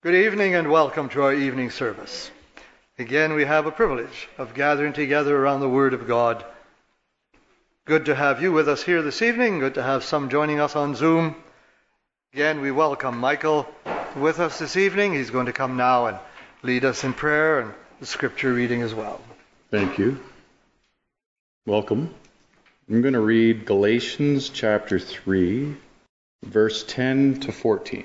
Good 0.00 0.14
evening 0.14 0.54
and 0.54 0.70
welcome 0.70 1.08
to 1.08 1.22
our 1.22 1.34
evening 1.34 1.70
service. 1.70 2.30
Again, 3.00 3.32
we 3.32 3.44
have 3.44 3.66
a 3.66 3.72
privilege 3.72 4.28
of 4.38 4.54
gathering 4.54 4.92
together 4.92 5.36
around 5.36 5.58
the 5.58 5.68
Word 5.68 5.92
of 5.92 6.06
God. 6.06 6.44
Good 7.84 8.04
to 8.04 8.14
have 8.14 8.40
you 8.40 8.52
with 8.52 8.68
us 8.68 8.80
here 8.80 9.02
this 9.02 9.22
evening. 9.22 9.58
Good 9.58 9.74
to 9.74 9.82
have 9.82 10.04
some 10.04 10.28
joining 10.28 10.60
us 10.60 10.76
on 10.76 10.94
Zoom. 10.94 11.34
Again, 12.32 12.60
we 12.60 12.70
welcome 12.70 13.18
Michael 13.18 13.66
with 14.14 14.38
us 14.38 14.60
this 14.60 14.76
evening. 14.76 15.14
He's 15.14 15.30
going 15.30 15.46
to 15.46 15.52
come 15.52 15.76
now 15.76 16.06
and 16.06 16.18
lead 16.62 16.84
us 16.84 17.02
in 17.02 17.12
prayer 17.12 17.58
and 17.58 17.74
the 17.98 18.06
scripture 18.06 18.54
reading 18.54 18.82
as 18.82 18.94
well. 18.94 19.20
Thank 19.72 19.98
you. 19.98 20.20
Welcome. 21.66 22.14
I'm 22.88 23.02
going 23.02 23.14
to 23.14 23.20
read 23.20 23.66
Galatians 23.66 24.48
chapter 24.48 25.00
3, 25.00 25.74
verse 26.44 26.84
10 26.84 27.40
to 27.40 27.50
14. 27.50 28.04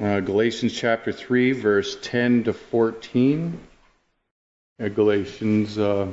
Uh, 0.00 0.20
Galatians 0.20 0.72
chapter 0.72 1.10
3, 1.10 1.50
verse 1.50 1.96
10 2.02 2.44
to 2.44 2.52
14. 2.52 3.58
Uh, 4.80 4.88
Galatians, 4.90 5.76
uh, 5.76 6.06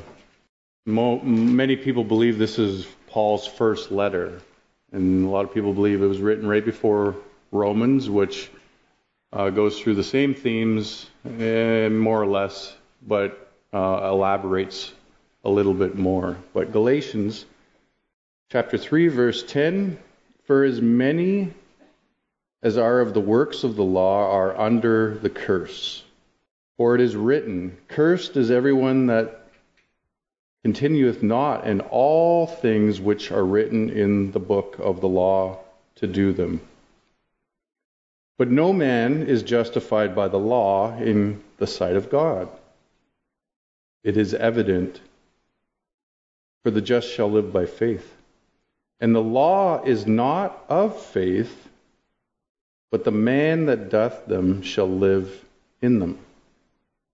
mo- 0.88 1.20
many 1.20 1.76
people 1.76 2.04
believe 2.04 2.40
this 2.40 2.58
is 2.58 2.88
Paul's 3.06 3.46
first 3.46 3.92
letter, 3.92 4.42
and 4.92 5.24
a 5.24 5.30
lot 5.30 5.46
of 5.46 5.54
people 5.54 5.72
believe 5.72 6.02
it 6.02 6.08
was 6.08 6.20
written 6.20 6.48
right 6.48 6.66
before 6.66 7.16
Romans, 7.52 8.10
which 8.10 8.50
uh, 9.32 9.52
goes 9.52 9.80
through 9.80 9.94
the 9.94 10.04
same 10.04 10.34
themes, 10.34 11.08
eh, 11.38 11.88
more 11.90 12.20
or 12.20 12.26
less, 12.26 12.76
but 13.06 13.52
uh, 13.72 14.10
elaborates 14.12 14.94
a 15.44 15.50
little 15.50 15.76
bit 15.76 15.96
more. 15.96 16.38
But 16.56 16.72
Galatians 16.72 17.46
chapter 18.52 18.80
3, 18.80 19.10
verse 19.10 19.44
10 19.44 20.00
For 20.48 20.64
as 20.64 20.82
many 20.82 21.54
as 22.66 22.80
are 22.80 23.00
of 23.00 23.14
the 23.14 23.22
works 23.22 23.64
of 23.64 23.76
the 23.76 23.84
law 23.84 24.32
are 24.32 24.60
under 24.60 25.20
the 25.20 25.30
curse. 25.30 26.04
For 26.78 26.96
it 26.96 27.02
is 27.02 27.16
written, 27.16 27.78
Cursed 27.88 28.36
is 28.36 28.50
everyone 28.50 29.06
that 29.06 29.50
continueth 30.64 31.22
not 31.22 31.68
in 31.68 31.82
all 31.82 32.48
things 32.48 33.00
which 33.00 33.32
are 33.32 33.46
written 33.46 33.92
in 33.92 34.32
the 34.32 34.40
book 34.40 34.78
of 34.80 35.00
the 35.00 35.08
law 35.08 35.60
to 35.98 36.08
do 36.08 36.34
them. 36.34 36.60
But 38.40 38.50
no 38.50 38.74
man 38.74 39.28
is 39.28 39.44
justified 39.44 40.16
by 40.16 40.28
the 40.28 40.40
law 40.40 40.98
in 40.98 41.44
the 41.58 41.68
sight 41.68 41.96
of 41.96 42.10
God. 42.10 42.50
It 44.04 44.18
is 44.18 44.34
evident, 44.34 45.02
for 46.64 46.72
the 46.72 46.82
just 46.82 47.14
shall 47.14 47.30
live 47.30 47.54
by 47.54 47.68
faith. 47.68 48.12
And 49.00 49.14
the 49.14 49.22
law 49.22 49.84
is 49.84 50.08
not 50.08 50.66
of 50.68 51.00
faith 51.00 51.66
but 52.92 53.04
the 53.04 53.12
man 53.12 53.66
that 53.66 53.90
doth 53.90 54.26
them 54.26 54.62
shall 54.62 54.90
live 54.90 55.46
in 55.82 56.00
them. 56.00 56.20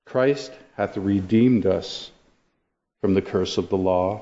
Christ 0.06 0.52
hath 0.76 0.98
redeemed 0.98 1.66
us 1.66 2.12
from 3.02 3.14
the 3.14 3.22
curse 3.22 3.58
of 3.58 3.70
the 3.70 3.78
law, 3.78 4.22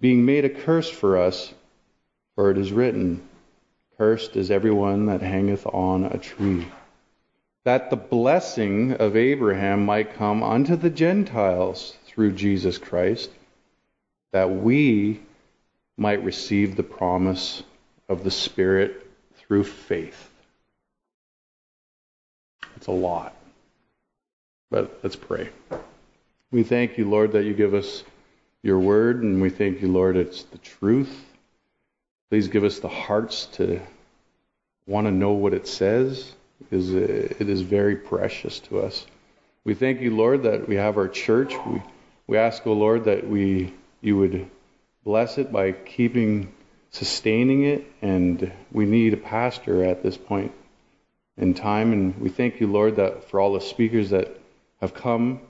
being 0.00 0.24
made 0.24 0.44
a 0.44 0.50
curse 0.50 0.90
for 0.90 1.18
us, 1.18 1.52
for 2.34 2.50
it 2.50 2.58
is 2.58 2.72
written, 2.72 3.22
Cursed 3.98 4.34
is 4.34 4.50
everyone 4.50 5.06
that 5.06 5.20
hangeth 5.20 5.66
on 5.66 6.04
a 6.04 6.16
tree, 6.16 6.66
that 7.64 7.90
the 7.90 7.96
blessing 7.96 8.94
of 8.94 9.14
Abraham 9.14 9.84
might 9.84 10.14
come 10.14 10.42
unto 10.42 10.74
the 10.74 10.90
Gentiles 10.90 11.96
through 12.06 12.32
Jesus 12.32 12.78
Christ, 12.78 13.30
that 14.32 14.50
we 14.50 15.20
might 15.98 16.24
receive 16.24 16.76
the 16.76 16.82
promise 16.82 17.62
of 18.08 18.24
the 18.24 18.30
Spirit 18.30 19.06
through 19.36 19.64
faith. 19.64 20.29
It's 22.80 22.86
a 22.86 22.92
lot. 22.92 23.36
But 24.70 25.00
let's 25.02 25.14
pray. 25.14 25.50
We 26.50 26.62
thank 26.62 26.96
you, 26.96 27.10
Lord, 27.10 27.32
that 27.32 27.44
you 27.44 27.52
give 27.52 27.74
us 27.74 28.02
your 28.62 28.78
word, 28.78 29.22
and 29.22 29.42
we 29.42 29.50
thank 29.50 29.82
you, 29.82 29.88
Lord, 29.92 30.16
it's 30.16 30.44
the 30.44 30.56
truth. 30.56 31.14
Please 32.30 32.48
give 32.48 32.64
us 32.64 32.78
the 32.78 32.88
hearts 32.88 33.44
to 33.56 33.82
want 34.86 35.06
to 35.06 35.10
know 35.10 35.32
what 35.32 35.52
it 35.52 35.68
says, 35.68 36.32
it 36.70 37.48
is 37.48 37.60
very 37.60 37.96
precious 37.96 38.60
to 38.60 38.80
us. 38.80 39.04
We 39.62 39.74
thank 39.74 40.00
you, 40.00 40.16
Lord, 40.16 40.44
that 40.44 40.66
we 40.66 40.76
have 40.76 40.96
our 40.96 41.08
church. 41.08 41.52
We, 41.66 41.82
we 42.26 42.38
ask, 42.38 42.66
O 42.66 42.70
oh 42.70 42.74
Lord, 42.74 43.04
that 43.04 43.28
we 43.28 43.74
you 44.00 44.16
would 44.16 44.50
bless 45.04 45.36
it 45.36 45.52
by 45.52 45.72
keeping, 45.72 46.50
sustaining 46.92 47.64
it, 47.64 47.92
and 48.00 48.50
we 48.72 48.86
need 48.86 49.12
a 49.12 49.18
pastor 49.18 49.84
at 49.84 50.02
this 50.02 50.16
point 50.16 50.52
in 51.40 51.54
time. 51.54 51.92
And 51.92 52.16
we 52.20 52.28
thank 52.28 52.60
you, 52.60 52.68
Lord, 52.68 52.96
that 52.96 53.28
for 53.28 53.40
all 53.40 53.54
the 53.54 53.60
speakers 53.60 54.10
that 54.10 54.38
have 54.80 54.94
come. 54.94 55.40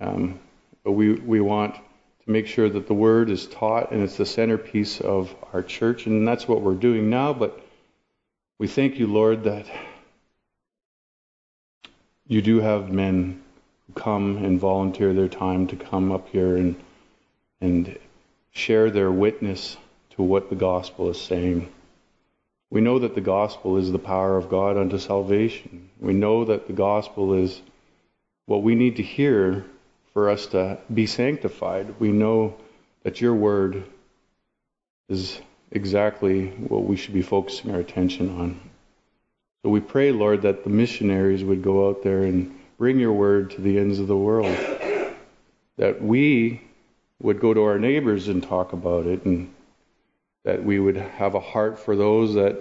Um, 0.00 0.38
but 0.82 0.92
we, 0.92 1.14
we 1.14 1.40
want 1.40 1.76
to 1.76 2.30
make 2.30 2.46
sure 2.46 2.68
that 2.68 2.86
the 2.86 2.94
word 2.94 3.30
is 3.30 3.46
taught 3.46 3.92
and 3.92 4.02
it's 4.02 4.16
the 4.16 4.26
centerpiece 4.26 5.00
of 5.00 5.34
our 5.52 5.62
church. 5.62 6.06
And 6.06 6.26
that's 6.26 6.46
what 6.46 6.60
we're 6.60 6.74
doing 6.74 7.08
now. 7.08 7.32
But 7.32 7.64
we 8.58 8.66
thank 8.66 8.98
you, 8.98 9.06
Lord, 9.06 9.44
that 9.44 9.66
you 12.26 12.42
do 12.42 12.60
have 12.60 12.90
men 12.90 13.42
who 13.86 13.92
come 14.00 14.38
and 14.38 14.58
volunteer 14.58 15.12
their 15.12 15.28
time 15.28 15.66
to 15.68 15.76
come 15.76 16.10
up 16.10 16.28
here 16.28 16.56
and, 16.56 16.76
and 17.60 17.98
share 18.50 18.90
their 18.90 19.12
witness 19.12 19.76
to 20.10 20.22
what 20.22 20.48
the 20.48 20.56
gospel 20.56 21.10
is 21.10 21.20
saying. 21.20 21.68
We 22.74 22.80
know 22.80 22.98
that 22.98 23.14
the 23.14 23.20
gospel 23.20 23.76
is 23.76 23.92
the 23.92 24.00
power 24.00 24.36
of 24.36 24.48
God 24.48 24.76
unto 24.76 24.98
salvation. 24.98 25.90
We 26.00 26.12
know 26.12 26.44
that 26.46 26.66
the 26.66 26.72
gospel 26.72 27.34
is 27.34 27.62
what 28.46 28.64
we 28.64 28.74
need 28.74 28.96
to 28.96 29.02
hear 29.04 29.64
for 30.12 30.28
us 30.28 30.46
to 30.46 30.78
be 30.92 31.06
sanctified. 31.06 32.00
We 32.00 32.10
know 32.10 32.56
that 33.04 33.20
your 33.20 33.32
word 33.32 33.84
is 35.08 35.40
exactly 35.70 36.48
what 36.48 36.84
we 36.84 36.96
should 36.96 37.14
be 37.14 37.22
focusing 37.22 37.70
our 37.70 37.78
attention 37.78 38.40
on. 38.40 38.60
So 39.62 39.68
we 39.68 39.78
pray, 39.78 40.10
Lord, 40.10 40.42
that 40.42 40.64
the 40.64 40.70
missionaries 40.70 41.44
would 41.44 41.62
go 41.62 41.88
out 41.88 42.02
there 42.02 42.24
and 42.24 42.58
bring 42.76 42.98
your 42.98 43.12
word 43.12 43.52
to 43.52 43.60
the 43.60 43.78
ends 43.78 44.00
of 44.00 44.08
the 44.08 44.16
world. 44.16 44.56
That 45.76 46.02
we 46.02 46.60
would 47.22 47.38
go 47.38 47.54
to 47.54 47.62
our 47.62 47.78
neighbors 47.78 48.26
and 48.26 48.42
talk 48.42 48.72
about 48.72 49.06
it 49.06 49.24
and 49.24 49.53
that 50.44 50.62
we 50.62 50.78
would 50.78 50.96
have 50.96 51.34
a 51.34 51.40
heart 51.40 51.78
for 51.78 51.96
those 51.96 52.34
that 52.34 52.56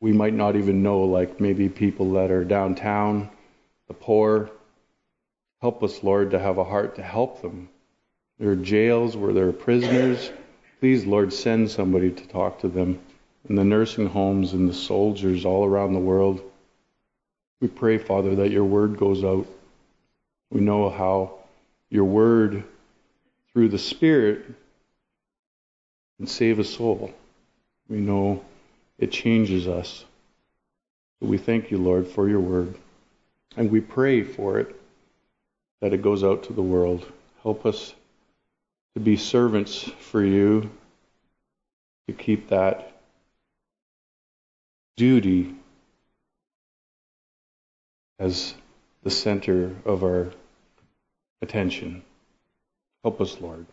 we 0.00 0.12
might 0.12 0.34
not 0.34 0.56
even 0.56 0.82
know, 0.82 1.00
like 1.00 1.40
maybe 1.40 1.68
people 1.68 2.12
that 2.12 2.30
are 2.30 2.44
downtown, 2.44 3.28
the 3.88 3.94
poor. 3.94 4.50
Help 5.60 5.82
us, 5.82 6.04
Lord, 6.04 6.30
to 6.30 6.38
have 6.38 6.58
a 6.58 6.64
heart 6.64 6.96
to 6.96 7.02
help 7.02 7.42
them. 7.42 7.68
There 8.38 8.50
are 8.50 8.56
jails 8.56 9.16
where 9.16 9.32
there 9.32 9.48
are 9.48 9.52
prisoners. 9.52 10.30
Please, 10.78 11.04
Lord, 11.04 11.32
send 11.32 11.70
somebody 11.70 12.12
to 12.12 12.28
talk 12.28 12.60
to 12.60 12.68
them. 12.68 13.00
In 13.48 13.56
the 13.56 13.64
nursing 13.64 14.08
homes 14.08 14.52
and 14.52 14.68
the 14.68 14.74
soldiers 14.74 15.44
all 15.44 15.64
around 15.64 15.94
the 15.94 15.98
world. 15.98 16.40
We 17.60 17.66
pray, 17.66 17.98
Father, 17.98 18.36
that 18.36 18.50
your 18.50 18.64
word 18.64 18.98
goes 18.98 19.24
out. 19.24 19.46
We 20.50 20.60
know 20.60 20.90
how 20.90 21.38
your 21.90 22.04
word, 22.04 22.62
through 23.52 23.70
the 23.70 23.78
Spirit, 23.78 24.44
and 26.18 26.28
save 26.28 26.58
a 26.58 26.64
soul. 26.64 27.12
We 27.88 27.98
know 27.98 28.44
it 28.98 29.12
changes 29.12 29.66
us. 29.66 30.04
We 31.20 31.38
thank 31.38 31.70
you, 31.70 31.78
Lord, 31.78 32.06
for 32.06 32.28
your 32.28 32.40
word. 32.40 32.74
And 33.56 33.70
we 33.70 33.80
pray 33.80 34.22
for 34.22 34.60
it, 34.60 34.74
that 35.80 35.92
it 35.92 36.02
goes 36.02 36.22
out 36.22 36.44
to 36.44 36.52
the 36.52 36.62
world. 36.62 37.10
Help 37.42 37.66
us 37.66 37.94
to 38.94 39.00
be 39.00 39.16
servants 39.16 39.82
for 40.00 40.22
you, 40.22 40.70
to 42.06 42.12
keep 42.12 42.48
that 42.48 42.92
duty 44.96 45.54
as 48.18 48.54
the 49.02 49.10
center 49.10 49.76
of 49.84 50.02
our 50.02 50.32
attention. 51.40 52.02
Help 53.04 53.20
us, 53.20 53.40
Lord, 53.40 53.66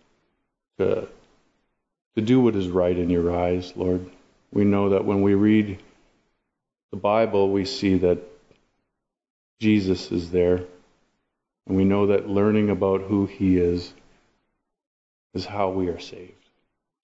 to 0.78 1.08
to 2.16 2.22
do 2.22 2.40
what 2.40 2.56
is 2.56 2.68
right 2.68 2.98
in 2.98 3.10
your 3.10 3.36
eyes, 3.36 3.74
Lord. 3.76 4.10
We 4.52 4.64
know 4.64 4.90
that 4.90 5.06
when 5.06 5.22
we 5.22 5.34
read 5.34 5.82
the 6.92 6.98
Bible, 6.98 7.52
we 7.52 7.66
see 7.66 7.98
that 7.98 8.20
Jesus 9.60 10.12
is 10.12 10.32
there. 10.32 10.62
And 11.68 11.76
we 11.76 11.84
know 11.84 12.08
that 12.08 12.30
learning 12.30 12.70
about 12.70 13.02
who 13.02 13.26
he 13.26 13.58
is 13.58 13.94
is 15.34 15.46
how 15.46 15.70
we 15.70 15.88
are 15.90 16.00
saved. 16.00 16.32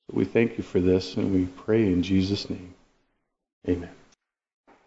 So 0.10 0.18
we 0.18 0.26
thank 0.26 0.58
you 0.58 0.64
for 0.64 0.80
this 0.80 1.18
and 1.18 1.34
we 1.34 1.46
pray 1.46 1.88
in 1.88 2.04
Jesus' 2.04 2.50
name. 2.50 2.74
Amen. 3.68 3.90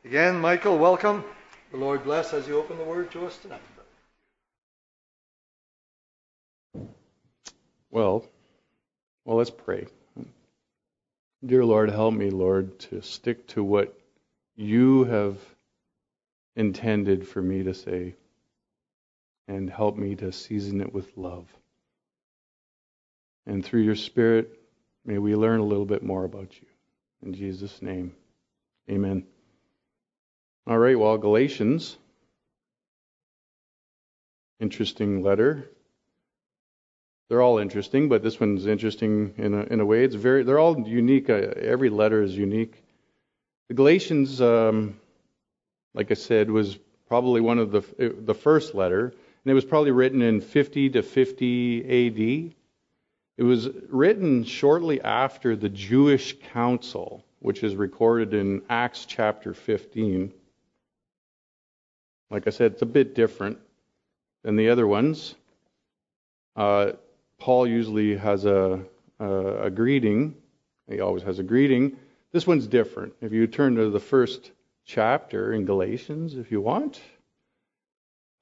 Again, 0.05 0.41
Michael, 0.41 0.79
welcome. 0.79 1.25
The 1.70 1.77
Lord 1.77 2.05
bless 2.05 2.32
as 2.32 2.47
you 2.47 2.56
open 2.56 2.79
the 2.79 2.85
word 2.85 3.11
to 3.12 3.27
us 3.27 3.37
tonight. 3.38 3.61
Well, 7.91 8.25
well, 9.25 9.37
let's 9.37 9.50
pray. 9.50 9.87
Dear 11.44 11.64
Lord, 11.64 11.91
help 11.91 12.14
me, 12.14 12.31
Lord, 12.31 12.79
to 12.81 13.02
stick 13.02 13.46
to 13.49 13.62
what 13.62 13.99
you 14.56 15.05
have 15.05 15.37
intended 16.56 17.29
for 17.29 17.43
me 17.43 17.64
to 17.64 17.75
say, 17.75 18.14
and 19.46 19.69
help 19.69 19.96
me 19.96 20.14
to 20.17 20.32
season 20.32 20.81
it 20.81 20.94
with 20.94 21.19
love. 21.19 21.46
And 23.46 23.62
through 23.62 23.82
your 23.82 23.96
Spirit, 23.96 24.58
may 25.05 25.19
we 25.19 25.37
learn 25.37 25.61
a 25.61 25.64
little 25.64 25.85
bit 25.85 26.02
more 26.02 26.25
about 26.25 26.55
you. 26.58 26.67
In 27.23 27.35
Jesus' 27.35 27.82
name, 27.82 28.14
amen. 28.88 29.26
All 30.67 30.79
right, 30.79 30.99
well, 30.99 31.19
Galatians, 31.19 31.99
interesting 34.61 35.23
letter. 35.23 35.69
They're 37.29 37.43
all 37.43 37.59
interesting, 37.59 38.09
but 38.09 38.23
this 38.23 38.38
one's 38.38 38.67
interesting 38.67 39.35
in 39.38 39.55
a, 39.55 39.62
in 39.65 39.81
a 39.81 39.87
way. 39.87 40.05
It's 40.05 40.15
very, 40.15 40.43
they're 40.43 40.59
all 40.59 40.79
unique. 40.87 41.31
Uh, 41.31 41.53
every 41.56 41.88
letter 41.88 42.23
is 42.23 42.37
unique. 42.37 42.82
The 43.69 43.75
Galatians, 43.75 44.41
um, 44.43 45.00
like 45.94 46.11
I 46.11 46.15
said, 46.15 46.50
was 46.50 46.79
probably 47.09 47.41
one 47.41 47.59
of 47.59 47.71
the 47.71 47.82
the 48.19 48.35
first 48.35 48.75
letter, 48.75 49.06
and 49.06 49.50
it 49.50 49.55
was 49.55 49.65
probably 49.65 49.91
written 49.91 50.21
in 50.21 50.41
50 50.41 50.91
to 50.91 51.03
50 51.03 51.85
A.D. 51.88 52.55
It 53.37 53.43
was 53.43 53.69
written 53.88 54.44
shortly 54.44 55.00
after 55.00 55.56
the 55.56 55.69
Jewish 55.69 56.37
Council, 56.53 57.25
which 57.41 57.65
is 57.65 57.75
recorded 57.75 58.35
in 58.35 58.62
Acts 58.69 59.06
chapter 59.06 59.55
15. 59.55 60.32
Like 62.31 62.47
I 62.47 62.50
said, 62.50 62.73
it's 62.73 62.82
a 62.82 62.87
bit 62.87 63.15
different 63.15 63.59
than 64.43 64.56
the 64.56 64.69
other 64.69 64.87
ones. 64.87 65.35
Uh, 66.55 66.93
Paul 67.39 67.67
usually 67.67 68.17
has 68.17 68.45
a, 68.45 68.81
a, 69.21 69.65
a 69.65 69.71
greeting. 69.71 70.35
He 70.89 71.01
always 71.01 71.23
has 71.23 71.39
a 71.39 71.43
greeting. 71.43 71.97
This 72.33 72.47
one's 72.47 72.67
different. 72.67 73.15
If 73.21 73.33
you 73.33 73.47
turn 73.47 73.77
to 73.77 73.91
the 73.91 74.01
first 74.01 74.53
chapter 74.85 75.53
in 75.53 75.65
Galatians, 75.65 76.37
if 76.37 76.51
you 76.51 76.61
want, 76.61 77.01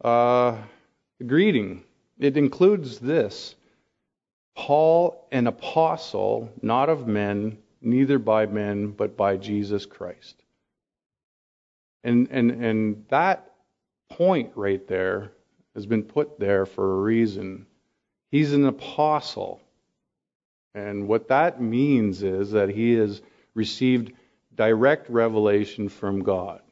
uh, 0.03 0.57
greeting. 1.27 1.83
It 2.19 2.37
includes 2.37 2.99
this 2.99 3.55
Paul, 4.55 5.27
an 5.33 5.47
apostle, 5.47 6.53
not 6.61 6.89
of 6.89 7.07
men, 7.07 7.59
neither 7.81 8.19
by 8.19 8.47
men, 8.47 8.89
but 8.91 9.17
by 9.17 9.37
Jesus 9.37 9.87
Christ. 9.87 10.43
And, 12.05 12.29
and, 12.31 12.51
and 12.51 13.05
that 13.09 13.53
point 14.11 14.53
right 14.55 14.87
there 14.87 15.33
has 15.75 15.87
been 15.87 16.03
put 16.03 16.39
there 16.39 16.67
for 16.67 16.99
a 16.99 17.03
reason. 17.03 17.67
He's 18.33 18.55
an 18.55 18.65
apostle. 18.65 19.61
And 20.75 21.07
what 21.07 21.29
that 21.29 21.61
means 21.61 22.23
is 22.23 22.53
that 22.53 22.71
he 22.71 22.95
has 22.95 23.21
received 23.55 24.13
direct 24.55 25.11
revelation 25.11 25.91
from 25.91 26.23
God. 26.23 26.63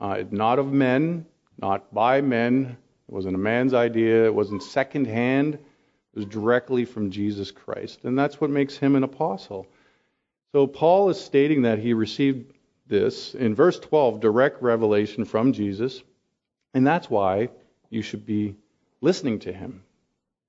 Uh, 0.00 0.22
not 0.30 0.60
of 0.60 0.72
men, 0.72 1.26
not 1.58 1.92
by 1.92 2.20
men. 2.20 2.76
It 3.08 3.12
wasn't 3.12 3.34
a 3.34 3.38
man's 3.38 3.74
idea. 3.74 4.26
It 4.26 4.34
wasn't 4.34 4.62
secondhand. 4.62 5.54
It 5.54 5.60
was 6.14 6.26
directly 6.26 6.84
from 6.84 7.10
Jesus 7.10 7.50
Christ. 7.50 8.04
And 8.04 8.16
that's 8.16 8.40
what 8.40 8.50
makes 8.50 8.76
him 8.76 8.94
an 8.94 9.02
apostle. 9.02 9.66
So 10.52 10.68
Paul 10.68 11.10
is 11.10 11.20
stating 11.20 11.62
that 11.62 11.80
he 11.80 11.94
received 11.94 12.52
this 12.86 13.34
in 13.34 13.56
verse 13.56 13.80
12, 13.80 14.20
direct 14.20 14.62
revelation 14.62 15.24
from 15.24 15.52
Jesus. 15.52 16.00
And 16.74 16.86
that's 16.86 17.10
why 17.10 17.48
you 17.90 18.02
should 18.02 18.24
be 18.24 18.54
listening 19.00 19.40
to 19.40 19.52
him. 19.52 19.82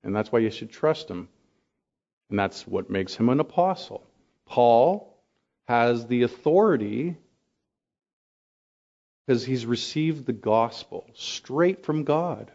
And 0.02 0.14
that's 0.14 0.30
why 0.30 0.38
you 0.40 0.50
should 0.50 0.70
trust 0.70 1.08
him. 1.08 1.28
And 2.30 2.38
that's 2.38 2.66
what 2.66 2.90
makes 2.90 3.14
him 3.14 3.28
an 3.28 3.40
apostle. 3.40 4.06
Paul 4.46 5.16
has 5.66 6.06
the 6.06 6.22
authority 6.22 7.16
because 9.26 9.44
he's 9.44 9.66
received 9.66 10.24
the 10.24 10.32
gospel 10.32 11.06
straight 11.14 11.84
from 11.84 12.04
God, 12.04 12.50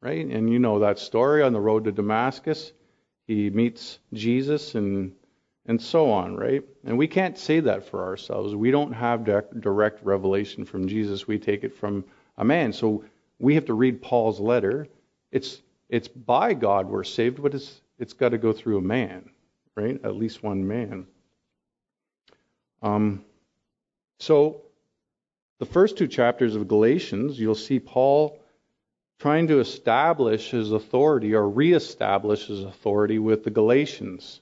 right? 0.00 0.24
And 0.24 0.50
you 0.50 0.58
know 0.58 0.78
that 0.80 0.98
story 0.98 1.42
on 1.42 1.52
the 1.52 1.60
road 1.60 1.84
to 1.84 1.92
Damascus. 1.92 2.72
He 3.26 3.50
meets 3.50 3.98
Jesus 4.12 4.74
and 4.74 5.12
and 5.66 5.80
so 5.80 6.10
on, 6.10 6.36
right? 6.36 6.62
And 6.84 6.98
we 6.98 7.06
can't 7.08 7.38
say 7.38 7.60
that 7.60 7.88
for 7.88 8.04
ourselves. 8.04 8.54
We 8.54 8.70
don't 8.70 8.92
have 8.92 9.24
direct 9.24 10.04
revelation 10.04 10.66
from 10.66 10.88
Jesus. 10.88 11.26
We 11.26 11.38
take 11.38 11.64
it 11.64 11.74
from 11.74 12.04
a 12.36 12.44
man. 12.44 12.74
So 12.74 13.04
we 13.38 13.54
have 13.54 13.66
to 13.66 13.74
read 13.74 14.02
Paul's 14.02 14.40
letter. 14.40 14.88
It's 15.32 15.62
it's 15.88 16.08
by 16.08 16.54
God 16.54 16.88
we're 16.88 17.04
saved, 17.04 17.42
but 17.42 17.54
it's 17.54 17.80
it's 17.98 18.12
got 18.12 18.30
to 18.30 18.38
go 18.38 18.52
through 18.52 18.78
a 18.78 18.82
man, 18.82 19.30
right? 19.76 20.00
At 20.04 20.16
least 20.16 20.42
one 20.42 20.66
man. 20.66 21.06
Um, 22.82 23.24
so, 24.18 24.62
the 25.58 25.66
first 25.66 25.96
two 25.96 26.08
chapters 26.08 26.56
of 26.56 26.68
Galatians, 26.68 27.38
you'll 27.38 27.54
see 27.54 27.78
Paul 27.78 28.38
trying 29.18 29.46
to 29.48 29.60
establish 29.60 30.50
his 30.50 30.72
authority 30.72 31.34
or 31.34 31.48
reestablish 31.48 32.46
his 32.46 32.62
authority 32.62 33.18
with 33.18 33.44
the 33.44 33.50
Galatians. 33.50 34.40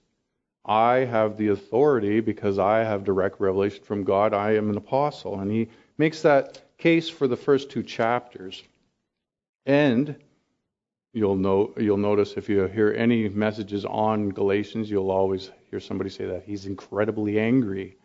I 0.64 0.98
have 0.98 1.36
the 1.36 1.48
authority 1.48 2.20
because 2.20 2.58
I 2.58 2.78
have 2.78 3.04
direct 3.04 3.40
revelation 3.40 3.84
from 3.84 4.04
God. 4.04 4.32
I 4.32 4.54
am 4.54 4.70
an 4.70 4.76
apostle. 4.76 5.40
And 5.40 5.50
he 5.50 5.68
makes 5.98 6.22
that 6.22 6.62
case 6.78 7.08
for 7.08 7.28
the 7.28 7.36
first 7.36 7.70
two 7.70 7.82
chapters. 7.82 8.62
And 9.66 10.16
you'll 11.12 11.36
know 11.36 11.72
you'll 11.76 11.96
notice 11.96 12.34
if 12.36 12.48
you 12.48 12.64
hear 12.66 12.92
any 12.96 13.28
messages 13.28 13.84
on 13.84 14.30
Galatians, 14.30 14.90
you'll 14.90 15.10
always 15.10 15.50
hear 15.70 15.80
somebody 15.80 16.10
say 16.10 16.26
that 16.26 16.44
he's 16.44 16.66
incredibly 16.66 17.38
angry 17.38 17.96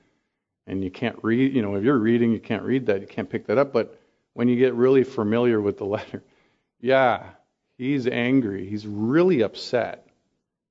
and 0.67 0.83
you 0.83 0.91
can't 0.91 1.17
read, 1.23 1.53
you 1.53 1.61
know, 1.61 1.75
if 1.75 1.83
you're 1.83 1.97
reading, 1.97 2.31
you 2.31 2.39
can't 2.39 2.63
read 2.63 2.85
that, 2.87 2.99
you 3.01 3.07
can't 3.07 3.29
pick 3.29 3.47
that 3.47 3.57
up. 3.57 3.71
But 3.71 3.99
when 4.33 4.49
you 4.49 4.57
get 4.57 4.73
really 4.73 5.03
familiar 5.03 5.61
with 5.61 5.77
the 5.77 5.85
letter, 5.85 6.21
yeah, 6.81 7.23
he's 7.77 8.05
angry. 8.07 8.67
He's 8.67 8.85
really 8.85 9.41
upset. 9.41 10.05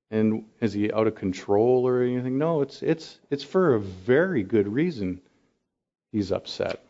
And 0.09 0.45
is 0.61 0.71
he 0.71 0.91
out 0.91 1.07
of 1.07 1.15
control 1.15 1.85
or 1.85 2.01
anything? 2.01 2.37
No, 2.37 2.61
it's 2.61 2.81
it's 2.81 3.19
it's 3.29 3.43
for 3.43 3.73
a 3.73 3.79
very 3.79 4.43
good 4.43 4.67
reason 4.67 5.19
he's 6.13 6.31
upset. 6.31 6.81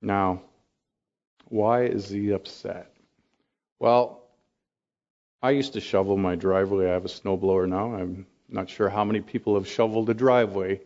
Now, 0.00 0.42
why 1.48 1.84
is 1.84 2.08
he 2.08 2.30
upset? 2.30 2.90
Well, 3.78 4.24
I 5.40 5.50
used 5.50 5.74
to 5.74 5.80
shovel 5.80 6.16
my 6.16 6.34
driveway. 6.34 6.88
I 6.88 6.94
have 6.94 7.04
a 7.04 7.08
snowblower 7.08 7.68
now. 7.68 7.94
I'm 7.94 8.26
not 8.48 8.68
sure 8.68 8.88
how 8.88 9.04
many 9.04 9.20
people 9.20 9.54
have 9.54 9.68
shoveled 9.68 10.10
a 10.10 10.14
driveway. 10.14 10.80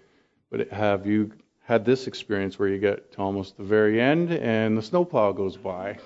But 0.50 0.68
have 0.70 1.06
you 1.06 1.32
had 1.64 1.84
this 1.84 2.06
experience 2.06 2.58
where 2.58 2.68
you 2.68 2.78
get 2.78 3.12
to 3.12 3.18
almost 3.18 3.56
the 3.56 3.62
very 3.62 4.00
end 4.00 4.30
and 4.30 4.76
the 4.76 4.82
snowplow 4.82 5.32
goes 5.32 5.56
by? 5.56 5.98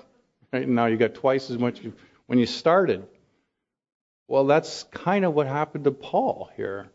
Right? 0.53 0.63
And 0.63 0.75
now 0.75 0.85
you 0.85 0.95
got 0.95 1.15
twice 1.15 1.49
as 1.49 1.57
much 1.57 1.81
when 2.27 2.39
you 2.39 2.45
started. 2.45 3.05
Well, 4.29 4.45
that's 4.45 4.83
kind 4.83 5.25
of 5.25 5.33
what 5.33 5.47
happened 5.47 5.83
to 5.85 5.91
Paul 5.91 6.49
here. 6.55 6.89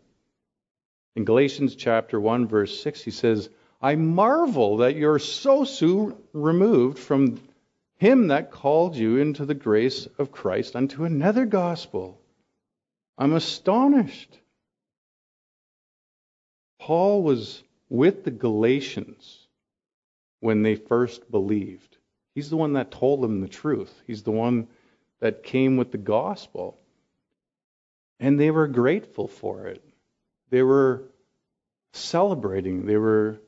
In 1.16 1.26
Galatians 1.26 1.76
chapter 1.76 2.18
1 2.18 2.46
verse 2.46 2.82
6 2.82 3.02
he 3.02 3.10
says, 3.10 3.50
"I 3.82 3.96
marvel 3.96 4.78
that 4.78 4.96
you're 4.96 5.18
so 5.18 5.64
soon 5.64 6.16
removed 6.32 6.98
from 6.98 7.38
him 8.02 8.26
that 8.26 8.50
called 8.50 8.96
you 8.96 9.18
into 9.18 9.46
the 9.46 9.54
grace 9.54 10.08
of 10.18 10.32
Christ 10.32 10.74
unto 10.74 11.04
another 11.04 11.46
gospel. 11.46 12.20
I'm 13.16 13.32
astonished." 13.32 14.40
Paul 16.80 17.22
was 17.22 17.62
with 17.88 18.24
the 18.24 18.32
Galatians 18.32 19.46
when 20.40 20.64
they 20.64 20.74
first 20.74 21.30
believed. 21.30 21.96
He's 22.34 22.50
the 22.50 22.56
one 22.56 22.72
that 22.72 22.90
told 22.90 23.22
them 23.22 23.40
the 23.40 23.46
truth. 23.46 24.02
He's 24.04 24.24
the 24.24 24.32
one 24.32 24.66
that 25.20 25.44
came 25.44 25.76
with 25.76 25.92
the 25.92 25.98
gospel. 25.98 26.76
And 28.18 28.40
they 28.40 28.50
were 28.50 28.66
grateful 28.66 29.28
for 29.28 29.68
it. 29.68 29.84
They 30.50 30.62
were 30.62 31.04
celebrating. 31.92 32.84
They 32.84 32.96
were 32.96 33.38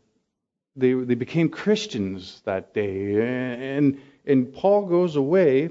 they 0.77 0.93
they 0.93 1.17
became 1.17 1.49
Christians 1.49 2.41
that 2.45 2.73
day. 2.73 3.77
And 3.77 4.01
and 4.25 4.52
Paul 4.52 4.87
goes 4.87 5.16
away 5.16 5.71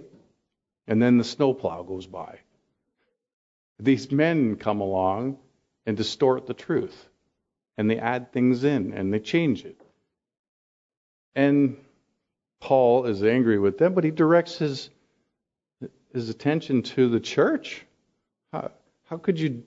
and 0.88 1.02
then 1.02 1.18
the 1.18 1.24
snowplow 1.24 1.84
goes 1.84 2.06
by. 2.06 2.40
These 3.80 4.12
men 4.12 4.56
come 4.58 4.82
along 4.82 5.38
and 5.86 5.98
distort 5.98 6.46
the 6.46 6.54
truth 6.54 7.10
and 7.78 7.90
they 7.90 7.98
add 7.98 8.32
things 8.32 8.64
in 8.64 8.94
and 8.94 9.14
they 9.14 9.20
change 9.20 9.66
it. 9.66 9.82
And 11.36 11.78
Paul 12.60 13.06
is 13.06 13.24
angry 13.24 13.60
with 13.60 13.78
them, 13.78 13.94
but 13.94 14.04
he 14.04 14.12
directs 14.12 14.58
his 14.58 14.90
his 16.14 16.30
attention 16.30 16.84
to 16.84 17.10
the 17.10 17.20
church. 17.20 17.84
How, 18.52 18.72
how 19.06 19.18
could 19.18 19.40
you 19.40 19.64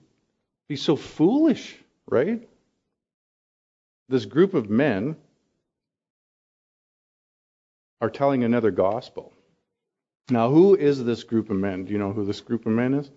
be 0.69 0.77
so 0.77 0.95
foolish, 0.95 1.75
right? 2.07 2.47
This 4.07 4.25
group 4.25 4.53
of 4.53 4.69
men 4.69 5.17
are 8.01 8.09
telling 8.09 8.43
another 8.43 8.71
gospel. 8.71 9.33
Now, 10.29 10.49
who 10.49 10.75
is 10.75 11.03
this 11.03 11.23
group 11.23 11.49
of 11.49 11.57
men? 11.57 11.85
Do 11.85 11.93
you 11.93 11.99
know 11.99 12.11
who 12.11 12.25
this 12.25 12.41
group 12.41 12.65
of 12.65 12.73
men 12.73 12.93
is? 12.93 13.09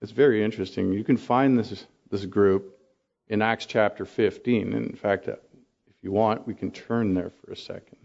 It's 0.00 0.12
very 0.12 0.42
interesting. 0.42 0.92
You 0.92 1.04
can 1.04 1.16
find 1.16 1.58
this 1.58 1.84
this 2.10 2.24
group 2.24 2.78
in 3.28 3.42
Acts 3.42 3.66
chapter 3.66 4.04
15. 4.04 4.72
And 4.72 4.86
in 4.86 4.96
fact, 4.96 5.28
uh, 5.28 5.32
if 5.88 5.96
you 6.02 6.12
want, 6.12 6.46
we 6.46 6.54
can 6.54 6.70
turn 6.70 7.14
there 7.14 7.30
for 7.30 7.52
a 7.52 7.56
second. 7.56 7.98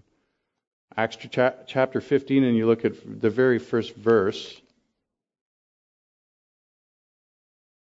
Acts 0.95 1.17
chapter 1.65 2.01
15, 2.01 2.43
and 2.43 2.55
you 2.55 2.67
look 2.67 2.85
at 2.85 2.93
the 3.21 3.29
very 3.29 3.57
first 3.57 3.95
verse. 3.95 4.61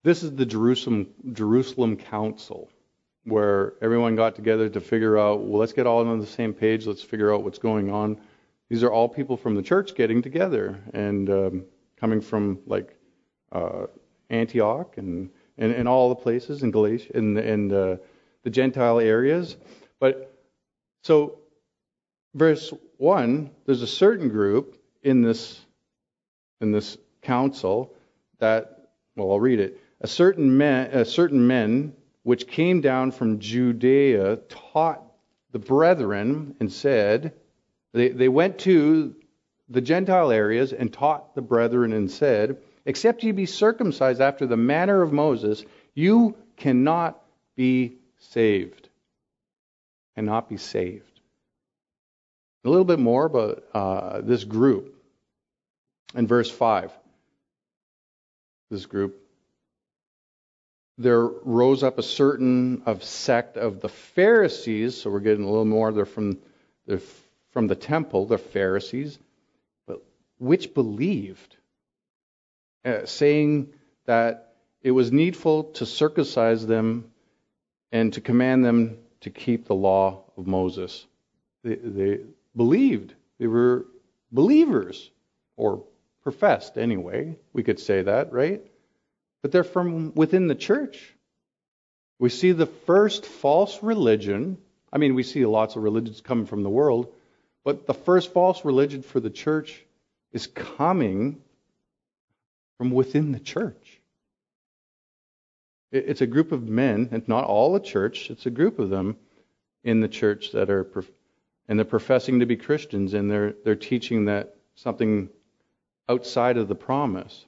This 0.03 0.23
is 0.23 0.35
the 0.35 0.47
Jerusalem, 0.47 1.09
Jerusalem 1.33 1.97
Council, 1.97 2.71
where 3.25 3.75
everyone 3.81 4.17
got 4.17 4.35
together 4.35 4.69
to 4.69 4.81
figure 4.81 5.19
out, 5.19 5.41
well, 5.41 5.61
let's 5.61 5.73
get 5.73 5.87
all 5.87 6.07
on 6.07 6.19
the 6.19 6.27
same 6.27 6.53
page, 6.53 6.87
let's 6.87 7.03
figure 7.03 7.33
out 7.33 7.45
what's 7.45 7.59
going 7.59 7.91
on. 7.91 8.21
These 8.69 8.83
are 8.83 8.91
all 8.91 9.09
people 9.09 9.37
from 9.37 9.55
the 9.55 9.63
church 9.63 9.95
getting 9.95 10.23
together 10.23 10.81
and 10.93 11.31
um, 11.31 11.65
coming 11.97 12.21
from 12.21 12.59
like 12.67 12.97
uh, 13.53 13.87
Antioch 14.31 14.97
and, 14.97 15.31
and, 15.59 15.73
and 15.73 15.87
all 15.87 16.09
the 16.09 16.17
places 16.17 16.63
in 16.63 16.71
Galatia 16.71 17.13
and, 17.15 17.39
and 17.39 17.73
uh, 17.73 17.97
the 18.43 18.51
Gentile 18.51 18.99
areas. 18.99 19.57
But 20.01 20.35
so, 21.03 21.39
verse 22.35 22.73
1, 22.97 23.51
there's 23.67 23.83
a 23.83 23.87
certain 23.87 24.29
group 24.29 24.83
in 25.03 25.23
this, 25.23 25.61
in 26.61 26.73
this 26.73 26.97
council 27.21 27.95
that, 28.39 28.91
well, 29.17 29.31
I'll 29.31 29.41
read 29.41 29.61
it. 29.61 29.81
A 30.01 30.09
certain, 30.09 30.57
men, 30.57 30.91
a 30.91 31.05
certain 31.05 31.47
men 31.47 31.95
which 32.23 32.47
came 32.47 32.81
down 32.81 33.11
from 33.11 33.39
Judea 33.39 34.37
taught 34.37 35.03
the 35.51 35.59
brethren 35.59 36.57
and 36.61 36.73
said, 36.73 37.35
they, 37.93 38.09
they 38.09 38.29
went 38.29 38.59
to 38.61 39.15
the 39.69 39.81
Gentile 39.81 40.31
areas 40.31 40.73
and 40.73 40.93
taught 40.93 41.35
the 41.35 41.43
brethren 41.43 41.93
and 41.93 42.11
said, 42.11 42.59
Except 42.85 43.23
ye 43.23 43.33
be 43.33 43.47
circumcised 43.47 44.21
after 44.21 44.47
the 44.47 44.57
manner 44.57 45.03
of 45.03 45.13
Moses, 45.13 45.65
you 45.95 46.37
cannot 46.57 47.23
be 47.57 47.95
saved. 48.19 48.89
Cannot 50.17 50.49
be 50.49 50.57
saved. 50.57 51.21
A 52.65 52.69
little 52.69 52.85
bit 52.85 52.99
more 52.99 53.27
about 53.27 53.65
uh, 53.75 54.21
this 54.21 54.45
group 54.45 54.95
in 56.15 56.27
verse 56.27 56.51
5. 56.51 56.93
This 58.71 58.87
group. 58.87 59.22
There 60.99 61.23
rose 61.27 61.83
up 61.83 61.99
a 61.99 62.03
certain 62.03 62.83
of 62.87 63.03
sect 63.03 63.57
of 63.57 63.81
the 63.81 63.89
Pharisees, 63.89 65.01
so 65.01 65.11
we're 65.11 65.21
getting 65.21 65.45
a 65.45 65.49
little 65.49 65.65
more. 65.65 65.93
They're 65.93 66.05
from, 66.05 66.39
they're 66.87 67.01
from 67.51 67.67
the 67.67 67.75
temple, 67.75 68.27
the 68.27 68.39
Pharisees, 68.39 69.19
but 69.87 70.03
which 70.39 70.75
believed, 70.75 71.57
uh, 72.85 73.07
saying 73.07 73.73
that 74.07 74.55
it 74.83 74.91
was 74.91 75.13
needful 75.13 75.65
to 75.65 75.87
circumcise 75.87 76.67
them 76.67 77.11
and 77.91 78.13
to 78.13 78.21
command 78.21 78.65
them 78.65 78.99
to 79.21 79.31
keep 79.31 79.67
the 79.67 79.75
law 79.75 80.25
of 80.37 80.47
Moses. 80.47 81.07
They, 81.63 81.77
they 81.77 82.21
believed. 82.57 83.15
They 83.39 83.47
were 83.47 83.87
believers, 84.31 85.11
or 85.57 85.85
professed 86.23 86.77
anyway. 86.77 87.37
We 87.53 87.63
could 87.63 87.79
say 87.79 88.03
that, 88.03 88.33
right? 88.33 88.63
But 89.43 89.53
they're 89.53 89.65
from 89.65 90.15
within 90.15 90.47
the 90.47 90.55
church. 90.55 91.15
We 92.19 92.29
see 92.29 92.53
the 92.53 92.67
first 92.67 93.27
false 93.27 93.83
religion. 93.83 94.59
I 94.93 94.99
mean, 94.99 95.15
we 95.15 95.25
see 95.25 95.45
lots 95.45 95.75
of 95.75 95.83
religions 95.83 96.21
coming 96.21 96.47
from 96.47 96.63
the 96.63 96.71
world, 96.71 97.13
but 97.65 97.87
the 97.87 97.95
first 97.95 98.33
false 98.33 98.65
religion 98.65 99.03
for 99.03 99.19
the 99.19 99.31
church 99.31 99.85
is 100.33 100.47
coming 100.47 101.43
from 102.79 102.93
within 102.93 103.33
the 103.33 103.41
church. 103.41 104.01
It's 105.91 106.23
a 106.23 106.27
group 106.27 106.53
of 106.53 106.69
men, 106.69 107.09
and 107.13 107.27
not 107.29 107.45
all 107.45 107.73
the 107.73 107.81
church, 107.81 108.31
it's 108.31 108.47
a 108.47 108.51
group 108.51 108.79
of 108.79 108.89
them 108.89 109.17
in 109.85 110.01
the 110.01 110.09
church 110.09 110.53
that 110.53 110.71
are, 110.71 110.87
and 111.69 111.79
they're 111.79 111.85
professing 111.85 112.41
to 112.41 112.47
be 112.47 112.57
Christians, 112.57 113.15
and 113.15 113.31
they're, 113.31 113.55
they're 113.65 113.75
teaching 113.75 114.25
that 114.25 114.57
something 114.75 115.29
outside 116.09 116.57
of 116.57 116.69
the 116.69 116.75
promise. 116.75 117.45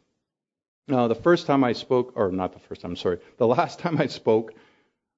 Now, 0.86 1.08
the 1.08 1.14
first 1.14 1.46
time 1.46 1.64
I 1.64 1.72
spoke, 1.72 2.12
or 2.16 2.30
not 2.30 2.52
the 2.52 2.58
first 2.58 2.82
time, 2.82 2.92
I'm 2.92 2.96
sorry, 2.96 3.18
the 3.38 3.46
last 3.46 3.78
time 3.80 4.00
I 4.00 4.06
spoke, 4.06 4.52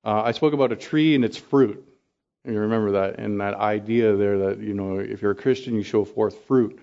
uh, 0.04 0.22
I 0.24 0.32
spoke 0.32 0.52
about 0.52 0.72
a 0.72 0.76
tree 0.76 1.14
and 1.14 1.24
its 1.24 1.36
fruit. 1.36 1.84
You 2.44 2.60
remember 2.60 2.92
that, 2.92 3.18
and 3.18 3.40
that 3.40 3.54
idea 3.54 4.14
there 4.14 4.38
that, 4.38 4.60
you 4.60 4.72
know, 4.72 5.00
if 5.00 5.20
you're 5.20 5.32
a 5.32 5.36
Christian, 5.36 5.74
you 5.74 5.82
show 5.82 6.04
forth 6.04 6.44
fruit. 6.44 6.78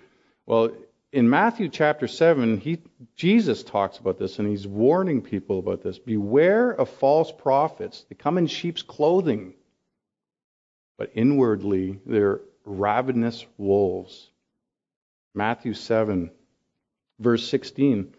Well, 0.46 0.72
in 1.14 1.30
Matthew 1.30 1.70
chapter 1.70 2.08
7, 2.08 2.58
he, 2.58 2.80
Jesus 3.16 3.64
talks 3.64 3.98
about 4.00 4.18
this 4.18 4.40
and 4.40 4.48
he's 4.48 4.68
warning 4.68 5.22
people 5.22 5.60
about 5.60 5.84
this. 5.84 6.00
Beware 6.00 6.72
of 6.72 6.90
false 6.90 7.32
prophets. 7.32 8.04
They 8.10 8.16
come 8.16 8.38
in 8.38 8.48
sheep's 8.48 8.82
clothing, 8.82 9.54
but 10.98 11.12
inwardly 11.14 12.00
they're 12.06 12.42
ravenous 12.66 13.46
wolves. 13.58 14.32
Matthew 15.36 15.76
7, 15.76 16.32
verse 17.20 17.48
16. 17.48 18.16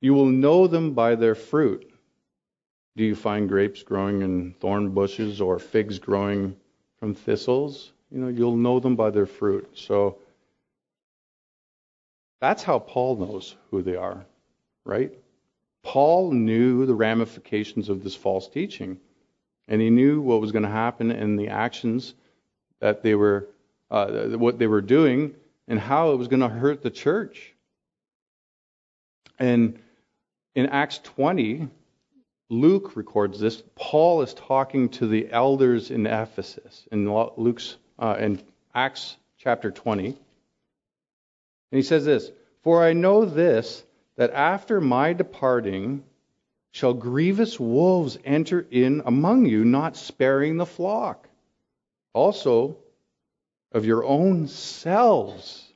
You 0.00 0.14
will 0.14 0.26
know 0.26 0.66
them 0.66 0.94
by 0.94 1.14
their 1.14 1.34
fruit. 1.34 1.90
Do 2.96 3.04
you 3.04 3.14
find 3.14 3.48
grapes 3.48 3.82
growing 3.82 4.22
in 4.22 4.54
thorn 4.60 4.90
bushes 4.90 5.40
or 5.40 5.58
figs 5.58 5.98
growing 5.98 6.56
from 6.98 7.14
thistles? 7.14 7.92
You 8.10 8.18
know, 8.18 8.28
you'll 8.28 8.56
know 8.56 8.80
them 8.80 8.96
by 8.96 9.10
their 9.10 9.26
fruit. 9.26 9.70
So, 9.74 10.18
that's 12.40 12.62
how 12.62 12.78
Paul 12.78 13.16
knows 13.16 13.56
who 13.70 13.82
they 13.82 13.96
are, 13.96 14.24
right? 14.84 15.12
Paul 15.82 16.32
knew 16.32 16.86
the 16.86 16.94
ramifications 16.94 17.88
of 17.88 18.04
this 18.04 18.14
false 18.14 18.48
teaching, 18.48 18.98
and 19.66 19.80
he 19.80 19.90
knew 19.90 20.20
what 20.20 20.40
was 20.40 20.52
going 20.52 20.64
to 20.64 20.68
happen 20.68 21.10
in 21.10 21.36
the 21.36 21.48
actions 21.48 22.14
that 22.80 23.02
they 23.02 23.14
were, 23.14 23.48
uh, 23.90 24.28
what 24.28 24.58
they 24.58 24.66
were 24.66 24.80
doing, 24.80 25.34
and 25.66 25.78
how 25.78 26.12
it 26.12 26.16
was 26.16 26.28
going 26.28 26.40
to 26.40 26.48
hurt 26.48 26.82
the 26.82 26.90
church. 26.90 27.54
And 29.38 29.78
in 30.58 30.66
Acts 30.66 30.98
20, 31.04 31.68
Luke 32.50 32.96
records 32.96 33.38
this. 33.38 33.62
Paul 33.76 34.22
is 34.22 34.34
talking 34.34 34.88
to 34.88 35.06
the 35.06 35.30
elders 35.30 35.92
in 35.92 36.04
Ephesus 36.04 36.88
in 36.90 37.08
Luke's 37.36 37.76
uh, 37.96 38.16
in 38.18 38.42
Acts 38.74 39.16
chapter 39.38 39.70
20. 39.70 40.06
And 40.06 40.16
he 41.70 41.82
says 41.82 42.04
this 42.04 42.32
For 42.64 42.84
I 42.84 42.92
know 42.92 43.24
this, 43.24 43.84
that 44.16 44.32
after 44.32 44.80
my 44.80 45.12
departing 45.12 46.02
shall 46.72 46.92
grievous 46.92 47.60
wolves 47.60 48.18
enter 48.24 48.66
in 48.68 49.02
among 49.06 49.46
you, 49.46 49.64
not 49.64 49.96
sparing 49.96 50.56
the 50.56 50.66
flock. 50.66 51.28
Also, 52.14 52.76
of 53.70 53.84
your 53.84 54.04
own 54.04 54.48
selves 54.48 55.72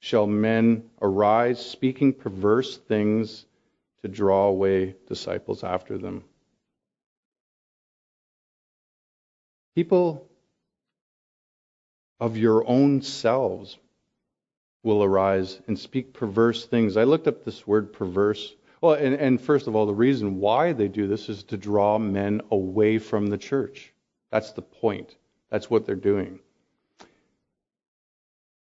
shall 0.00 0.26
men 0.26 0.88
arise, 1.02 1.62
speaking 1.62 2.14
perverse 2.14 2.78
things 2.78 3.44
to 4.04 4.08
draw 4.08 4.48
away 4.48 4.94
disciples 5.08 5.64
after 5.64 5.96
them. 5.96 6.24
People 9.74 10.28
of 12.20 12.36
your 12.36 12.68
own 12.68 13.00
selves 13.00 13.78
will 14.82 15.02
arise 15.02 15.58
and 15.66 15.78
speak 15.78 16.12
perverse 16.12 16.66
things. 16.66 16.98
I 16.98 17.04
looked 17.04 17.26
up 17.26 17.46
this 17.46 17.66
word 17.66 17.94
perverse. 17.94 18.54
Well, 18.82 18.92
and, 18.92 19.14
and 19.14 19.40
first 19.40 19.68
of 19.68 19.74
all, 19.74 19.86
the 19.86 19.94
reason 19.94 20.36
why 20.36 20.74
they 20.74 20.88
do 20.88 21.06
this 21.06 21.30
is 21.30 21.44
to 21.44 21.56
draw 21.56 21.98
men 21.98 22.42
away 22.50 22.98
from 22.98 23.28
the 23.28 23.38
church. 23.38 23.90
That's 24.30 24.52
the 24.52 24.60
point. 24.60 25.16
That's 25.48 25.70
what 25.70 25.86
they're 25.86 25.96
doing. 25.96 26.40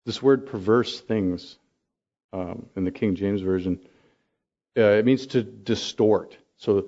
This 0.07 0.23
word 0.23 0.47
perverse 0.47 1.01
things 1.01 1.59
um, 2.33 2.67
in 2.77 2.85
the 2.85 2.93
King 2.93 3.17
James 3.17 3.41
Version, 3.41 3.81
uh, 4.77 4.83
it 4.83 5.05
means 5.05 5.27
to 5.29 5.43
distort. 5.43 6.37
So 6.57 6.87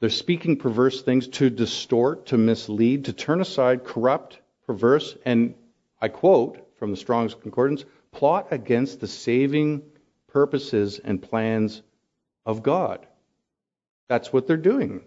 they're 0.00 0.10
speaking 0.10 0.56
perverse 0.56 1.02
things 1.02 1.28
to 1.28 1.50
distort, 1.50 2.26
to 2.26 2.38
mislead, 2.38 3.06
to 3.06 3.12
turn 3.12 3.40
aside, 3.40 3.84
corrupt, 3.84 4.40
perverse, 4.66 5.16
and 5.24 5.54
I 6.00 6.08
quote 6.08 6.66
from 6.78 6.90
the 6.90 6.96
Strong's 6.96 7.34
Concordance 7.34 7.84
plot 8.12 8.48
against 8.50 9.00
the 9.00 9.06
saving 9.06 9.82
purposes 10.28 10.98
and 11.02 11.20
plans 11.20 11.82
of 12.46 12.62
God. 12.62 13.06
That's 14.08 14.32
what 14.32 14.46
they're 14.46 14.56
doing. 14.56 15.02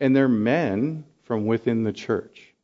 And 0.00 0.14
they're 0.14 0.28
men 0.28 1.04
from 1.22 1.46
within 1.46 1.84
the 1.84 1.92
church. 1.92 2.54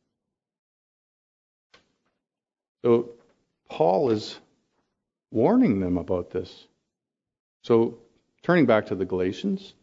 So 2.84 3.10
Paul 3.68 4.10
is 4.10 4.38
warning 5.30 5.80
them 5.80 5.96
about 5.96 6.30
this. 6.30 6.66
So, 7.62 7.98
turning 8.44 8.66
back 8.66 8.86
to 8.86 8.94
the 8.94 9.04
Galatians, 9.04 9.74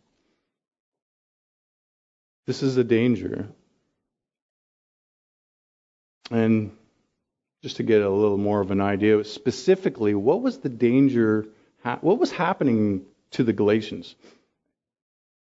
this 2.48 2.64
is 2.64 2.78
a 2.78 2.84
danger. 2.84 3.50
And 6.32 6.72
just 7.62 7.78
to 7.78 7.84
get 7.84 8.02
a 8.02 8.10
little 8.10 8.38
more 8.38 8.62
of 8.62 8.72
an 8.72 8.80
idea, 8.80 9.24
specifically, 9.26 10.16
what 10.16 10.42
was 10.42 10.60
the 10.60 10.70
danger, 10.70 11.46
what 11.84 12.18
was 12.18 12.32
happening 12.32 13.06
to 13.32 13.44
the 13.44 13.54
Galatians? 13.54 14.16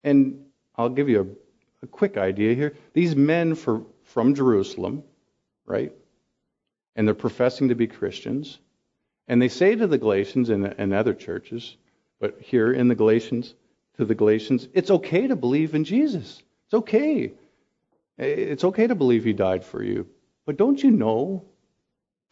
And 0.05 0.45
I'll 0.77 0.91
give 0.91 1.09
you 1.09 1.37
a, 1.83 1.87
a 1.87 1.89
quick 1.89 2.19
idea 2.19 2.55
here. 2.55 2.75
These 2.93 3.17
men 3.17 3.55
for, 3.55 3.83
from 4.05 4.35
Jerusalem, 4.35 5.03
right? 5.65 5.93
and 6.97 7.07
they're 7.07 7.15
professing 7.15 7.69
to 7.69 7.75
be 7.75 7.87
Christians, 7.87 8.59
and 9.29 9.41
they 9.41 9.49
say 9.49 9.77
to 9.77 9.87
the 9.87 9.99
Galatians 9.99 10.49
and, 10.49 10.65
and 10.79 10.95
other 10.95 11.13
churches, 11.13 11.77
but 12.21 12.41
here 12.41 12.73
in 12.73 12.89
the 12.89 12.95
Galatians, 12.95 13.55
to 13.97 14.05
the 14.05 14.15
Galatians, 14.15 14.69
it's 14.75 14.91
okay 14.91 15.27
to 15.27 15.37
believe 15.37 15.75
in 15.75 15.85
Jesus. 15.85 16.43
It's 16.67 16.75
okay. 16.75 17.33
It's 18.19 18.65
okay 18.65 18.87
to 18.87 18.95
believe 18.95 19.25
he 19.25 19.33
died 19.33 19.65
for 19.65 19.83
you. 19.83 20.07
But 20.45 20.57
don't 20.57 20.83
you 20.83 20.91
know 20.91 21.45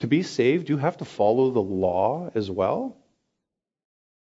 to 0.01 0.07
be 0.07 0.23
saved, 0.23 0.69
you 0.69 0.77
have 0.77 0.99
to 0.99 1.05
follow 1.05 1.51
the 1.51 1.63
law 1.63 2.31
as 2.35 2.51
well? 2.51 2.97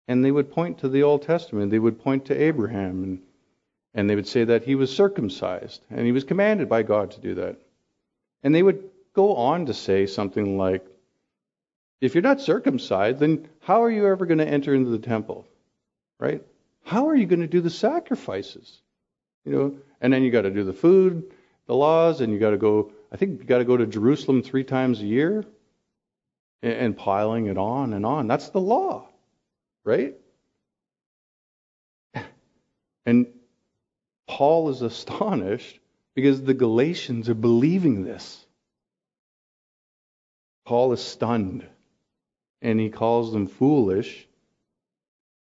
And 0.07 0.25
they 0.25 0.31
would 0.31 0.53
point 0.53 0.79
to 0.79 0.89
the 0.89 1.03
Old 1.03 1.23
Testament. 1.23 1.71
They 1.71 1.79
would 1.79 2.03
point 2.03 2.27
to 2.27 2.41
Abraham 2.41 3.05
and, 3.05 3.23
and 3.95 4.09
they 4.09 4.15
would 4.15 4.27
say 4.27 4.45
that 4.45 4.65
he 4.65 4.75
was 4.75 4.95
circumcised 4.95 5.83
and 5.91 6.07
he 6.07 6.13
was 6.13 6.25
commanded 6.25 6.69
by 6.69 6.83
God 6.83 7.13
to 7.13 7.21
do 7.21 7.35
that. 7.35 7.57
And 8.43 8.55
they 8.55 8.63
would 8.63 8.89
go 9.13 9.35
on 9.35 9.67
to 9.67 9.75
say 9.75 10.07
something 10.07 10.57
like, 10.57 10.87
if 12.01 12.15
you're 12.15 12.23
not 12.23 12.41
circumcised, 12.41 13.19
then 13.19 13.49
how 13.61 13.83
are 13.83 13.91
you 13.91 14.07
ever 14.07 14.27
going 14.27 14.39
to 14.39 14.49
enter 14.49 14.75
into 14.75 14.91
the 14.91 14.99
temple? 14.99 15.47
Right? 16.21 16.43
How 16.85 17.09
are 17.09 17.17
you 17.17 17.27
going 17.27 17.41
to 17.41 17.49
do 17.49 17.61
the 17.61 17.71
sacrifices? 17.71 18.81
You 19.45 19.53
know, 19.53 19.77
and 20.01 20.13
then 20.13 20.23
you 20.23 20.31
got 20.31 20.43
to 20.43 20.51
do 20.51 20.65
the 20.65 20.73
food, 20.73 21.33
the 21.67 21.75
laws, 21.75 22.21
and 22.21 22.33
you 22.33 22.39
got 22.39 22.51
to 22.51 22.59
go. 22.59 22.93
I 23.11 23.17
think 23.17 23.41
you 23.41 23.47
got 23.47 23.59
to 23.59 23.65
go 23.65 23.77
to 23.77 23.87
Jerusalem 23.87 24.43
three 24.43 24.65
times 24.65 25.01
a 25.01 25.07
year, 25.07 25.45
and, 26.63 26.73
and 26.73 26.97
piling 26.97 27.47
it 27.47 27.59
on 27.59 27.93
and 27.93 28.07
on. 28.07 28.27
That's 28.29 28.51
the 28.51 28.61
law, 28.61 29.09
right? 29.85 30.15
And 33.07 33.29
Paul 34.27 34.69
is 34.69 34.83
astonished 34.83 35.81
because 36.15 36.43
the 36.43 36.53
Galatians 36.53 37.31
are 37.31 37.35
believing 37.35 38.05
this. 38.05 38.45
Paul 40.67 40.93
is 40.93 41.01
stunned 41.01 41.67
and 42.63 42.81
he 42.81 42.91
calls 42.91 43.33
them 43.33 43.47
foolish. 43.47 44.27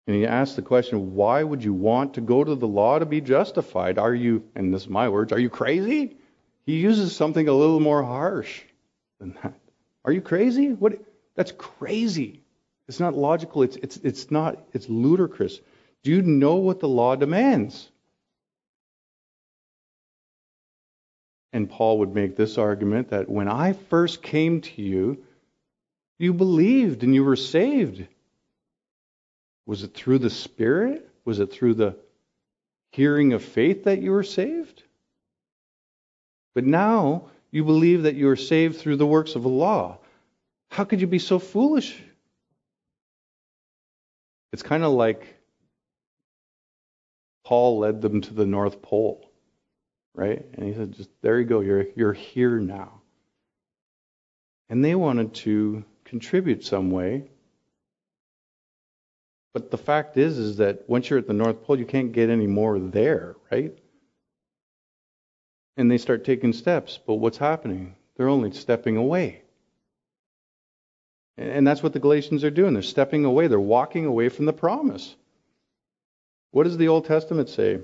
And 0.07 0.15
he 0.15 0.25
asks 0.25 0.55
the 0.55 0.61
question, 0.61 1.15
why 1.15 1.43
would 1.43 1.63
you 1.63 1.73
want 1.73 2.13
to 2.13 2.21
go 2.21 2.43
to 2.43 2.55
the 2.55 2.67
law 2.67 2.97
to 2.97 3.05
be 3.05 3.19
justified? 3.19 3.97
Are 3.97 4.15
you, 4.15 4.43
and 4.55 4.73
this 4.73 4.83
is 4.83 4.89
my 4.89 5.09
words, 5.09 5.33
are 5.33 5.39
you 5.39 5.49
crazy? 5.49 6.17
He 6.65 6.77
uses 6.77 7.15
something 7.15 7.47
a 7.47 7.53
little 7.53 7.79
more 7.79 8.03
harsh 8.03 8.61
than 9.19 9.37
that. 9.43 9.59
Are 10.05 10.11
you 10.11 10.21
crazy? 10.21 10.73
What 10.73 10.99
that's 11.35 11.51
crazy. 11.51 12.43
It's 12.87 12.99
not 12.99 13.13
logical. 13.13 13.63
It's 13.63 13.75
it's 13.77 13.97
it's 13.97 14.31
not 14.31 14.57
it's 14.73 14.87
ludicrous. 14.89 15.59
Do 16.03 16.11
you 16.11 16.21
know 16.21 16.55
what 16.55 16.79
the 16.79 16.87
law 16.87 17.15
demands? 17.15 17.89
And 21.53 21.69
Paul 21.69 21.99
would 21.99 22.13
make 22.13 22.35
this 22.35 22.57
argument 22.57 23.09
that 23.09 23.29
when 23.29 23.47
I 23.47 23.73
first 23.73 24.21
came 24.21 24.61
to 24.61 24.81
you, 24.81 25.23
you 26.19 26.33
believed 26.33 27.03
and 27.03 27.13
you 27.13 27.23
were 27.23 27.35
saved. 27.35 28.05
Was 29.65 29.83
it 29.83 29.93
through 29.93 30.19
the 30.19 30.29
Spirit? 30.29 31.09
Was 31.25 31.39
it 31.39 31.51
through 31.51 31.75
the 31.75 31.97
hearing 32.91 33.33
of 33.33 33.43
faith 33.43 33.83
that 33.83 34.01
you 34.01 34.11
were 34.11 34.23
saved? 34.23 34.83
But 36.55 36.65
now 36.65 37.29
you 37.51 37.63
believe 37.63 38.03
that 38.03 38.15
you 38.15 38.29
are 38.29 38.35
saved 38.35 38.77
through 38.77 38.95
the 38.95 39.05
works 39.05 39.35
of 39.35 39.43
the 39.43 39.49
law. 39.49 39.99
How 40.69 40.83
could 40.83 41.01
you 41.01 41.07
be 41.07 41.19
so 41.19 41.39
foolish? 41.39 42.01
It's 44.53 44.63
kind 44.63 44.83
of 44.83 44.91
like 44.93 45.37
Paul 47.45 47.79
led 47.79 48.01
them 48.01 48.21
to 48.21 48.33
the 48.33 48.45
North 48.45 48.81
Pole, 48.81 49.29
right? 50.13 50.43
And 50.53 50.65
he 50.65 50.73
said, 50.73 50.93
just 50.93 51.09
there 51.21 51.39
you 51.39 51.45
go, 51.45 51.59
you're, 51.59 51.85
you're 51.95 52.13
here 52.13 52.59
now. 52.59 53.01
And 54.69 54.83
they 54.83 54.95
wanted 54.95 55.33
to 55.35 55.85
contribute 56.07 56.63
some 56.63 56.91
way. 56.91 57.23
But 59.53 59.71
the 59.71 59.77
fact 59.77 60.17
is, 60.17 60.37
is 60.37 60.57
that 60.57 60.87
once 60.87 61.09
you're 61.09 61.19
at 61.19 61.27
the 61.27 61.33
North 61.33 61.63
Pole, 61.63 61.79
you 61.79 61.85
can't 61.85 62.11
get 62.11 62.29
any 62.29 62.47
more 62.47 62.79
there, 62.79 63.35
right? 63.51 63.77
And 65.75 65.89
they 65.89 65.97
start 65.97 66.25
taking 66.25 66.53
steps. 66.53 66.99
But 67.05 67.15
what's 67.15 67.37
happening? 67.37 67.95
They're 68.15 68.29
only 68.29 68.51
stepping 68.51 68.97
away. 68.97 69.41
And 71.37 71.67
that's 71.67 71.83
what 71.83 71.93
the 71.93 71.99
Galatians 71.99 72.43
are 72.43 72.51
doing. 72.51 72.73
They're 72.73 72.81
stepping 72.83 73.25
away. 73.25 73.47
They're 73.47 73.59
walking 73.59 74.05
away 74.05 74.29
from 74.29 74.45
the 74.45 74.53
promise. 74.53 75.15
What 76.51 76.63
does 76.63 76.77
the 76.77 76.87
Old 76.87 77.05
Testament 77.05 77.49
say? 77.49 77.81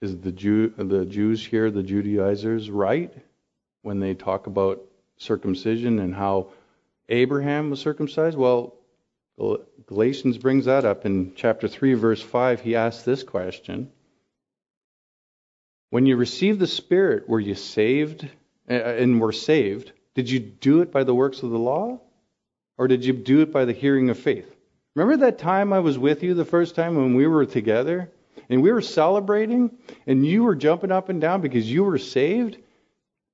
Is 0.00 0.18
the, 0.18 0.32
Jew, 0.32 0.72
the 0.76 1.04
Jews 1.04 1.44
here, 1.44 1.70
the 1.70 1.82
Judaizers, 1.82 2.70
right? 2.70 3.12
When 3.82 4.00
they 4.00 4.14
talk 4.14 4.46
about 4.46 4.82
circumcision 5.16 5.98
and 5.98 6.14
how 6.14 6.48
Abraham 7.08 7.70
was 7.70 7.80
circumcised? 7.80 8.36
Well, 8.36 8.74
Galatians 9.86 10.38
brings 10.38 10.66
that 10.66 10.84
up 10.84 11.06
in 11.06 11.32
chapter 11.34 11.66
3, 11.66 11.94
verse 11.94 12.22
5. 12.22 12.60
He 12.60 12.76
asks 12.76 13.02
this 13.02 13.22
question 13.22 13.90
When 15.90 16.06
you 16.06 16.16
received 16.16 16.58
the 16.58 16.66
Spirit, 16.66 17.28
were 17.28 17.40
you 17.40 17.54
saved 17.54 18.28
uh, 18.68 18.74
and 18.74 19.20
were 19.20 19.32
saved? 19.32 19.92
Did 20.14 20.28
you 20.28 20.40
do 20.40 20.82
it 20.82 20.92
by 20.92 21.04
the 21.04 21.14
works 21.14 21.42
of 21.42 21.50
the 21.50 21.58
law? 21.58 22.00
Or 22.76 22.88
did 22.88 23.04
you 23.04 23.12
do 23.12 23.40
it 23.40 23.52
by 23.52 23.64
the 23.64 23.72
hearing 23.72 24.10
of 24.10 24.18
faith? 24.18 24.54
Remember 24.94 25.24
that 25.24 25.38
time 25.38 25.72
I 25.72 25.80
was 25.80 25.98
with 25.98 26.22
you 26.22 26.34
the 26.34 26.44
first 26.44 26.74
time 26.74 26.96
when 26.96 27.14
we 27.14 27.26
were 27.26 27.46
together 27.46 28.10
and 28.48 28.62
we 28.62 28.72
were 28.72 28.80
celebrating 28.80 29.76
and 30.06 30.26
you 30.26 30.42
were 30.44 30.54
jumping 30.54 30.90
up 30.90 31.08
and 31.08 31.20
down 31.20 31.40
because 31.40 31.70
you 31.70 31.84
were 31.84 31.98
saved? 31.98 32.58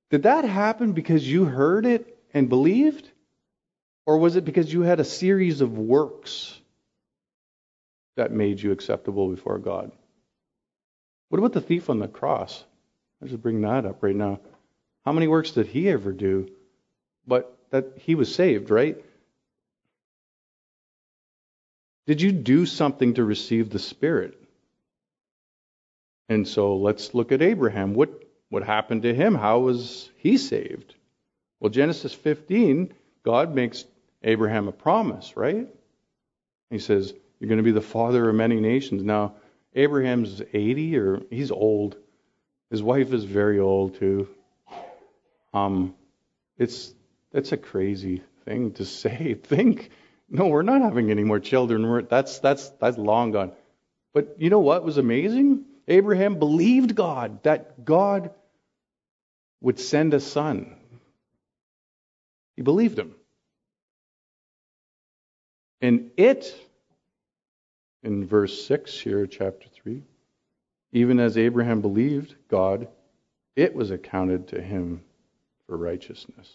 Did 0.09 0.23
that 0.23 0.45
happen 0.45 0.93
because 0.93 1.29
you 1.29 1.45
heard 1.45 1.85
it 1.85 2.17
and 2.33 2.49
believed? 2.49 3.09
Or 4.05 4.17
was 4.17 4.37
it 4.37 4.45
because 4.45 4.71
you 4.71 4.81
had 4.81 4.99
a 4.99 5.05
series 5.05 5.61
of 5.61 5.77
works 5.77 6.57
that 8.15 8.31
made 8.31 8.61
you 8.61 8.71
acceptable 8.71 9.29
before 9.29 9.59
God? 9.59 9.91
What 11.29 11.39
about 11.39 11.53
the 11.53 11.61
thief 11.61 11.89
on 11.89 11.99
the 11.99 12.07
cross? 12.07 12.63
I 13.21 13.25
just 13.25 13.41
bring 13.41 13.61
that 13.61 13.85
up 13.85 14.01
right 14.01 14.15
now. 14.15 14.39
How 15.03 15.11
many 15.11 15.27
works 15.27 15.51
did 15.51 15.67
he 15.67 15.89
ever 15.89 16.13
do? 16.13 16.49
But 17.25 17.53
that 17.71 17.97
he 17.97 18.15
was 18.15 18.33
saved, 18.33 18.69
right? 18.69 19.03
Did 22.05 22.21
you 22.21 22.31
do 22.31 22.65
something 22.65 23.15
to 23.15 23.25
receive 23.25 23.69
the 23.69 23.79
Spirit? 23.79 24.41
And 26.29 26.47
so 26.47 26.77
let's 26.77 27.13
look 27.13 27.33
at 27.33 27.41
Abraham. 27.41 27.93
What 27.93 28.23
what 28.49 28.63
happened 28.63 29.03
to 29.03 29.13
him? 29.13 29.35
How 29.35 29.59
was 29.59 30.09
he 30.17 30.37
saved? 30.37 30.95
Well, 31.59 31.69
Genesis 31.69 32.13
15, 32.13 32.93
God 33.23 33.53
makes 33.53 33.85
Abraham 34.23 34.67
a 34.67 34.71
promise, 34.71 35.35
right? 35.35 35.67
He 36.69 36.79
says, 36.79 37.13
You're 37.39 37.49
going 37.49 37.57
to 37.57 37.63
be 37.63 37.71
the 37.71 37.81
father 37.81 38.29
of 38.29 38.35
many 38.35 38.59
nations. 38.59 39.03
Now, 39.03 39.35
Abraham's 39.75 40.41
80 40.53 40.97
or 40.97 41.21
he's 41.29 41.51
old. 41.51 41.95
His 42.69 42.83
wife 42.83 43.13
is 43.13 43.23
very 43.23 43.59
old 43.59 43.99
too. 43.99 44.27
Um, 45.53 45.95
it's 46.57 46.93
that's 47.31 47.51
a 47.51 47.57
crazy 47.57 48.23
thing 48.45 48.71
to 48.73 48.85
say. 48.85 49.33
Think, 49.43 49.89
no, 50.29 50.47
we're 50.47 50.63
not 50.63 50.81
having 50.81 51.11
any 51.11 51.23
more 51.23 51.39
children. 51.39 51.87
We're, 51.87 52.01
that's 52.01 52.39
that's 52.39 52.69
that's 52.81 52.97
long 52.97 53.31
gone. 53.31 53.51
But 54.13 54.35
you 54.39 54.49
know 54.49 54.59
what 54.59 54.83
was 54.83 54.97
amazing? 54.97 55.65
Abraham 55.87 56.39
believed 56.39 56.95
God, 56.95 57.43
that 57.43 57.85
God 57.85 58.31
would 59.61 59.79
send 59.79 60.13
a 60.13 60.19
son. 60.19 60.75
He 62.55 62.61
believed 62.61 62.97
him. 62.97 63.15
And 65.81 66.11
it, 66.17 66.55
in 68.03 68.25
verse 68.25 68.65
6 68.65 68.99
here, 68.99 69.27
chapter 69.27 69.67
3, 69.69 70.01
even 70.91 71.19
as 71.19 71.37
Abraham 71.37 71.81
believed 71.81 72.35
God, 72.49 72.87
it 73.55 73.75
was 73.75 73.91
accounted 73.91 74.47
to 74.49 74.61
him 74.61 75.03
for 75.65 75.77
righteousness. 75.77 76.51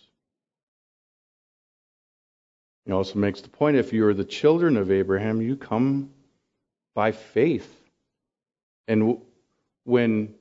He 2.85 2.93
also 2.93 3.19
makes 3.19 3.41
the 3.41 3.49
point 3.49 3.77
if 3.77 3.93
you 3.93 4.07
are 4.07 4.15
the 4.15 4.25
children 4.25 4.77
of 4.77 4.91
Abraham, 4.91 5.41
you 5.41 5.57
come 5.57 6.11
by 6.95 7.13
faith. 7.13 7.69
And 8.89 9.19
when 9.85 10.35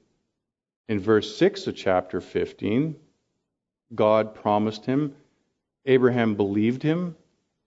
in 0.92 1.00
verse 1.00 1.38
6 1.38 1.68
of 1.68 1.76
chapter 1.78 2.20
15, 2.20 2.98
God 3.96 4.36
promised 4.36 4.86
him, 4.86 5.16
Abraham 5.86 6.36
believed 6.36 6.84
him, 6.84 7.16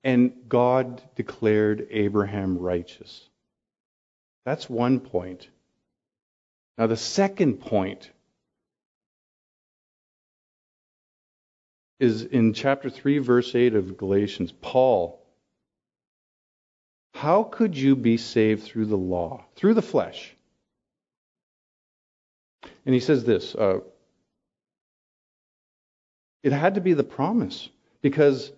and 0.04 0.30
God 0.46 1.00
declared 1.14 1.86
Abraham 1.90 2.58
righteous. 2.58 3.26
That's 4.44 4.68
one 4.68 5.00
point. 5.00 5.48
Now, 6.76 6.86
the 6.86 6.98
second 6.98 7.60
point 7.60 8.10
is 11.98 12.24
in 12.24 12.52
chapter 12.52 12.90
3, 12.90 13.20
verse 13.20 13.54
8 13.54 13.74
of 13.74 13.96
Galatians. 13.96 14.52
Paul, 14.52 15.18
how 17.14 17.42
could 17.42 17.74
you 17.74 17.96
be 17.96 18.18
saved 18.18 18.64
through 18.64 18.84
the 18.84 18.98
law, 18.98 19.46
through 19.56 19.72
the 19.72 19.80
flesh? 19.80 20.36
And 22.86 22.94
he 22.94 23.00
says 23.00 23.24
this 23.24 23.54
uh, 23.54 23.80
It 26.42 26.52
had 26.52 26.74
to 26.74 26.80
be 26.80 26.94
the 26.94 27.04
promise 27.04 27.68
because, 28.02 28.52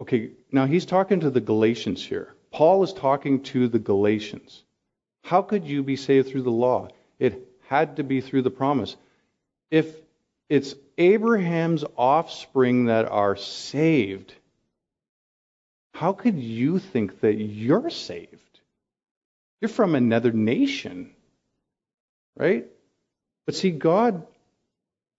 okay, 0.00 0.30
now 0.50 0.66
he's 0.66 0.86
talking 0.86 1.20
to 1.20 1.30
the 1.30 1.40
Galatians 1.40 2.04
here. 2.04 2.34
Paul 2.50 2.82
is 2.82 2.92
talking 2.92 3.42
to 3.44 3.68
the 3.68 3.78
Galatians. 3.78 4.62
How 5.22 5.42
could 5.42 5.66
you 5.66 5.82
be 5.82 5.96
saved 5.96 6.28
through 6.28 6.42
the 6.42 6.50
law? 6.50 6.88
It 7.18 7.46
had 7.68 7.96
to 7.96 8.02
be 8.02 8.20
through 8.20 8.42
the 8.42 8.50
promise. 8.50 8.96
If 9.70 9.94
it's 10.48 10.74
Abraham's 10.96 11.84
offspring 11.96 12.86
that 12.86 13.06
are 13.06 13.36
saved, 13.36 14.34
how 15.92 16.12
could 16.12 16.38
you 16.38 16.78
think 16.78 17.20
that 17.20 17.34
you're 17.34 17.90
saved? 17.90 18.60
You're 19.60 19.68
from 19.68 19.94
another 19.94 20.32
nation, 20.32 21.10
right? 22.36 22.66
But 23.48 23.54
see, 23.54 23.70
God 23.70 24.26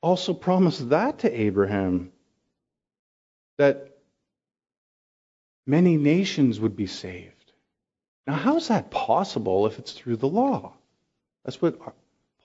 also 0.03 0.35
promised 0.35 0.89
that 0.89 1.17
to 1.19 1.41
Abraham 1.41 2.11
that 3.57 3.97
many 5.65 5.97
nations 5.97 6.59
would 6.59 6.75
be 6.75 6.85
saved. 6.85 7.53
Now, 8.27 8.35
how 8.35 8.57
is 8.57 8.67
that 8.67 8.91
possible 8.91 9.65
if 9.65 9.79
it's 9.79 9.93
through 9.93 10.17
the 10.17 10.27
law? 10.27 10.73
That's 11.43 11.59
what 11.59 11.79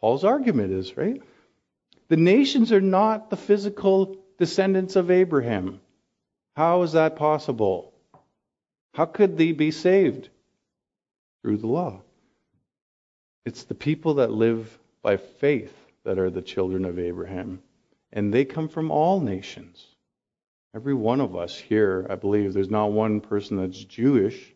Paul's 0.00 0.24
argument 0.24 0.72
is, 0.72 0.96
right? 0.96 1.22
The 2.08 2.16
nations 2.16 2.72
are 2.72 2.80
not 2.80 3.28
the 3.28 3.36
physical 3.36 4.16
descendants 4.38 4.96
of 4.96 5.10
Abraham. 5.10 5.82
How 6.56 6.80
is 6.80 6.92
that 6.92 7.16
possible? 7.16 7.92
How 8.94 9.04
could 9.04 9.36
they 9.36 9.52
be 9.52 9.70
saved? 9.70 10.30
Through 11.42 11.58
the 11.58 11.66
law. 11.66 12.00
It's 13.44 13.64
the 13.64 13.74
people 13.74 14.14
that 14.14 14.30
live 14.30 14.78
by 15.04 15.18
faith 15.18 15.76
that 16.02 16.18
are 16.18 16.30
the 16.30 16.42
children 16.42 16.84
of 16.86 16.98
Abraham. 16.98 17.62
And 18.12 18.32
they 18.32 18.44
come 18.44 18.68
from 18.68 18.90
all 18.90 19.20
nations. 19.20 19.86
Every 20.74 20.94
one 20.94 21.20
of 21.20 21.36
us 21.36 21.56
here, 21.56 22.06
I 22.08 22.16
believe, 22.16 22.54
there's 22.54 22.70
not 22.70 22.90
one 22.90 23.20
person 23.20 23.58
that's 23.58 23.84
Jewish. 23.84 24.54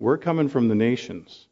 We're 0.00 0.18
coming 0.18 0.48
from 0.48 0.68
the 0.68 0.74
nations. 0.74 1.46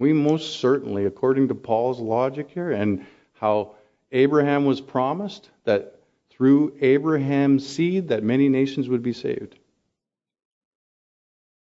We 0.00 0.12
most 0.12 0.60
certainly, 0.60 1.04
according 1.04 1.48
to 1.48 1.54
Paul's 1.54 2.00
logic 2.00 2.50
here 2.50 2.70
and 2.70 3.04
how 3.34 3.74
Abraham 4.10 4.64
was 4.64 4.80
promised, 4.80 5.50
that 5.64 6.00
through 6.30 6.74
Abraham's 6.80 7.66
seed 7.66 8.08
that 8.08 8.22
many 8.22 8.48
nations 8.48 8.88
would 8.88 9.02
be 9.02 9.12
saved. 9.12 9.58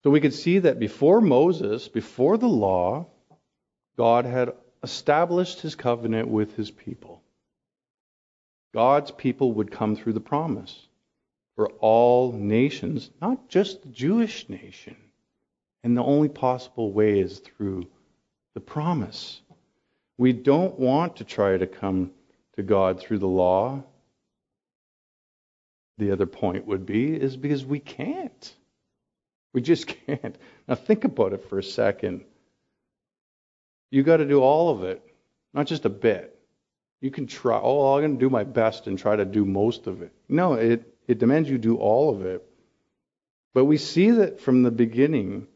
So 0.02 0.10
we 0.10 0.20
could 0.20 0.34
see 0.34 0.58
that 0.58 0.78
before 0.78 1.20
Moses, 1.20 1.88
before 1.88 2.36
the 2.36 2.48
law, 2.48 3.06
God 3.96 4.26
had 4.26 4.52
established 4.82 5.60
his 5.60 5.74
covenant 5.74 6.28
with 6.28 6.56
his 6.56 6.70
people. 6.70 7.22
God's 8.74 9.10
people 9.10 9.52
would 9.54 9.70
come 9.70 9.96
through 9.96 10.12
the 10.12 10.20
promise 10.20 10.86
for 11.54 11.68
all 11.80 12.32
nations, 12.32 13.10
not 13.20 13.48
just 13.48 13.82
the 13.82 13.88
Jewish 13.88 14.48
nation. 14.48 14.96
And 15.82 15.96
the 15.96 16.02
only 16.02 16.28
possible 16.28 16.92
way 16.92 17.20
is 17.20 17.38
through 17.38 17.86
the 18.54 18.60
promise. 18.60 19.40
We 20.18 20.32
don't 20.32 20.78
want 20.78 21.16
to 21.16 21.24
try 21.24 21.56
to 21.56 21.66
come 21.66 22.10
to 22.56 22.62
God 22.62 23.00
through 23.00 23.18
the 23.18 23.28
law. 23.28 23.82
The 25.98 26.10
other 26.10 26.26
point 26.26 26.66
would 26.66 26.84
be 26.84 27.14
is 27.14 27.36
because 27.36 27.64
we 27.64 27.78
can't. 27.78 28.54
We 29.54 29.62
just 29.62 29.86
can't. 30.06 30.36
Now 30.68 30.74
think 30.74 31.04
about 31.04 31.32
it 31.32 31.48
for 31.48 31.58
a 31.58 31.62
second. 31.62 32.24
You 33.90 34.02
got 34.02 34.18
to 34.18 34.26
do 34.26 34.40
all 34.40 34.70
of 34.70 34.82
it, 34.82 35.02
not 35.54 35.66
just 35.66 35.84
a 35.84 35.90
bit. 35.90 36.38
You 37.00 37.10
can 37.10 37.26
try, 37.26 37.60
oh, 37.62 37.94
I'm 37.94 38.00
going 38.02 38.18
to 38.18 38.24
do 38.24 38.30
my 38.30 38.44
best 38.44 38.86
and 38.86 38.98
try 38.98 39.16
to 39.16 39.24
do 39.24 39.44
most 39.44 39.86
of 39.86 40.02
it. 40.02 40.12
No, 40.28 40.54
it, 40.54 40.94
it 41.06 41.18
demands 41.18 41.48
you 41.48 41.58
do 41.58 41.76
all 41.76 42.14
of 42.14 42.24
it. 42.24 42.44
But 43.54 43.66
we 43.66 43.76
see 43.76 44.10
that 44.10 44.40
from 44.40 44.62
the 44.62 44.70
beginning 44.70 45.46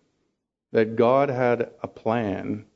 that 0.72 0.96
God 0.96 1.28
had 1.28 1.70
a 1.82 1.88
plan 1.88 2.66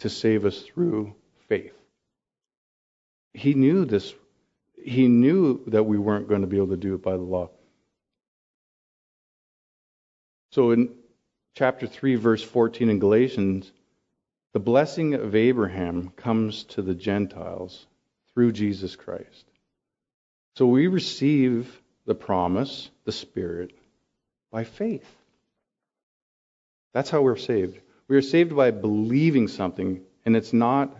to 0.00 0.08
save 0.08 0.44
us 0.44 0.60
through 0.60 1.14
faith. 1.48 1.74
He 3.34 3.54
knew 3.54 3.84
this. 3.84 4.14
He 4.82 5.08
knew 5.08 5.64
that 5.68 5.82
we 5.82 5.98
weren't 5.98 6.28
going 6.28 6.42
to 6.42 6.46
be 6.46 6.56
able 6.56 6.68
to 6.68 6.76
do 6.76 6.94
it 6.94 7.02
by 7.02 7.12
the 7.12 7.22
law. 7.22 7.50
So 10.52 10.70
in 10.70 10.90
chapter 11.56 11.86
3, 11.86 12.16
verse 12.16 12.42
14 12.42 12.90
in 12.90 12.98
Galatians, 12.98 13.72
the 14.52 14.60
blessing 14.60 15.14
of 15.14 15.34
Abraham 15.34 16.10
comes 16.10 16.64
to 16.64 16.82
the 16.82 16.94
Gentiles 16.94 17.86
through 18.32 18.52
Jesus 18.52 18.94
Christ. 18.94 19.44
So 20.56 20.66
we 20.66 20.86
receive 20.86 21.80
the 22.04 22.14
promise, 22.14 22.90
the 23.04 23.12
Spirit, 23.12 23.72
by 24.52 24.64
faith. 24.64 25.06
That's 26.92 27.10
how 27.10 27.22
we're 27.22 27.36
saved. 27.36 27.80
We 28.08 28.16
are 28.16 28.22
saved 28.22 28.54
by 28.54 28.70
believing 28.70 29.48
something, 29.48 30.02
and 30.24 30.36
it's 30.36 30.52
not 30.52 30.94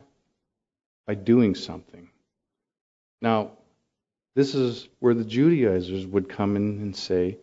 by 1.07 1.15
doing 1.15 1.55
something. 1.55 2.09
Now, 3.21 3.53
this 4.35 4.55
is 4.55 4.89
where 5.01 5.15
the 5.15 5.25
Judaizers 5.25 6.07
would 6.07 6.31
come 6.31 6.57
in 6.57 6.81
and 6.81 6.97
say, 6.97 7.39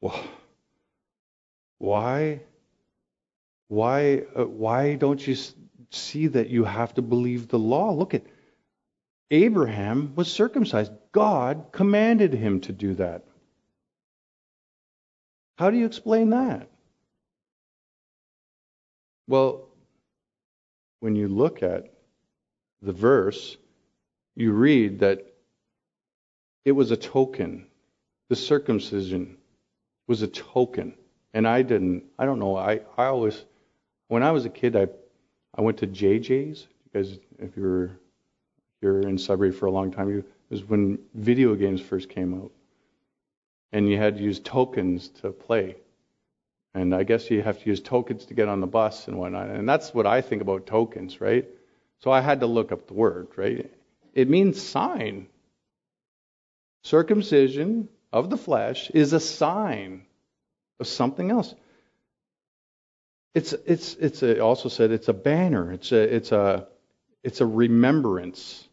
well, 0.00 0.20
why, 1.82 2.40
why, 3.66 4.22
uh, 4.38 4.44
why 4.44 4.94
don't 4.94 5.26
you 5.26 5.36
see 5.90 6.28
that 6.28 6.48
you 6.48 6.62
have 6.62 6.94
to 6.94 7.02
believe 7.02 7.48
the 7.48 7.58
law? 7.58 7.90
Look 7.90 8.14
at 8.14 8.22
Abraham 9.32 10.14
was 10.14 10.30
circumcised. 10.30 10.92
God 11.10 11.72
commanded 11.72 12.34
him 12.34 12.60
to 12.60 12.72
do 12.72 12.94
that. 12.94 13.24
How 15.58 15.70
do 15.70 15.76
you 15.76 15.84
explain 15.84 16.30
that? 16.30 16.70
Well, 19.26 19.66
when 21.00 21.16
you 21.16 21.26
look 21.26 21.64
at 21.64 21.92
the 22.80 22.92
verse, 22.92 23.56
you 24.36 24.52
read 24.52 25.00
that 25.00 25.26
it 26.64 26.72
was 26.72 26.92
a 26.92 26.96
token. 26.96 27.66
The 28.28 28.36
circumcision 28.36 29.36
was 30.06 30.22
a 30.22 30.28
token. 30.28 30.94
And 31.34 31.48
I 31.48 31.62
didn't, 31.62 32.04
I 32.18 32.26
don't 32.26 32.38
know, 32.38 32.56
I, 32.56 32.80
I 32.96 33.06
always, 33.06 33.44
when 34.08 34.22
I 34.22 34.32
was 34.32 34.44
a 34.44 34.50
kid, 34.50 34.76
I, 34.76 34.88
I 35.54 35.62
went 35.62 35.78
to 35.78 35.86
JJ's, 35.86 36.66
because 36.84 37.18
if 37.38 37.56
you 37.56 37.62
were 37.62 37.90
here 38.80 39.00
in 39.00 39.16
Sudbury 39.16 39.52
for 39.52 39.66
a 39.66 39.70
long 39.70 39.90
time, 39.90 40.10
you, 40.10 40.18
it 40.18 40.50
was 40.50 40.64
when 40.64 40.98
video 41.14 41.54
games 41.54 41.80
first 41.80 42.08
came 42.10 42.34
out. 42.34 42.50
And 43.72 43.88
you 43.88 43.96
had 43.96 44.18
to 44.18 44.22
use 44.22 44.38
tokens 44.38 45.08
to 45.22 45.30
play. 45.30 45.76
And 46.74 46.94
I 46.94 47.04
guess 47.04 47.30
you 47.30 47.42
have 47.42 47.62
to 47.62 47.68
use 47.68 47.80
tokens 47.80 48.26
to 48.26 48.34
get 48.34 48.48
on 48.48 48.60
the 48.60 48.66
bus 48.66 49.08
and 49.08 49.16
whatnot. 49.16 49.48
And 49.48 49.66
that's 49.66 49.94
what 49.94 50.06
I 50.06 50.20
think 50.20 50.42
about 50.42 50.66
tokens, 50.66 51.20
right? 51.20 51.46
So 52.00 52.10
I 52.10 52.20
had 52.20 52.40
to 52.40 52.46
look 52.46 52.72
up 52.72 52.86
the 52.86 52.94
word, 52.94 53.28
right? 53.36 53.70
It 54.12 54.28
means 54.28 54.60
sign. 54.60 55.28
Circumcision 56.82 57.88
of 58.12 58.28
the 58.28 58.36
flesh 58.36 58.90
is 58.90 59.14
a 59.14 59.20
sign 59.20 60.04
of 60.82 60.88
something 60.88 61.30
else. 61.30 61.54
It's 63.34 63.54
it's 63.54 63.94
it's 63.94 64.22
a, 64.22 64.40
also 64.40 64.68
said 64.68 64.92
it's 64.92 65.08
a 65.08 65.14
banner. 65.14 65.72
It's 65.72 65.92
a 65.92 66.02
it's 66.16 66.32
a 66.32 66.68
it's 67.24 67.40
a 67.40 67.46
remembrance. 67.46 68.68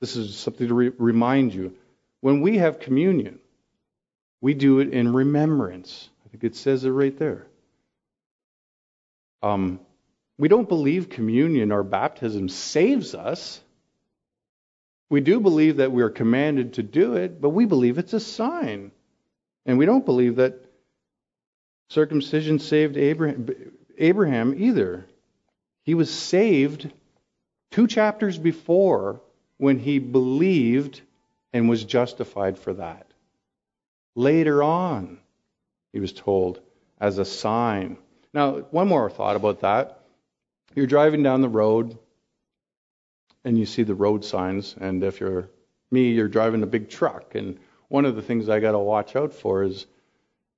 This 0.00 0.16
is 0.16 0.36
something 0.36 0.68
to 0.68 0.74
re- 0.74 0.92
remind 0.98 1.54
you. 1.54 1.74
When 2.20 2.42
we 2.42 2.58
have 2.58 2.80
communion, 2.80 3.38
we 4.42 4.54
do 4.54 4.80
it 4.80 4.92
in 4.92 5.14
remembrance 5.14 6.10
I 6.26 6.30
think 6.30 6.44
it 6.44 6.56
says 6.56 6.84
it 6.84 6.90
right 6.90 7.16
there. 7.18 7.46
Um, 9.42 9.80
we 10.38 10.48
don't 10.48 10.68
believe 10.68 11.10
communion 11.10 11.70
or 11.70 11.82
baptism 11.82 12.48
saves 12.48 13.14
us. 13.14 13.60
We 15.10 15.20
do 15.20 15.38
believe 15.40 15.76
that 15.76 15.92
we 15.92 16.02
are 16.02 16.10
commanded 16.10 16.74
to 16.74 16.82
do 16.82 17.14
it, 17.14 17.40
but 17.40 17.50
we 17.50 17.66
believe 17.66 17.98
it's 17.98 18.14
a 18.14 18.20
sign. 18.20 18.90
And 19.66 19.78
we 19.78 19.86
don't 19.86 20.04
believe 20.04 20.36
that 20.36 20.63
circumcision 21.88 22.58
saved 22.58 22.96
Abraham, 22.96 24.54
either. 24.56 25.06
He 25.82 25.94
was 25.94 26.12
saved 26.12 26.90
two 27.70 27.86
chapters 27.86 28.38
before 28.38 29.20
when 29.58 29.78
he 29.78 29.98
believed 29.98 31.02
and 31.52 31.68
was 31.68 31.84
justified 31.84 32.58
for 32.58 32.74
that. 32.74 33.06
Later 34.16 34.62
on, 34.62 35.18
he 35.92 36.00
was 36.00 36.12
told, 36.12 36.60
as 37.00 37.18
a 37.18 37.24
sign. 37.24 37.98
Now, 38.32 38.58
one 38.70 38.88
more 38.88 39.10
thought 39.10 39.36
about 39.36 39.60
that. 39.60 40.00
You're 40.74 40.86
driving 40.86 41.22
down 41.22 41.40
the 41.40 41.48
road 41.48 41.98
and 43.44 43.58
you 43.58 43.66
see 43.66 43.82
the 43.82 43.94
road 43.94 44.24
signs, 44.24 44.74
and 44.80 45.04
if 45.04 45.20
you're 45.20 45.50
me, 45.90 46.10
you're 46.12 46.28
driving 46.28 46.62
a 46.62 46.66
big 46.66 46.88
truck. 46.88 47.34
And 47.34 47.58
one 47.88 48.06
of 48.06 48.16
the 48.16 48.22
things 48.22 48.48
I 48.48 48.58
got 48.58 48.72
to 48.72 48.78
watch 48.78 49.14
out 49.14 49.32
for 49.34 49.62
is 49.62 49.86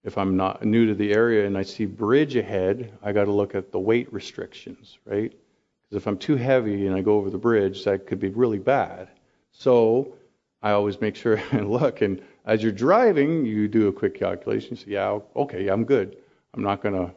if 0.07 0.17
I'm 0.17 0.37
not 0.37 0.65
new 0.65 0.87
to 0.87 0.95
the 0.95 1.13
area 1.13 1.47
and 1.47 1.59
I 1.59 1.63
see 1.63 1.85
bridge 1.85 2.37
ahead, 2.37 2.97
I 3.03 3.13
got 3.13 3.25
to 3.25 3.33
look 3.33 3.57
at 3.57 3.73
the 3.73 3.81
weight 3.81 4.11
restrictions, 4.13 4.99
right? 5.05 5.33
Because 5.33 6.03
if 6.03 6.07
I'm 6.07 6.17
too 6.17 6.37
heavy 6.37 6.87
and 6.87 6.95
I 6.95 7.03
go 7.03 7.17
over 7.17 7.29
the 7.29 7.39
bridge, 7.39 7.85
that 7.85 8.07
could 8.07 8.21
be 8.21 8.29
really 8.29 8.61
bad. 8.61 9.09
So 9.51 10.15
I 10.63 10.71
always 10.71 11.01
make 11.01 11.17
sure 11.17 11.43
and 11.51 11.69
look. 11.69 12.03
And 12.03 12.23
as 12.45 12.63
you're 12.63 12.71
driving, 12.71 13.45
you 13.45 13.67
do 13.67 13.89
a 13.89 13.93
quick 13.93 14.15
calculation. 14.15 14.71
You 14.71 14.77
say, 14.77 14.91
yeah, 14.93 15.19
okay, 15.35 15.67
I'm 15.67 15.85
good. 15.85 16.17
I'm 16.55 16.63
not 16.63 16.83
going 16.83 16.95
to 16.95 17.13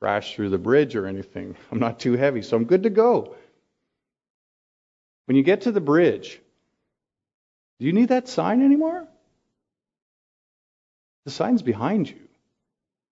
crash 0.00 0.34
through 0.34 0.48
the 0.48 0.58
bridge 0.58 0.96
or 0.96 1.06
anything. 1.06 1.56
I'm 1.70 1.78
not 1.78 2.00
too 2.00 2.14
heavy, 2.14 2.40
so 2.40 2.56
I'm 2.56 2.64
good 2.64 2.84
to 2.84 2.90
go. 2.90 3.36
When 5.26 5.36
you 5.36 5.42
get 5.42 5.62
to 5.62 5.72
the 5.72 5.80
bridge, 5.80 6.40
do 7.78 7.84
you 7.84 7.92
need 7.92 8.08
that 8.08 8.28
sign 8.28 8.64
anymore? 8.64 9.06
The 11.24 11.30
sign's 11.30 11.62
behind 11.62 12.08
you. 12.08 12.28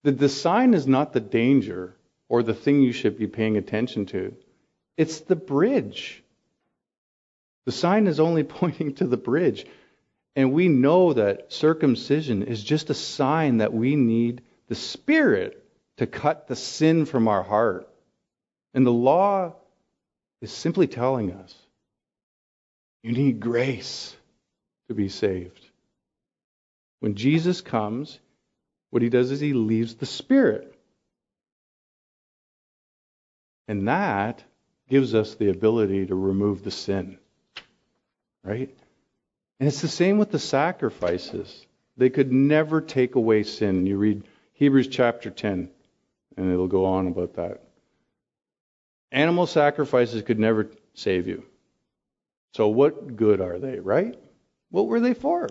The, 0.02 0.12
the 0.12 0.28
sign 0.28 0.74
is 0.74 0.86
not 0.86 1.12
the 1.12 1.20
danger 1.20 1.94
or 2.28 2.42
the 2.42 2.54
thing 2.54 2.82
you 2.82 2.92
should 2.92 3.18
be 3.18 3.26
paying 3.26 3.56
attention 3.56 4.06
to. 4.06 4.34
It's 4.96 5.20
the 5.20 5.36
bridge. 5.36 6.22
The 7.66 7.72
sign 7.72 8.06
is 8.06 8.20
only 8.20 8.42
pointing 8.60 8.94
to 8.94 9.06
the 9.06 9.16
bridge. 9.16 9.66
And 10.34 10.52
we 10.52 10.68
know 10.68 11.12
that 11.12 11.52
circumcision 11.52 12.42
is 12.42 12.64
just 12.64 12.90
a 12.90 12.94
sign 12.94 13.58
that 13.58 13.72
we 13.72 13.96
need 13.96 14.42
the 14.68 14.74
Spirit 14.74 15.62
to 15.98 16.06
cut 16.06 16.48
the 16.48 16.56
sin 16.56 17.04
from 17.04 17.28
our 17.28 17.42
heart. 17.42 17.88
And 18.74 18.86
the 18.86 18.92
law 18.92 19.54
is 20.40 20.50
simply 20.50 20.86
telling 20.86 21.32
us 21.32 21.54
you 23.02 23.12
need 23.12 23.40
grace 23.40 24.16
to 24.88 24.94
be 24.94 25.08
saved. 25.08 25.62
When 27.02 27.16
Jesus 27.16 27.60
comes, 27.60 28.20
what 28.90 29.02
he 29.02 29.08
does 29.08 29.32
is 29.32 29.40
he 29.40 29.54
leaves 29.54 29.96
the 29.96 30.06
Spirit. 30.06 30.72
And 33.66 33.88
that 33.88 34.44
gives 34.88 35.12
us 35.12 35.34
the 35.34 35.48
ability 35.48 36.06
to 36.06 36.14
remove 36.14 36.62
the 36.62 36.70
sin. 36.70 37.18
Right? 38.44 38.72
And 39.58 39.66
it's 39.66 39.80
the 39.80 39.88
same 39.88 40.18
with 40.18 40.30
the 40.30 40.38
sacrifices. 40.38 41.66
They 41.96 42.08
could 42.08 42.30
never 42.32 42.80
take 42.80 43.16
away 43.16 43.42
sin. 43.42 43.84
You 43.84 43.96
read 43.96 44.22
Hebrews 44.52 44.86
chapter 44.86 45.28
10, 45.28 45.70
and 46.36 46.52
it'll 46.52 46.68
go 46.68 46.84
on 46.84 47.08
about 47.08 47.34
that. 47.34 47.64
Animal 49.10 49.48
sacrifices 49.48 50.22
could 50.22 50.38
never 50.38 50.70
save 50.94 51.26
you. 51.26 51.42
So, 52.54 52.68
what 52.68 53.16
good 53.16 53.40
are 53.40 53.58
they, 53.58 53.80
right? 53.80 54.14
What 54.70 54.86
were 54.86 55.00
they 55.00 55.14
for? 55.14 55.48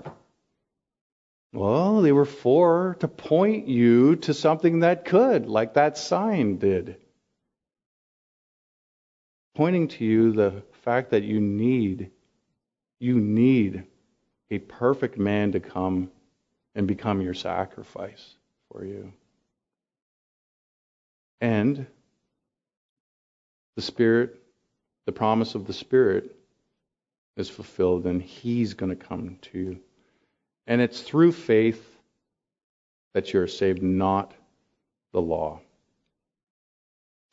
Well, 1.54 2.02
they 2.02 2.14
were 2.14 2.26
for 2.26 2.96
to 3.00 3.08
point 3.08 3.68
you 3.68 4.16
to 4.18 4.34
something 4.34 4.80
that 4.80 5.06
could, 5.06 5.48
like 5.48 5.74
that 5.74 5.98
sign 5.98 6.58
did. 6.58 6.96
Pointing 9.56 9.90
to 9.90 10.06
you 10.06 10.32
the 10.32 10.64
fact 10.84 11.12
that 11.12 11.24
you 11.24 11.42
need, 11.42 12.12
you 13.00 13.20
need 13.20 13.84
a 14.50 14.60
perfect 14.60 15.18
man 15.18 15.52
to 15.52 15.60
come 15.60 16.10
and 16.74 16.88
become 16.88 17.22
your 17.22 17.34
sacrifice 17.34 18.36
for 18.72 18.86
you. 18.86 19.12
And 21.42 21.86
the 23.76 23.82
Spirit, 23.82 24.42
the 25.06 25.12
promise 25.12 25.56
of 25.56 25.68
the 25.68 25.74
Spirit, 25.74 26.36
is 27.36 27.50
fulfilled, 27.50 28.06
and 28.06 28.22
He's 28.22 28.74
going 28.74 28.90
to 28.90 28.96
come 28.96 29.38
to 29.42 29.60
you. 29.60 29.80
And 30.72 30.80
it's 30.80 31.02
through 31.02 31.34
faith 31.34 31.86
that 33.14 33.34
you're 33.34 33.50
saved, 33.50 33.84
not 33.84 34.34
the 35.12 35.22
law. 35.22 35.60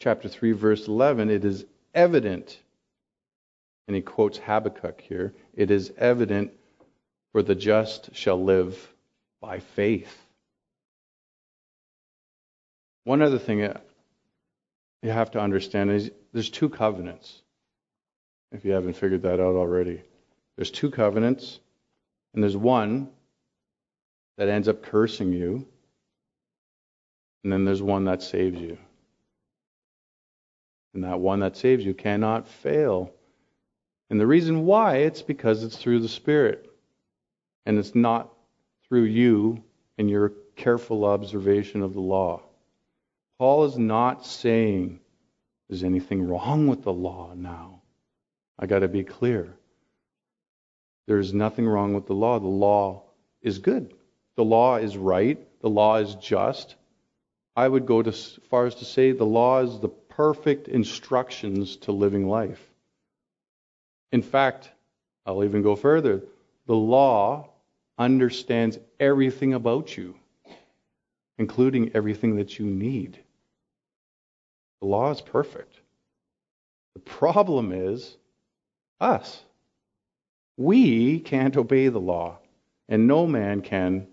Chapter 0.01 0.29
3, 0.29 0.51
verse 0.51 0.89
11 0.89 1.31
it 1.31 1.45
is 1.45 1.65
evident, 1.95 2.59
and 3.87 3.95
he 3.95 4.03
quotes 4.03 4.39
Habakkuk 4.39 5.01
here 5.01 5.35
it 5.55 5.71
is 5.71 5.93
evident, 5.97 6.51
for 7.31 7.45
the 7.45 7.55
just 7.55 8.13
shall 8.13 8.43
live 8.43 8.93
by 9.41 9.61
faith. 9.61 10.21
One 13.05 13.23
other 13.23 13.39
thing 13.39 13.61
you 13.61 15.11
have 15.11 15.31
to 15.31 15.41
understand 15.41 15.93
is 15.93 16.11
there's 16.33 16.51
two 16.51 16.69
covenants, 16.69 17.41
if 18.51 18.65
you 18.65 18.73
haven't 18.73 18.95
figured 18.95 19.23
that 19.23 19.39
out 19.39 19.55
already. 19.55 20.03
There's 20.57 20.73
two 20.73 20.91
covenants, 20.91 21.61
and 22.35 22.43
there's 22.43 22.57
one 22.57 23.11
that 24.39 24.49
ends 24.49 24.69
up 24.69 24.83
cursing 24.83 25.33
you, 25.33 25.67
and 27.43 27.53
then 27.53 27.65
there's 27.65 27.83
one 27.83 28.05
that 28.05 28.23
saves 28.23 28.61
you. 28.61 28.79
And 30.95 31.05
that 31.05 31.21
one 31.21 31.41
that 31.41 31.57
saves 31.57 31.85
you 31.85 31.93
cannot 31.93 32.49
fail. 32.49 33.13
And 34.11 34.19
the 34.19 34.27
reason 34.27 34.65
why, 34.65 34.99
it's 34.99 35.23
because 35.23 35.63
it's 35.63 35.77
through 35.77 36.01
the 36.01 36.09
Spirit. 36.09 36.71
And 37.67 37.79
it's 37.79 37.95
not 37.95 38.33
through 38.89 39.05
you 39.05 39.63
and 39.99 40.09
your 40.09 40.33
careful 40.57 41.05
observation 41.05 41.83
of 41.83 41.93
the 41.93 42.01
law. 42.01 42.43
Paul 43.39 43.65
is 43.65 43.77
not 43.77 44.25
saying 44.25 45.01
there's 45.69 45.85
anything 45.85 46.27
wrong 46.27 46.67
with 46.67 46.83
the 46.83 46.93
law 46.93 47.33
now. 47.37 47.83
I 48.59 48.67
got 48.67 48.81
to 48.81 48.89
be 48.89 49.05
clear. 49.05 49.55
There's 51.07 51.35
nothing 51.35 51.67
wrong 51.67 51.95
with 51.95 52.07
the 52.07 52.15
law. 52.15 52.39
The 52.39 52.47
law 52.47 53.03
is 53.43 53.59
good. 53.59 53.95
The 54.39 54.45
law 54.45 54.77
is 54.77 54.97
right. 54.97 55.37
The 55.63 55.69
law 55.69 55.97
is 55.97 56.15
just. 56.15 56.77
I 57.57 57.67
would 57.67 57.87
go 57.87 58.03
as 58.03 58.39
far 58.49 58.67
as 58.67 58.77
to 58.77 58.85
say 58.85 59.11
the 59.11 59.25
law 59.25 59.63
is 59.65 59.81
the 59.81 59.89
perfect 59.89 60.69
instructions 60.69 61.75
to 61.79 61.91
living 61.91 62.29
life. 62.29 62.63
In 64.13 64.23
fact, 64.23 64.71
I'll 65.27 65.43
even 65.43 65.63
go 65.63 65.75
further. 65.75 66.23
The 66.67 66.77
law 66.77 67.49
understands 67.99 68.79
everything 69.01 69.55
about 69.55 69.97
you, 69.97 70.15
including 71.37 71.91
everything 71.97 72.37
that 72.37 72.61
you 72.61 72.65
need. 72.65 73.19
The 74.81 74.87
law 74.87 75.11
is 75.11 75.21
perfect. 75.21 75.81
The 76.95 77.01
problem 77.01 77.73
is 77.73 78.17
us. 79.01 79.43
We 80.57 81.19
can't 81.19 81.57
obey 81.57 81.89
the 81.89 81.99
law, 81.99 82.39
and 82.89 83.09
no 83.09 83.27
man 83.27 83.63
can 83.63 84.07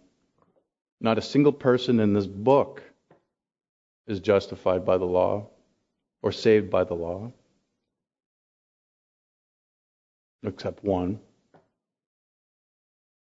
not 1.02 1.18
a 1.18 1.22
single 1.22 1.52
person 1.52 2.00
in 2.00 2.14
this 2.14 2.28
book 2.28 2.82
is 4.08 4.20
justified 4.20 4.86
by 4.86 4.98
the 4.98 5.06
law 5.06 5.48
or 6.22 6.32
saved 6.32 6.70
by 6.70 6.84
the 6.84 6.94
law, 6.94 7.32
except 10.44 10.84
one. 10.84 11.20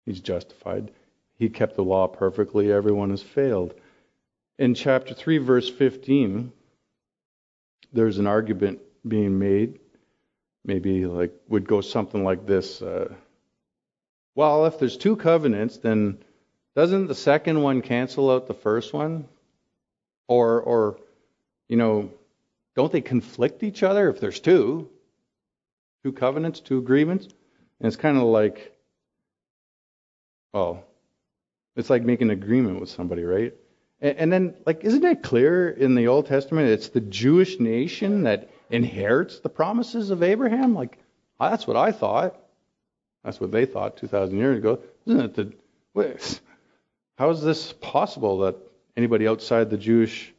He's 0.06 0.20
justified. 0.20 0.90
He 1.38 1.48
kept 1.48 1.76
the 1.76 1.84
law 1.84 2.06
perfectly. 2.06 2.72
Everyone 2.72 3.10
has 3.10 3.22
failed. 3.22 3.74
In 4.58 4.74
chapter 4.74 5.14
3, 5.14 5.38
verse 5.38 5.68
15, 5.68 6.52
there's 7.92 8.18
an 8.18 8.26
argument 8.26 8.80
being 9.06 9.38
made. 9.38 9.80
Maybe 10.64 11.06
like 11.06 11.32
would 11.48 11.66
go 11.66 11.80
something 11.80 12.24
like 12.24 12.46
this. 12.46 12.80
Uh, 12.80 13.12
well, 14.34 14.66
if 14.66 14.78
there's 14.78 14.96
two 14.96 15.16
covenants, 15.16 15.76
then 15.78 16.18
doesn't 16.74 17.06
the 17.06 17.14
second 17.14 17.62
one 17.62 17.82
cancel 17.82 18.30
out 18.30 18.46
the 18.46 18.54
first 18.54 18.92
one? 18.92 19.26
Or, 20.26 20.98
you 21.68 21.76
know, 21.76 22.10
don't 22.74 22.90
they 22.90 23.00
conflict 23.00 23.62
each 23.62 23.82
other 23.82 24.08
if 24.08 24.20
there's 24.20 24.40
two? 24.40 24.88
Two 26.02 26.12
covenants, 26.12 26.60
two 26.60 26.78
agreements? 26.78 27.26
And 27.78 27.86
it's 27.86 27.96
kind 27.96 28.16
of 28.16 28.24
like, 28.24 28.74
well, 30.52 30.84
it's 31.76 31.90
like 31.90 32.02
making 32.02 32.30
an 32.30 32.38
agreement 32.38 32.80
with 32.80 32.88
somebody, 32.88 33.22
right? 33.24 33.54
And, 34.00 34.18
and 34.18 34.32
then, 34.32 34.54
like, 34.66 34.84
isn't 34.84 35.04
it 35.04 35.22
clear 35.22 35.68
in 35.68 35.94
the 35.94 36.08
Old 36.08 36.26
Testament 36.26 36.68
it's 36.68 36.88
the 36.88 37.00
Jewish 37.00 37.60
nation 37.60 38.22
that 38.24 38.50
inherits 38.70 39.40
the 39.40 39.48
promises 39.48 40.10
of 40.10 40.22
Abraham? 40.22 40.74
Like, 40.74 40.98
that's 41.38 41.66
what 41.66 41.76
I 41.76 41.92
thought. 41.92 42.38
That's 43.24 43.40
what 43.40 43.52
they 43.52 43.66
thought 43.66 43.96
2,000 43.96 44.36
years 44.36 44.58
ago. 44.58 44.80
Isn't 45.06 45.20
it 45.20 45.34
the. 45.34 45.52
How 47.16 47.30
is 47.30 47.42
this 47.42 47.72
possible 47.74 48.38
that 48.38 48.56
anybody 48.96 49.28
outside 49.28 49.70
the 49.70 49.76
Jewish 49.76 50.34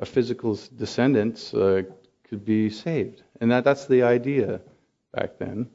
uh, 0.00 0.04
physical 0.04 0.58
descendants 0.76 1.54
uh, 1.54 1.82
could 2.28 2.44
be 2.44 2.68
saved? 2.68 3.22
And 3.40 3.50
that, 3.52 3.64
that's 3.64 3.86
the 3.86 4.02
idea 4.02 4.60
back 5.12 5.38
then. 5.38 5.68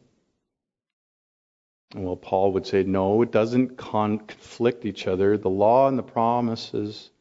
Well, 1.95 2.17
Paul 2.17 2.52
would 2.52 2.67
say, 2.67 2.84
no, 2.84 3.21
it 3.21 3.32
doesn't 3.32 3.78
conflict 3.78 4.86
each 4.86 5.08
other. 5.08 5.38
The 5.38 5.50
law 5.50 5.88
and 5.88 5.98
the 5.98 6.04
promises 6.04 7.12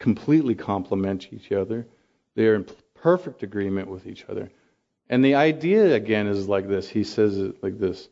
completely 0.00 0.56
complement 0.56 1.28
each 1.32 1.52
other. 1.52 1.86
They 2.34 2.46
are 2.48 2.56
in 2.56 2.66
perfect 2.94 3.44
agreement 3.44 3.88
with 3.88 4.08
each 4.08 4.24
other. 4.28 4.50
And 5.08 5.24
the 5.24 5.36
idea, 5.36 5.94
again, 5.94 6.26
is 6.26 6.48
like 6.48 6.66
this. 6.66 6.88
He 6.88 7.04
says 7.04 7.38
it 7.38 7.62
like 7.62 7.78
this. 7.78 8.08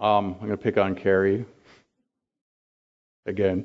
Um, 0.00 0.36
I'm 0.40 0.46
going 0.46 0.50
to 0.52 0.56
pick 0.56 0.78
on 0.78 0.94
Carrie 0.94 1.44
again. 3.26 3.64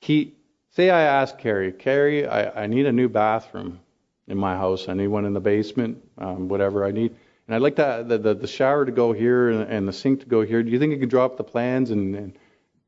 He 0.00 0.34
say 0.70 0.90
I 0.90 1.02
ask 1.02 1.38
Carrie, 1.38 1.72
Carrie, 1.72 2.26
I, 2.26 2.64
I 2.64 2.66
need 2.66 2.86
a 2.86 2.92
new 2.92 3.08
bathroom 3.08 3.80
in 4.28 4.36
my 4.36 4.54
house. 4.54 4.88
I 4.88 4.94
need 4.94 5.08
one 5.08 5.24
in 5.24 5.32
the 5.32 5.40
basement, 5.40 6.02
um, 6.18 6.48
whatever 6.48 6.84
I 6.84 6.90
need. 6.90 7.14
and 7.46 7.54
I'd 7.54 7.62
like 7.62 7.76
the, 7.76 8.04
the, 8.06 8.34
the 8.34 8.46
shower 8.46 8.84
to 8.84 8.92
go 8.92 9.12
here 9.12 9.50
and, 9.50 9.70
and 9.70 9.88
the 9.88 9.92
sink 9.92 10.20
to 10.20 10.26
go 10.26 10.42
here. 10.42 10.62
Do 10.62 10.70
you 10.70 10.78
think 10.78 10.92
you 10.92 10.98
could 10.98 11.08
draw 11.08 11.24
up 11.24 11.36
the 11.36 11.44
plans? 11.44 11.90
And, 11.90 12.14
and, 12.14 12.38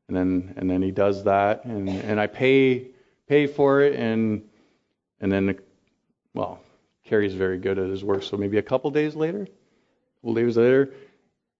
and 0.07 0.17
then, 0.17 0.53
and 0.57 0.69
then 0.69 0.81
he 0.81 0.91
does 0.91 1.23
that. 1.23 1.65
And, 1.65 1.89
and 1.89 2.19
I 2.19 2.27
pay, 2.27 2.87
pay 3.27 3.47
for 3.47 3.81
it. 3.81 3.95
And, 3.95 4.47
and 5.21 5.31
then, 5.31 5.45
the, 5.47 5.57
well, 6.33 6.61
Kerry's 7.05 7.33
very 7.33 7.57
good 7.57 7.79
at 7.79 7.89
his 7.89 8.03
work. 8.03 8.23
So 8.23 8.37
maybe 8.37 8.57
a 8.57 8.61
couple 8.61 8.91
days 8.91 9.15
later, 9.15 9.43
a 9.43 10.21
couple 10.21 10.33
days 10.35 10.57
later, 10.57 10.91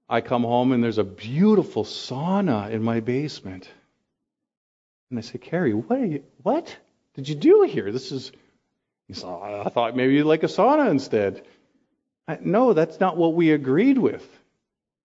I 0.09 0.21
come 0.21 0.43
home 0.43 0.71
and 0.71 0.83
there's 0.83 0.97
a 0.97 1.03
beautiful 1.03 1.83
sauna 1.83 2.71
in 2.71 2.81
my 2.81 2.99
basement. 2.99 3.69
And 5.09 5.19
I 5.19 5.21
say, 5.21 5.37
Carrie, 5.37 5.73
what 5.73 5.99
are 5.99 6.05
you, 6.05 6.23
what 6.41 6.75
did 7.13 7.29
you 7.29 7.35
do 7.35 7.61
here? 7.69 7.91
This 7.91 8.11
is, 8.11 8.31
said, 9.11 9.29
I 9.29 9.69
thought 9.69 9.95
maybe 9.95 10.13
you'd 10.15 10.25
like 10.25 10.43
a 10.43 10.47
sauna 10.47 10.89
instead. 10.89 11.45
I, 12.27 12.39
no, 12.41 12.73
that's 12.73 12.99
not 12.99 13.17
what 13.17 13.33
we 13.33 13.51
agreed 13.51 13.97
with, 13.97 14.27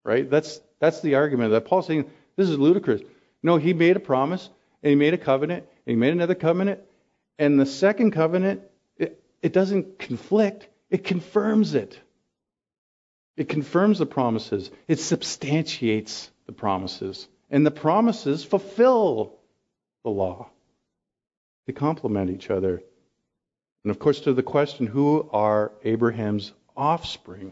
right? 0.03 0.29
That's, 0.29 0.59
that's 0.79 1.01
the 1.01 1.15
argument 1.15 1.51
that 1.51 1.65
Paul's 1.65 1.87
saying, 1.87 2.09
this 2.35 2.49
is 2.49 2.57
ludicrous. 2.57 3.01
No, 3.43 3.57
he 3.57 3.73
made 3.73 3.95
a 3.95 3.99
promise 3.99 4.49
and 4.81 4.89
he 4.89 4.95
made 4.95 5.13
a 5.13 5.19
covenant 5.19 5.63
and 5.85 5.91
he 5.91 5.95
made 5.95 6.13
another 6.13 6.35
covenant. 6.35 6.81
And 7.37 7.59
the 7.59 7.65
second 7.65 8.11
covenant, 8.11 8.61
it, 8.97 9.21
it 9.41 9.53
doesn't 9.53 9.99
conflict, 9.99 10.67
it 10.89 11.03
confirms 11.03 11.75
it. 11.75 11.99
It 13.37 13.49
confirms 13.49 13.99
the 13.99 14.05
promises. 14.05 14.71
It 14.87 14.99
substantiates 14.99 16.31
the 16.45 16.53
promises. 16.53 17.27
And 17.49 17.65
the 17.65 17.71
promises 17.71 18.43
fulfill 18.43 19.35
the 20.03 20.09
law. 20.09 20.49
They 21.67 21.73
complement 21.73 22.29
each 22.29 22.49
other. 22.49 22.81
And 23.83 23.91
of 23.91 23.99
course, 23.99 24.21
to 24.21 24.33
the 24.33 24.43
question, 24.43 24.87
who 24.87 25.29
are 25.31 25.71
Abraham's 25.83 26.53
offspring? 26.75 27.51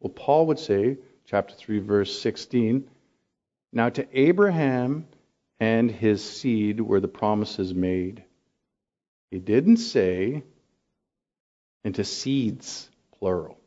Well, 0.00 0.12
Paul 0.12 0.46
would 0.46 0.58
say, 0.58 0.98
chapter 1.26 1.54
3, 1.54 1.78
verse 1.80 2.20
16, 2.20 2.88
now 3.72 3.88
to 3.88 4.06
Abraham 4.12 5.06
and 5.58 5.90
his 5.90 6.22
seed 6.22 6.80
were 6.80 7.00
the 7.00 7.08
promises 7.08 7.72
made. 7.72 8.24
He 9.30 9.38
didn't 9.38 9.78
say, 9.78 10.42
into 11.84 12.04
seeds, 12.04 12.90
plural, 13.18 13.58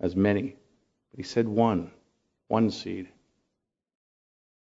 as 0.00 0.14
many. 0.14 0.56
He 1.18 1.22
said 1.22 1.46
one, 1.46 1.90
one 2.46 2.70
seed. 2.70 3.08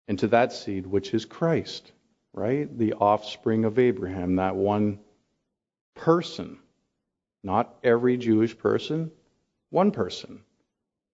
And 0.09 0.19
to 0.19 0.27
that 0.29 0.53
seed, 0.53 0.85
which 0.85 1.15
is 1.15 1.25
Christ 1.25 1.93
right? 2.39 2.79
The 2.79 2.95
offspring 2.95 3.65
of 3.65 3.79
Abraham, 3.79 4.37
that 4.37 4.55
one 4.55 5.01
person, 5.95 6.59
not 7.43 7.75
every 7.83 8.17
Jewish 8.17 8.57
person, 8.57 9.11
one 9.71 9.91
person. 9.91 10.41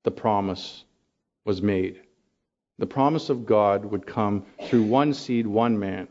The 0.05 0.11
promise 0.11 0.85
was 1.45 1.63
made. 1.63 2.01
The 2.79 2.87
promise 2.87 3.31
of 3.31 3.47
God 3.47 3.87
would 3.87 4.07
come 4.07 4.45
through 4.65 4.83
one 4.83 5.15
seed, 5.15 5.47
one 5.47 5.79
man. 5.79 6.09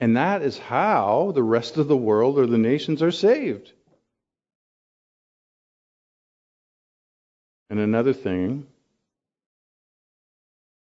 And 0.00 0.16
that 0.16 0.42
is 0.42 0.58
how 0.58 1.32
the 1.34 1.42
rest 1.42 1.76
of 1.78 1.88
the 1.88 1.96
world 1.96 2.38
or 2.38 2.46
the 2.46 2.58
nations 2.58 3.02
are 3.02 3.10
saved. 3.10 3.72
And 7.70 7.78
another 7.78 8.12
thing 8.12 8.66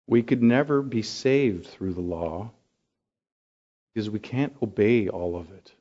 we 0.07 0.23
could 0.23 0.43
never 0.43 0.83
be 0.83 1.03
saved 1.03 1.67
through 1.67 1.95
the 1.95 2.03
law 2.03 2.51
because 3.95 4.11
we 4.11 4.19
can't 4.19 4.55
obey 4.63 5.09
all 5.09 5.37
of 5.37 5.51
it. 5.51 5.73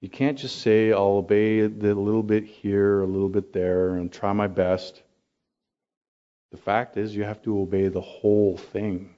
You 0.00 0.08
can't 0.08 0.38
just 0.38 0.60
say, 0.60 0.92
I'll 0.92 1.18
obey 1.18 1.60
a 1.60 1.68
little 1.68 2.22
bit 2.22 2.44
here, 2.44 3.00
a 3.00 3.06
little 3.06 3.28
bit 3.28 3.52
there, 3.52 3.96
and 3.96 4.12
try 4.12 4.32
my 4.32 4.46
best. 4.46 5.02
The 6.52 6.58
fact 6.58 6.96
is, 6.96 7.16
you 7.16 7.24
have 7.24 7.42
to 7.42 7.60
obey 7.60 7.88
the 7.88 8.00
whole 8.00 8.56
thing 8.56 9.14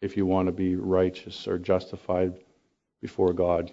if 0.00 0.16
you 0.16 0.26
want 0.26 0.46
to 0.46 0.52
be 0.52 0.76
righteous 0.76 1.48
or 1.48 1.58
justified 1.58 2.34
before 3.00 3.32
God. 3.32 3.72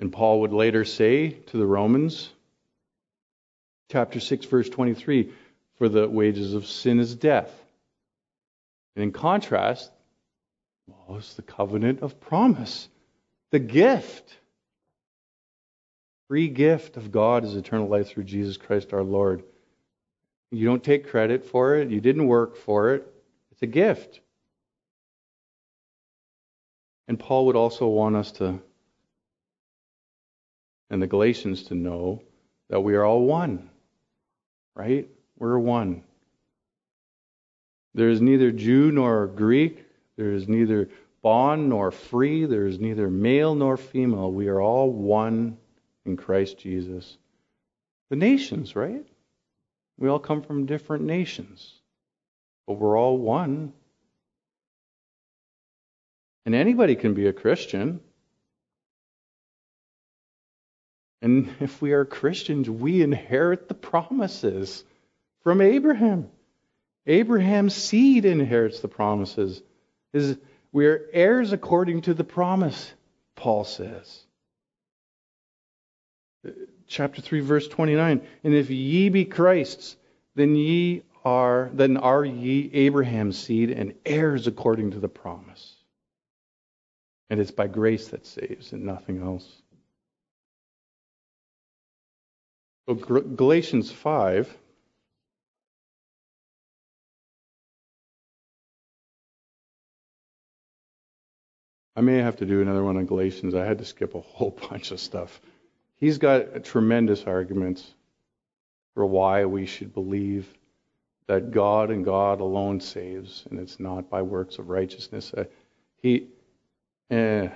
And 0.00 0.12
Paul 0.12 0.42
would 0.42 0.52
later 0.52 0.84
say 0.84 1.30
to 1.30 1.56
the 1.56 1.66
Romans, 1.66 2.30
chapter 3.90 4.20
6, 4.20 4.46
verse 4.46 4.68
23, 4.68 5.32
for 5.78 5.88
the 5.88 6.08
wages 6.08 6.54
of 6.54 6.66
sin 6.66 7.00
is 7.00 7.14
death. 7.14 7.52
And 8.94 9.02
in 9.02 9.12
contrast, 9.12 9.90
well, 10.86 11.18
it's 11.18 11.34
the 11.34 11.42
covenant 11.42 12.00
of 12.00 12.20
promise, 12.20 12.88
the 13.50 13.58
gift. 13.58 14.38
Free 16.28 16.48
gift 16.48 16.96
of 16.96 17.12
God 17.12 17.44
is 17.44 17.54
eternal 17.54 17.88
life 17.88 18.08
through 18.08 18.24
Jesus 18.24 18.56
Christ 18.56 18.92
our 18.92 19.02
Lord. 19.02 19.44
You 20.50 20.66
don't 20.66 20.82
take 20.82 21.08
credit 21.08 21.44
for 21.44 21.76
it, 21.76 21.90
you 21.90 22.00
didn't 22.00 22.26
work 22.26 22.56
for 22.56 22.94
it. 22.94 23.12
It's 23.52 23.62
a 23.62 23.66
gift. 23.66 24.20
And 27.08 27.18
Paul 27.18 27.46
would 27.46 27.56
also 27.56 27.86
want 27.86 28.16
us 28.16 28.32
to, 28.32 28.60
and 30.90 31.00
the 31.00 31.06
Galatians 31.06 31.64
to 31.64 31.74
know, 31.74 32.22
that 32.68 32.80
we 32.80 32.94
are 32.96 33.04
all 33.04 33.24
one, 33.24 33.70
right? 34.76 35.08
We're 35.38 35.58
one. 35.58 36.04
There 37.94 38.10
is 38.10 38.20
neither 38.20 38.52
Jew 38.52 38.92
nor 38.92 39.26
Greek. 39.26 39.84
There 40.16 40.32
is 40.32 40.46
neither 40.46 40.90
bond 41.22 41.70
nor 41.70 41.90
free. 41.90 42.44
There 42.44 42.66
is 42.66 42.78
neither 42.78 43.10
male 43.10 43.54
nor 43.54 43.76
female. 43.76 44.30
We 44.30 44.48
are 44.48 44.60
all 44.60 44.92
one 44.92 45.56
in 46.04 46.16
Christ 46.16 46.58
Jesus. 46.58 47.16
The 48.10 48.16
nations, 48.16 48.76
right? 48.76 49.04
We 49.98 50.08
all 50.08 50.18
come 50.18 50.42
from 50.42 50.66
different 50.66 51.04
nations, 51.04 51.72
but 52.66 52.74
we're 52.74 52.98
all 52.98 53.16
one. 53.16 53.72
And 56.44 56.54
anybody 56.54 56.94
can 56.94 57.14
be 57.14 57.26
a 57.26 57.32
Christian. 57.32 58.00
And 61.22 61.54
if 61.60 61.80
we 61.80 61.92
are 61.92 62.04
Christians, 62.04 62.68
we 62.68 63.02
inherit 63.02 63.68
the 63.68 63.74
promises 63.74 64.84
from 65.42 65.60
Abraham. 65.60 66.28
Abraham's 67.06 67.74
seed 67.74 68.24
inherits 68.24 68.80
the 68.80 68.88
promises. 68.88 69.62
Is 70.12 70.36
we 70.72 70.86
are 70.86 71.06
heirs 71.12 71.52
according 71.52 72.02
to 72.02 72.14
the 72.14 72.24
promise, 72.24 72.92
Paul 73.34 73.64
says. 73.64 74.24
Chapter 76.86 77.20
3 77.20 77.40
verse 77.40 77.66
29, 77.66 78.20
and 78.44 78.54
if 78.54 78.70
ye 78.70 79.08
be 79.08 79.24
Christ's, 79.24 79.96
then 80.34 80.54
ye 80.54 81.02
are 81.24 81.70
then 81.72 81.96
are 81.96 82.24
ye 82.24 82.70
Abraham's 82.72 83.36
seed 83.36 83.70
and 83.70 83.94
heirs 84.04 84.46
according 84.46 84.92
to 84.92 85.00
the 85.00 85.08
promise. 85.08 85.74
And 87.28 87.40
it's 87.40 87.50
by 87.50 87.66
grace 87.66 88.08
that 88.08 88.26
saves 88.26 88.72
and 88.72 88.84
nothing 88.84 89.20
else. 89.20 89.62
Galatians 92.86 93.90
5 93.90 94.56
I 101.96 102.02
may 102.02 102.18
have 102.18 102.36
to 102.36 102.46
do 102.46 102.60
another 102.60 102.84
one 102.84 102.98
on 102.98 103.06
Galatians. 103.06 103.54
I 103.54 103.64
had 103.64 103.78
to 103.78 103.84
skip 103.86 104.14
a 104.14 104.20
whole 104.20 104.50
bunch 104.70 104.90
of 104.90 105.00
stuff. 105.00 105.40
He's 105.98 106.18
got 106.18 106.62
tremendous 106.62 107.24
arguments 107.24 107.94
for 108.94 109.06
why 109.06 109.46
we 109.46 109.64
should 109.64 109.94
believe 109.94 110.46
that 111.26 111.50
God 111.50 111.90
and 111.90 112.04
God 112.04 112.40
alone 112.40 112.80
saves, 112.80 113.44
and 113.50 113.58
it's 113.58 113.80
not 113.80 114.10
by 114.10 114.22
works 114.22 114.58
of 114.58 114.68
righteousness. 114.68 115.32
Uh, 115.32 115.44
he, 116.02 116.28
eh, 117.10 117.48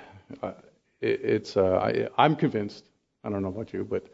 it, 0.43 1.21
it's. 1.23 1.57
Uh, 1.57 2.09
I, 2.17 2.25
am 2.25 2.35
convinced. 2.35 2.85
I 3.23 3.29
don't 3.29 3.43
know 3.43 3.49
about 3.49 3.73
you, 3.73 3.85
but 3.85 4.07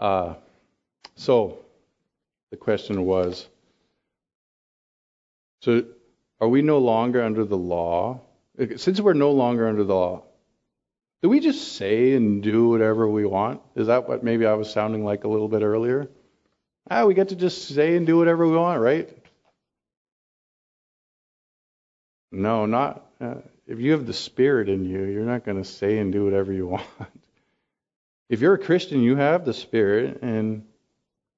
uh, 0.00 0.34
so 1.14 1.58
the 2.50 2.56
question 2.56 3.04
was: 3.04 3.46
So, 5.62 5.84
are 6.40 6.48
we 6.48 6.62
no 6.62 6.78
longer 6.78 7.22
under 7.22 7.44
the 7.44 7.56
law? 7.56 8.20
Since 8.76 9.00
we're 9.00 9.12
no 9.12 9.32
longer 9.32 9.68
under 9.68 9.84
the 9.84 9.94
law, 9.94 10.22
do 11.22 11.28
we 11.28 11.40
just 11.40 11.76
say 11.76 12.12
and 12.12 12.42
do 12.42 12.68
whatever 12.68 13.08
we 13.08 13.26
want? 13.26 13.60
Is 13.74 13.88
that 13.88 14.08
what 14.08 14.22
maybe 14.22 14.46
I 14.46 14.54
was 14.54 14.70
sounding 14.70 15.04
like 15.04 15.24
a 15.24 15.28
little 15.28 15.48
bit 15.48 15.62
earlier? 15.62 16.08
Ah, 16.90 17.04
we 17.04 17.14
get 17.14 17.30
to 17.30 17.36
just 17.36 17.68
say 17.68 17.96
and 17.96 18.06
do 18.06 18.16
whatever 18.16 18.46
we 18.46 18.56
want, 18.56 18.80
right? 18.80 19.08
No, 22.30 22.66
not. 22.66 23.04
Uh, 23.20 23.36
if 23.66 23.80
you 23.80 23.92
have 23.92 24.06
the 24.06 24.12
Spirit 24.12 24.68
in 24.68 24.84
you, 24.84 25.04
you're 25.04 25.24
not 25.24 25.44
going 25.44 25.56
to 25.56 25.68
say 25.68 25.98
and 25.98 26.12
do 26.12 26.24
whatever 26.24 26.52
you 26.52 26.66
want. 26.68 26.86
If 28.28 28.40
you're 28.40 28.54
a 28.54 28.58
Christian, 28.58 29.02
you 29.02 29.16
have 29.16 29.44
the 29.44 29.54
Spirit, 29.54 30.20
and 30.22 30.64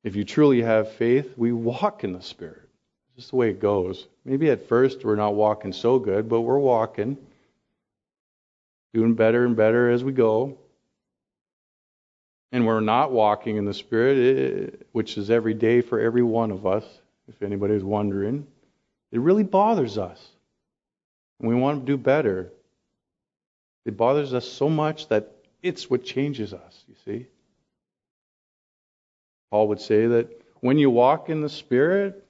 if 0.05 0.17
you 0.17 0.25
truly 0.25 0.63
have 0.63 0.93
faith, 0.93 1.35
we 1.37 1.53
walk 1.53 2.05
in 2.05 2.13
the 2.13 2.23
Spirit 2.23 2.69
It's 3.09 3.17
just 3.17 3.31
the 3.31 3.37
way 3.37 3.51
it 3.51 3.61
goes. 3.61 4.07
Maybe 4.25 4.51
at 4.51 4.69
first 4.69 5.05
we're 5.05 5.17
not 5.17 5.35
walking 5.35 5.73
so 5.73 5.99
good, 5.99 6.29
but 6.29 6.43
we're 6.43 6.59
walking, 6.59 7.19
doing 8.95 9.15
better 9.15 9.45
and 9.45 9.57
better 9.57 9.91
as 9.91 10.03
we 10.05 10.13
go. 10.13 10.57
and 12.53 12.67
we're 12.67 12.81
not 12.81 13.13
walking 13.13 13.57
in 13.57 13.65
the 13.67 13.75
Spirit, 13.75 14.73
eh, 14.73 14.77
which 14.93 15.19
is 15.19 15.31
every 15.31 15.55
day 15.55 15.83
for 15.83 16.01
every 16.01 16.23
one 16.23 16.51
of 16.51 16.67
us, 16.67 16.85
if 17.29 17.43
anybody's 17.43 17.85
wondering, 17.85 18.47
it 19.13 19.21
really 19.21 19.43
bothers 19.43 19.99
us. 19.99 20.31
And 21.39 21.49
we 21.49 21.55
want 21.55 21.81
to 21.81 21.87
do 21.87 21.99
better. 21.99 22.51
It 23.85 23.97
bothers 23.97 24.33
us 24.33 24.49
so 24.49 24.69
much 24.69 25.09
that 25.09 25.31
it's 25.63 25.91
what 25.91 26.05
changes 26.05 26.53
us, 26.53 26.85
you 26.89 26.95
see. 27.05 27.27
Paul 29.51 29.69
would 29.69 29.81
say 29.81 30.07
that 30.07 30.43
when 30.61 30.79
you 30.79 30.91
walk 30.91 31.29
in 31.31 31.41
the 31.41 31.49
Spirit, 31.49 32.25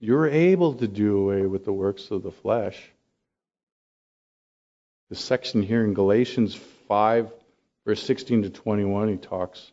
you're 0.00 0.28
able 0.28 0.74
to 0.74 0.88
do 0.88 1.18
away 1.18 1.46
with 1.46 1.64
the 1.64 1.72
works 1.72 2.10
of 2.10 2.22
the 2.22 2.30
flesh. 2.30 2.82
The 5.10 5.16
section 5.16 5.62
here 5.62 5.84
in 5.84 5.94
Galatians 5.94 6.54
5 6.88 7.30
verse 7.84 8.02
16 8.02 8.44
to 8.44 8.50
21, 8.50 9.08
he 9.08 9.16
talks 9.16 9.72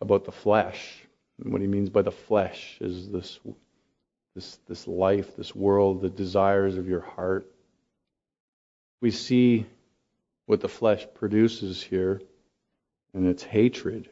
about 0.00 0.24
the 0.24 0.32
flesh. 0.32 1.02
And 1.42 1.52
what 1.52 1.62
he 1.62 1.66
means 1.66 1.88
by 1.88 2.02
the 2.02 2.10
flesh 2.10 2.76
is 2.80 3.08
this, 3.10 3.40
this, 4.34 4.58
this 4.68 4.86
life, 4.86 5.36
this 5.36 5.54
world, 5.54 6.02
the 6.02 6.10
desires 6.10 6.76
of 6.76 6.88
your 6.88 7.00
heart. 7.00 7.46
We 9.00 9.10
see 9.10 9.66
what 10.46 10.60
the 10.60 10.68
flesh 10.68 11.06
produces 11.14 11.82
here, 11.82 12.20
and 13.14 13.26
it's 13.26 13.42
hatred. 13.42 14.08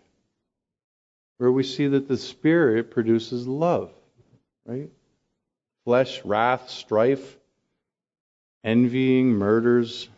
Where 1.39 1.53
we 1.53 1.63
see 1.63 1.89
that 1.89 2.09
the 2.09 2.19
Spirit 2.19 2.91
produces 2.91 3.47
love, 3.47 3.93
right? 4.67 4.91
Flesh, 5.85 6.25
wrath, 6.25 6.69
strife, 6.69 7.39
envying, 8.63 9.29
murders, 9.29 10.09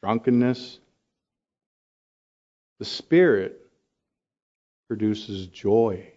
drunkenness, 0.00 0.78
the 2.78 2.84
Spirit 2.84 3.60
produces 4.86 5.46
joy. 5.48 6.12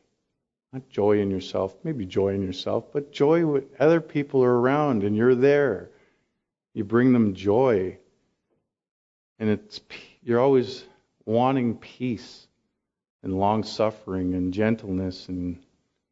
Not 0.72 0.88
joy 0.90 1.20
in 1.20 1.32
yourself, 1.32 1.76
maybe 1.84 2.06
joy 2.06 2.34
in 2.34 2.42
yourself, 2.42 2.94
but 2.94 3.12
joy 3.12 3.46
when 3.46 3.66
other 3.80 4.00
people 4.00 4.44
are 4.44 4.60
around 4.60 5.04
and 5.04 5.18
you're 5.18 5.36
there. 5.36 5.90
You 6.74 6.86
bring 6.86 7.12
them 7.12 7.34
joy. 7.34 7.98
And 9.42 9.50
it's 9.50 9.82
you're 10.24 10.40
always 10.40 10.86
wanting 11.26 11.76
peace 11.78 12.48
and 13.24 13.38
long 13.38 13.64
suffering 13.64 14.36
and 14.36 14.54
gentleness 14.54 15.28
and 15.30 15.62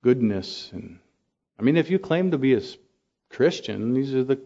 goodness 0.01 0.71
and 0.73 0.99
I 1.59 1.61
mean 1.61 1.77
if 1.77 1.91
you 1.91 1.99
claim 1.99 2.31
to 2.31 2.39
be 2.39 2.55
a 2.55 2.61
Christian, 3.29 3.93
these 3.93 4.15
are 4.15 4.23
the, 4.23 4.39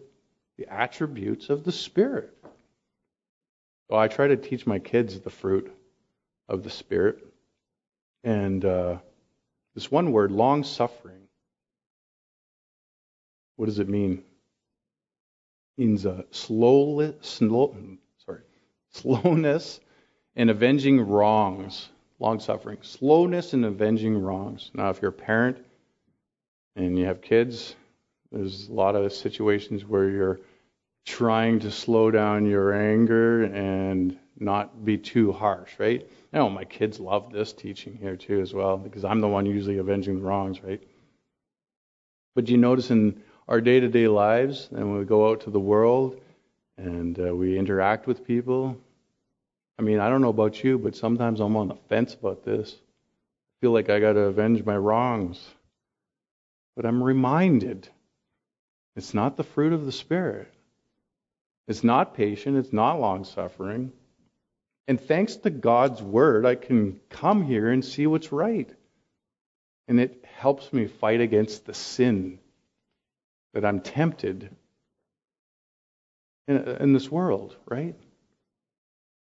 the 0.58 0.70
attributes 0.70 1.48
of 1.48 1.64
the 1.64 1.72
Spirit. 1.72 2.36
So 3.88 3.96
I 3.96 4.08
try 4.08 4.28
to 4.28 4.36
teach 4.36 4.66
my 4.66 4.78
kids 4.78 5.18
the 5.18 5.30
fruit 5.30 5.74
of 6.46 6.62
the 6.62 6.70
Spirit. 6.70 7.24
And 8.22 8.64
uh, 8.64 8.98
this 9.74 9.90
one 9.90 10.12
word, 10.12 10.30
long 10.30 10.62
suffering, 10.62 11.28
what 13.56 13.66
does 13.66 13.78
it 13.78 13.88
mean? 13.88 14.22
It 15.78 15.80
means 15.80 16.04
uh, 16.04 16.24
slow, 16.30 17.14
slow, 17.22 17.76
slowness 18.94 19.80
in 20.36 20.48
avenging 20.48 21.00
wrongs. 21.00 21.88
Long 22.20 22.38
suffering. 22.38 22.78
Slowness 22.82 23.52
in 23.52 23.64
avenging 23.64 24.16
wrongs. 24.16 24.70
Now, 24.72 24.90
if 24.90 25.02
you're 25.02 25.10
a 25.10 25.12
parent 25.12 25.58
and 26.76 26.98
you 26.98 27.04
have 27.06 27.20
kids, 27.20 27.74
there's 28.30 28.68
a 28.68 28.72
lot 28.72 28.94
of 28.94 29.12
situations 29.12 29.84
where 29.84 30.08
you're 30.08 30.40
trying 31.04 31.60
to 31.60 31.70
slow 31.70 32.10
down 32.10 32.46
your 32.46 32.72
anger 32.72 33.44
and 33.44 34.18
not 34.38 34.84
be 34.84 34.96
too 34.96 35.32
harsh, 35.32 35.72
right? 35.78 36.08
I 36.32 36.38
know 36.38 36.48
my 36.48 36.64
kids 36.64 36.98
love 36.98 37.32
this 37.32 37.52
teaching 37.52 37.96
here 37.96 38.16
too 38.16 38.40
as 38.40 38.54
well 38.54 38.76
because 38.76 39.04
I'm 39.04 39.20
the 39.20 39.28
one 39.28 39.46
usually 39.46 39.78
avenging 39.78 40.16
the 40.16 40.24
wrongs, 40.24 40.62
right? 40.62 40.82
But 42.34 42.48
you 42.48 42.56
notice 42.56 42.90
in 42.90 43.22
our 43.48 43.60
day-to-day 43.60 44.08
lives 44.08 44.68
and 44.72 44.90
when 44.90 44.98
we 44.98 45.04
go 45.04 45.30
out 45.30 45.42
to 45.42 45.50
the 45.50 45.60
world 45.60 46.20
and 46.76 47.18
uh, 47.18 47.34
we 47.34 47.58
interact 47.58 48.06
with 48.06 48.26
people, 48.26 48.76
I 49.78 49.82
mean, 49.82 49.98
I 49.98 50.08
don't 50.08 50.22
know 50.22 50.28
about 50.28 50.62
you, 50.62 50.78
but 50.78 50.96
sometimes 50.96 51.40
I'm 51.40 51.56
on 51.56 51.68
the 51.68 51.76
fence 51.88 52.14
about 52.14 52.44
this. 52.44 52.72
I 52.72 53.54
feel 53.60 53.72
like 53.72 53.90
I 53.90 54.00
got 54.00 54.12
to 54.12 54.20
avenge 54.20 54.64
my 54.64 54.76
wrongs. 54.76 55.44
But 56.76 56.86
I'm 56.86 57.02
reminded 57.02 57.88
it's 58.96 59.14
not 59.14 59.36
the 59.36 59.44
fruit 59.44 59.72
of 59.72 59.86
the 59.86 59.92
Spirit. 59.92 60.52
It's 61.66 61.82
not 61.82 62.14
patient, 62.14 62.56
it's 62.56 62.72
not 62.72 63.00
long 63.00 63.24
suffering. 63.24 63.92
And 64.86 65.00
thanks 65.00 65.36
to 65.36 65.50
God's 65.50 66.02
word, 66.02 66.44
I 66.44 66.56
can 66.56 67.00
come 67.08 67.42
here 67.42 67.70
and 67.70 67.84
see 67.84 68.06
what's 68.06 68.32
right. 68.32 68.68
And 69.88 69.98
it 69.98 70.24
helps 70.36 70.72
me 70.72 70.86
fight 70.86 71.20
against 71.20 71.64
the 71.64 71.74
sin 71.74 72.38
that 73.54 73.64
I'm 73.64 73.80
tempted 73.80 74.54
in, 76.48 76.56
in 76.56 76.92
this 76.92 77.10
world, 77.10 77.56
right? 77.66 77.94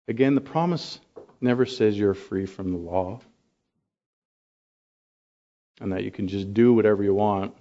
Again, 0.08 0.36
the 0.36 0.42
promise 0.42 1.00
never 1.42 1.66
says 1.66 1.98
you're 1.98 2.14
free 2.14 2.46
from 2.46 2.72
the 2.72 2.78
law 2.78 3.22
and 5.80 5.94
that 5.94 6.04
you 6.04 6.12
can 6.12 6.28
just 6.28 6.54
do 6.54 6.74
whatever 6.74 7.04
you 7.04 7.14
want. 7.14 7.56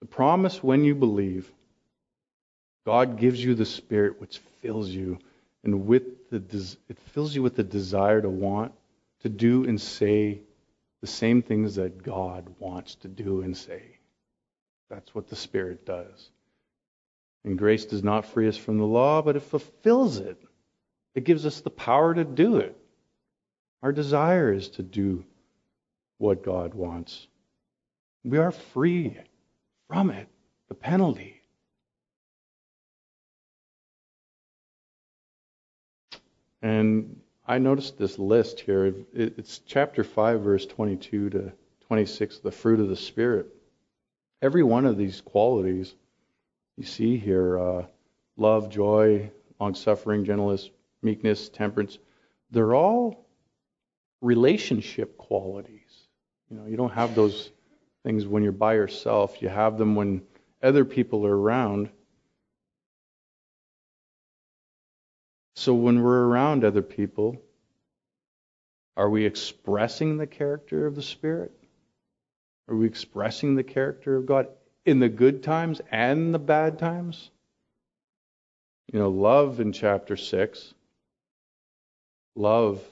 The 0.00 0.06
promise 0.06 0.62
when 0.62 0.84
you 0.84 0.94
believe 0.94 1.50
God 2.86 3.18
gives 3.18 3.44
you 3.44 3.54
the 3.54 3.66
Spirit 3.66 4.18
which 4.18 4.38
fills 4.62 4.88
you, 4.88 5.18
and 5.62 5.86
with 5.86 6.30
the 6.30 6.36
it 6.88 6.98
fills 7.12 7.34
you 7.34 7.42
with 7.42 7.54
the 7.54 7.62
desire 7.62 8.22
to 8.22 8.30
want 8.30 8.72
to 9.20 9.28
do 9.28 9.64
and 9.64 9.78
say 9.78 10.40
the 11.02 11.06
same 11.06 11.42
things 11.42 11.74
that 11.74 12.02
God 12.02 12.46
wants 12.58 12.94
to 12.96 13.08
do 13.08 13.42
and 13.42 13.54
say. 13.54 13.97
That's 14.90 15.14
what 15.14 15.28
the 15.28 15.36
Spirit 15.36 15.84
does. 15.84 16.30
And 17.44 17.58
grace 17.58 17.84
does 17.84 18.02
not 18.02 18.26
free 18.26 18.48
us 18.48 18.56
from 18.56 18.78
the 18.78 18.84
law, 18.84 19.22
but 19.22 19.36
it 19.36 19.42
fulfills 19.42 20.18
it. 20.18 20.40
It 21.14 21.24
gives 21.24 21.46
us 21.46 21.60
the 21.60 21.70
power 21.70 22.14
to 22.14 22.24
do 22.24 22.56
it. 22.56 22.76
Our 23.82 23.92
desire 23.92 24.52
is 24.52 24.68
to 24.70 24.82
do 24.82 25.24
what 26.18 26.44
God 26.44 26.74
wants. 26.74 27.26
We 28.24 28.38
are 28.38 28.50
free 28.50 29.16
from 29.88 30.10
it, 30.10 30.28
the 30.68 30.74
penalty. 30.74 31.40
And 36.60 37.20
I 37.46 37.58
noticed 37.58 37.98
this 37.98 38.18
list 38.18 38.60
here. 38.60 38.94
It's 39.14 39.60
chapter 39.60 40.02
5, 40.02 40.40
verse 40.40 40.66
22 40.66 41.30
to 41.30 41.52
26, 41.86 42.40
the 42.40 42.50
fruit 42.50 42.80
of 42.80 42.88
the 42.88 42.96
Spirit. 42.96 43.46
Every 44.40 44.62
one 44.62 44.86
of 44.86 44.96
these 44.96 45.20
qualities 45.20 45.94
you 46.76 46.84
see 46.84 47.16
here 47.18 47.58
uh, 47.58 47.86
love, 48.36 48.70
joy, 48.70 49.30
long 49.58 49.74
suffering, 49.74 50.24
gentleness, 50.24 50.70
meekness, 51.02 51.48
temperance 51.48 51.98
they're 52.50 52.74
all 52.74 53.26
relationship 54.20 55.16
qualities. 55.16 56.08
You 56.50 56.56
know, 56.56 56.66
you 56.66 56.76
don't 56.76 56.92
have 56.92 57.14
those 57.14 57.50
things 58.04 58.26
when 58.26 58.42
you're 58.42 58.52
by 58.52 58.74
yourself, 58.74 59.42
you 59.42 59.48
have 59.48 59.76
them 59.76 59.94
when 59.94 60.22
other 60.62 60.84
people 60.84 61.26
are 61.26 61.36
around. 61.36 61.90
So 65.56 65.74
when 65.74 66.02
we're 66.02 66.24
around 66.24 66.64
other 66.64 66.82
people, 66.82 67.36
are 68.96 69.10
we 69.10 69.26
expressing 69.26 70.16
the 70.16 70.26
character 70.26 70.86
of 70.86 70.94
the 70.94 71.02
Spirit? 71.02 71.52
Are 72.68 72.76
we 72.76 72.86
expressing 72.86 73.54
the 73.54 73.62
character 73.62 74.16
of 74.16 74.26
God 74.26 74.48
in 74.84 75.00
the 75.00 75.08
good 75.08 75.42
times 75.42 75.80
and 75.90 76.34
the 76.34 76.38
bad 76.38 76.78
times? 76.78 77.30
You 78.92 78.98
know, 78.98 79.08
love 79.08 79.60
in 79.60 79.72
chapter 79.72 80.16
6. 80.16 80.74
Love 82.36 82.82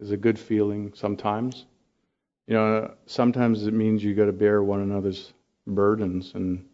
is 0.00 0.10
a 0.10 0.16
good 0.16 0.38
feeling 0.38 0.92
sometimes. 0.94 1.66
You 2.46 2.54
know, 2.54 2.94
sometimes 3.06 3.66
it 3.66 3.74
means 3.74 4.02
you 4.02 4.14
got 4.14 4.26
to 4.26 4.32
bear 4.32 4.62
one 4.62 4.80
another's 4.80 5.32
burdens 5.66 6.32
and 6.34 6.64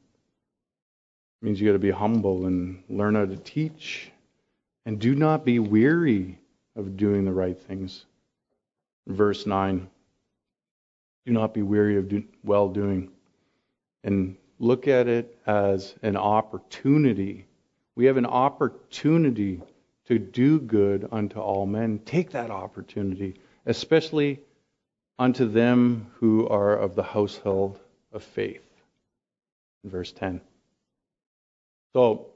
means 1.42 1.60
you 1.60 1.66
got 1.68 1.74
to 1.74 1.78
be 1.78 1.90
humble 1.90 2.46
and 2.46 2.82
learn 2.88 3.14
how 3.14 3.26
to 3.26 3.36
teach. 3.36 4.10
And 4.86 4.98
do 4.98 5.14
not 5.14 5.44
be 5.44 5.58
weary 5.58 6.38
of 6.76 6.96
doing 6.96 7.24
the 7.24 7.32
right 7.32 7.58
things. 7.58 8.06
Verse 9.06 9.46
9 9.46 9.88
Do 11.26 11.32
not 11.32 11.54
be 11.54 11.62
weary 11.62 11.96
of 11.96 12.08
do, 12.08 12.24
well 12.42 12.68
doing. 12.68 13.10
And 14.02 14.36
look 14.58 14.88
at 14.88 15.08
it 15.08 15.38
as 15.46 15.94
an 16.02 16.16
opportunity. 16.16 17.46
We 17.96 18.06
have 18.06 18.16
an 18.16 18.26
opportunity 18.26 19.62
to 20.06 20.18
do 20.18 20.60
good 20.60 21.08
unto 21.10 21.40
all 21.40 21.66
men. 21.66 22.00
Take 22.04 22.30
that 22.32 22.50
opportunity, 22.50 23.36
especially 23.66 24.40
unto 25.18 25.46
them 25.48 26.10
who 26.16 26.46
are 26.48 26.76
of 26.76 26.94
the 26.94 27.02
household 27.02 27.78
of 28.12 28.22
faith. 28.22 28.62
verse 29.84 30.12
10. 30.12 30.40
So, 31.94 32.26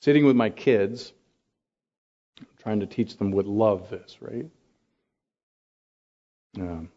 sitting 0.00 0.24
with 0.24 0.36
my 0.36 0.50
kids, 0.50 1.12
trying 2.62 2.80
to 2.80 2.86
teach 2.86 3.16
them 3.16 3.30
what 3.32 3.46
love 3.46 3.92
is, 3.92 4.16
right? 4.20 4.46
Um, 6.58 6.90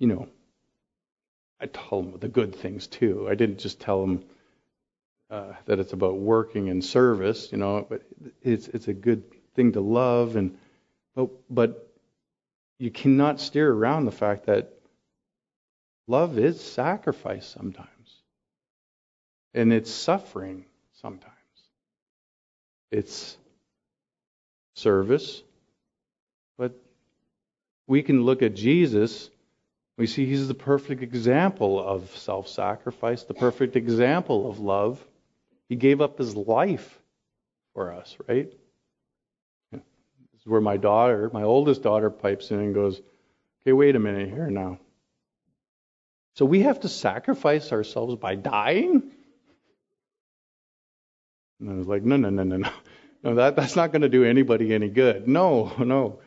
you 0.00 0.08
know, 0.08 0.28
I 1.60 1.66
tell 1.66 2.02
them 2.02 2.18
the 2.18 2.28
good 2.28 2.56
things 2.56 2.88
too. 2.88 3.28
I 3.30 3.36
didn't 3.36 3.58
just 3.58 3.78
tell 3.80 4.00
them 4.00 4.24
uh, 5.30 5.52
that 5.66 5.78
it's 5.78 5.92
about 5.92 6.16
working 6.16 6.70
and 6.70 6.84
service, 6.84 7.52
you 7.52 7.58
know, 7.58 7.86
but 7.88 8.02
it's 8.42 8.66
it's 8.66 8.88
a 8.88 8.94
good 8.94 9.22
thing 9.54 9.72
to 9.72 9.80
love 9.80 10.34
and 10.34 10.58
but 11.14 11.30
but 11.48 11.86
you 12.78 12.90
cannot 12.90 13.40
steer 13.40 13.70
around 13.70 14.06
the 14.06 14.10
fact 14.10 14.46
that 14.46 14.72
love 16.08 16.38
is 16.38 16.58
sacrifice 16.60 17.46
sometimes. 17.46 17.88
And 19.52 19.72
it's 19.72 19.90
suffering 19.90 20.64
sometimes. 21.02 21.34
It's 22.90 23.36
service. 24.74 25.42
But 26.56 26.72
we 27.86 28.02
can 28.02 28.22
look 28.22 28.42
at 28.42 28.54
Jesus 28.54 29.28
we 30.00 30.06
see 30.06 30.24
he's 30.24 30.48
the 30.48 30.54
perfect 30.54 31.02
example 31.02 31.78
of 31.78 32.16
self 32.16 32.48
sacrifice, 32.48 33.24
the 33.24 33.34
perfect 33.34 33.76
example 33.76 34.48
of 34.48 34.58
love. 34.58 34.98
He 35.68 35.76
gave 35.76 36.00
up 36.00 36.16
his 36.16 36.34
life 36.34 36.98
for 37.74 37.92
us, 37.92 38.16
right? 38.26 38.50
This 39.70 39.82
is 40.40 40.46
where 40.46 40.62
my 40.62 40.78
daughter, 40.78 41.28
my 41.34 41.42
oldest 41.42 41.82
daughter, 41.82 42.08
pipes 42.08 42.50
in 42.50 42.60
and 42.60 42.74
goes, 42.74 42.98
Okay, 43.60 43.74
wait 43.74 43.94
a 43.94 43.98
minute 43.98 44.30
here 44.30 44.48
now. 44.48 44.78
So 46.36 46.46
we 46.46 46.62
have 46.62 46.80
to 46.80 46.88
sacrifice 46.88 47.70
ourselves 47.70 48.16
by 48.16 48.36
dying? 48.36 49.02
And 51.60 51.70
I 51.70 51.74
was 51.74 51.86
like, 51.86 52.04
No, 52.04 52.16
no, 52.16 52.30
no, 52.30 52.42
no, 52.42 52.56
no. 52.56 52.70
No, 53.22 53.34
that, 53.34 53.54
that's 53.54 53.76
not 53.76 53.92
going 53.92 54.00
to 54.00 54.08
do 54.08 54.24
anybody 54.24 54.72
any 54.72 54.88
good. 54.88 55.28
No, 55.28 55.70
no. 55.78 56.20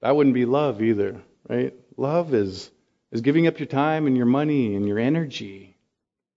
That 0.00 0.16
wouldn't 0.16 0.34
be 0.34 0.46
love 0.46 0.82
either, 0.82 1.22
right? 1.48 1.72
Love 1.96 2.34
is 2.34 2.72
is 3.12 3.20
giving 3.20 3.46
up 3.46 3.58
your 3.58 3.66
time 3.66 4.06
and 4.06 4.16
your 4.16 4.26
money 4.26 4.74
and 4.74 4.86
your 4.86 4.98
energy 4.98 5.76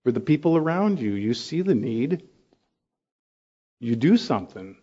for 0.04 0.12
the 0.12 0.20
people 0.20 0.58
around 0.58 1.00
you. 1.00 1.14
You 1.14 1.34
see 1.34 1.62
the 1.62 1.76
need, 1.76 2.24
you 3.80 3.96
do 3.96 4.18
something. 4.18 4.78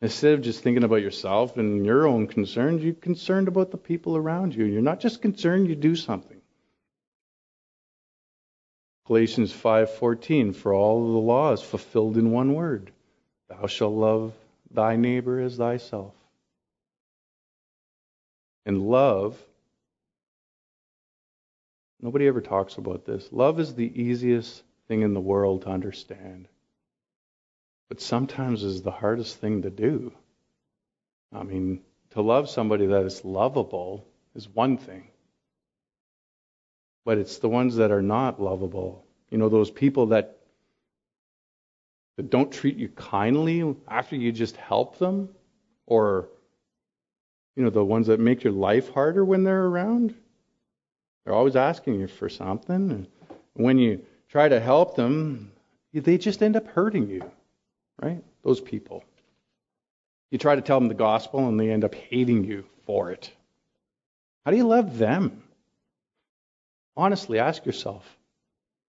Instead 0.00 0.34
of 0.34 0.42
just 0.42 0.62
thinking 0.62 0.84
about 0.84 1.02
yourself 1.02 1.56
and 1.56 1.86
your 1.86 2.06
own 2.06 2.26
concerns, 2.26 2.82
you're 2.82 2.94
concerned 2.94 3.48
about 3.48 3.70
the 3.70 3.78
people 3.78 4.16
around 4.16 4.54
you. 4.54 4.64
You're 4.64 4.82
not 4.82 5.00
just 5.00 5.22
concerned, 5.22 5.68
you 5.68 5.74
do 5.74 5.96
something. 5.96 6.40
Galatians 9.06 9.52
5:14 9.52 10.54
for 10.54 10.72
all 10.72 11.12
the 11.12 11.18
law 11.18 11.52
is 11.52 11.60
fulfilled 11.60 12.16
in 12.16 12.32
one 12.32 12.54
word. 12.54 12.90
Thou 13.48 13.66
shalt 13.66 13.94
love 13.94 14.32
thy 14.70 14.96
neighbor 14.96 15.40
as 15.40 15.56
thyself. 15.56 16.14
And 18.66 18.80
love 18.80 19.38
Nobody 22.04 22.26
ever 22.26 22.42
talks 22.42 22.76
about 22.76 23.06
this. 23.06 23.26
Love 23.32 23.58
is 23.58 23.74
the 23.74 24.02
easiest 24.02 24.62
thing 24.88 25.00
in 25.00 25.14
the 25.14 25.22
world 25.22 25.62
to 25.62 25.70
understand, 25.70 26.48
but 27.88 27.98
sometimes 27.98 28.62
is 28.62 28.82
the 28.82 28.90
hardest 28.90 29.38
thing 29.38 29.62
to 29.62 29.70
do. 29.70 30.12
I 31.32 31.44
mean, 31.44 31.80
to 32.10 32.20
love 32.20 32.50
somebody 32.50 32.84
that 32.88 33.06
is 33.06 33.24
lovable 33.24 34.06
is 34.34 34.46
one 34.46 34.76
thing, 34.76 35.08
but 37.06 37.16
it's 37.16 37.38
the 37.38 37.48
ones 37.48 37.76
that 37.76 37.90
are 37.90 38.02
not 38.02 38.38
lovable. 38.38 39.06
You 39.30 39.38
know, 39.38 39.48
those 39.48 39.70
people 39.70 40.08
that 40.08 40.36
that 42.18 42.28
don't 42.28 42.52
treat 42.52 42.76
you 42.76 42.90
kindly 42.90 43.74
after 43.88 44.14
you 44.14 44.30
just 44.30 44.58
help 44.58 44.98
them, 44.98 45.30
or 45.86 46.28
you 47.56 47.64
know, 47.64 47.70
the 47.70 47.82
ones 47.82 48.08
that 48.08 48.20
make 48.20 48.44
your 48.44 48.52
life 48.52 48.90
harder 48.90 49.24
when 49.24 49.42
they're 49.42 49.64
around. 49.64 50.14
They're 51.24 51.34
always 51.34 51.56
asking 51.56 52.00
you 52.00 52.06
for 52.06 52.28
something. 52.28 52.90
And 52.90 53.06
when 53.54 53.78
you 53.78 54.04
try 54.28 54.48
to 54.48 54.60
help 54.60 54.96
them, 54.96 55.52
they 55.92 56.18
just 56.18 56.42
end 56.42 56.56
up 56.56 56.66
hurting 56.68 57.08
you, 57.08 57.30
right? 58.00 58.22
Those 58.42 58.60
people. 58.60 59.04
You 60.30 60.38
try 60.38 60.56
to 60.56 60.62
tell 60.62 60.80
them 60.80 60.88
the 60.88 60.94
gospel 60.94 61.48
and 61.48 61.58
they 61.58 61.70
end 61.70 61.84
up 61.84 61.94
hating 61.94 62.44
you 62.44 62.64
for 62.86 63.10
it. 63.10 63.30
How 64.44 64.50
do 64.50 64.56
you 64.56 64.66
love 64.66 64.98
them? 64.98 65.42
Honestly, 66.96 67.38
ask 67.38 67.64
yourself 67.64 68.04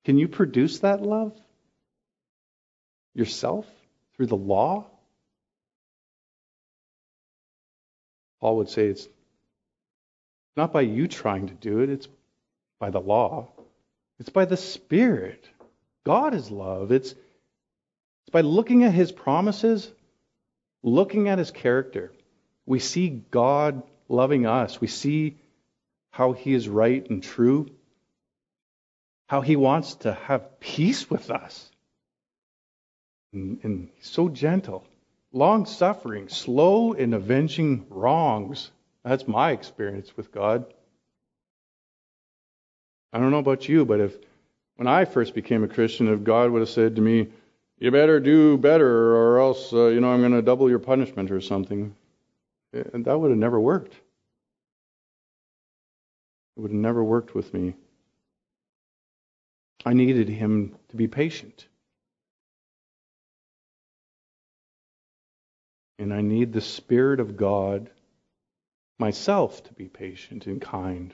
can 0.03 0.17
you 0.19 0.27
produce 0.27 0.79
that 0.79 1.01
love 1.01 1.33
yourself 3.15 3.65
through 4.15 4.27
the 4.27 4.35
law? 4.35 4.85
Paul 8.39 8.57
would 8.57 8.69
say 8.69 8.87
it's 8.87 9.07
not 10.55 10.71
by 10.71 10.81
you 10.81 11.07
trying 11.07 11.47
to 11.47 11.53
do 11.55 11.79
it, 11.79 11.89
it's 11.89 12.07
by 12.79 12.89
the 12.89 12.99
law. 12.99 13.49
It's 14.19 14.29
by 14.29 14.45
the 14.45 14.57
Spirit. 14.57 15.47
God 16.05 16.33
is 16.33 16.51
love. 16.51 16.91
It's, 16.91 17.11
it's 17.11 18.31
by 18.31 18.41
looking 18.41 18.83
at 18.83 18.93
His 18.93 19.11
promises, 19.11 19.91
looking 20.83 21.27
at 21.29 21.37
His 21.37 21.51
character. 21.51 22.11
We 22.65 22.79
see 22.79 23.09
God 23.31 23.83
loving 24.07 24.45
us. 24.45 24.79
We 24.79 24.87
see 24.87 25.37
how 26.11 26.31
He 26.31 26.53
is 26.53 26.69
right 26.69 27.07
and 27.09 27.21
true, 27.21 27.67
how 29.27 29.41
He 29.41 29.55
wants 29.55 29.95
to 29.95 30.13
have 30.13 30.59
peace 30.59 31.09
with 31.09 31.29
us. 31.29 31.69
And, 33.33 33.59
and 33.63 33.89
so 34.01 34.29
gentle, 34.29 34.85
long 35.33 35.65
suffering, 35.65 36.29
slow 36.29 36.93
in 36.93 37.13
avenging 37.13 37.85
wrongs. 37.89 38.71
That's 39.03 39.27
my 39.27 39.51
experience 39.51 40.15
with 40.15 40.31
God. 40.31 40.73
I 43.15 43.17
don't 43.17 43.31
know 43.31 43.39
about 43.39 43.69
you, 43.69 43.85
but 43.85 44.01
if 44.01 44.17
when 44.75 44.89
I 44.89 45.05
first 45.05 45.33
became 45.33 45.63
a 45.63 45.69
Christian, 45.69 46.09
if 46.09 46.25
God 46.25 46.51
would 46.51 46.59
have 46.59 46.67
said 46.67 46.97
to 46.97 47.01
me, 47.01 47.29
"You 47.79 47.89
better 47.89 48.19
do 48.19 48.57
better, 48.57 49.15
or 49.15 49.39
else 49.39 49.71
uh, 49.71 49.85
you 49.85 50.01
know 50.01 50.11
I'm 50.11 50.19
going 50.19 50.33
to 50.33 50.41
double 50.41 50.69
your 50.69 50.79
punishment 50.79 51.31
or 51.31 51.39
something," 51.39 51.95
and 52.73 52.85
eh, 52.93 53.09
that 53.09 53.17
would 53.17 53.31
have 53.31 53.39
never 53.39 53.57
worked. 53.57 53.93
It 56.57 56.59
would 56.59 56.71
have 56.71 56.79
never 56.81 57.01
worked 57.01 57.33
with 57.33 57.53
me. 57.53 57.75
I 59.85 59.93
needed 59.93 60.27
Him 60.27 60.75
to 60.89 60.97
be 60.97 61.07
patient. 61.07 61.67
And 65.99 66.13
I 66.13 66.19
need 66.19 66.51
the 66.51 66.59
Spirit 66.59 67.21
of 67.21 67.37
God 67.37 67.89
myself 68.99 69.63
to 69.63 69.73
be 69.73 69.87
patient 69.87 70.47
and 70.47 70.61
kind. 70.61 71.13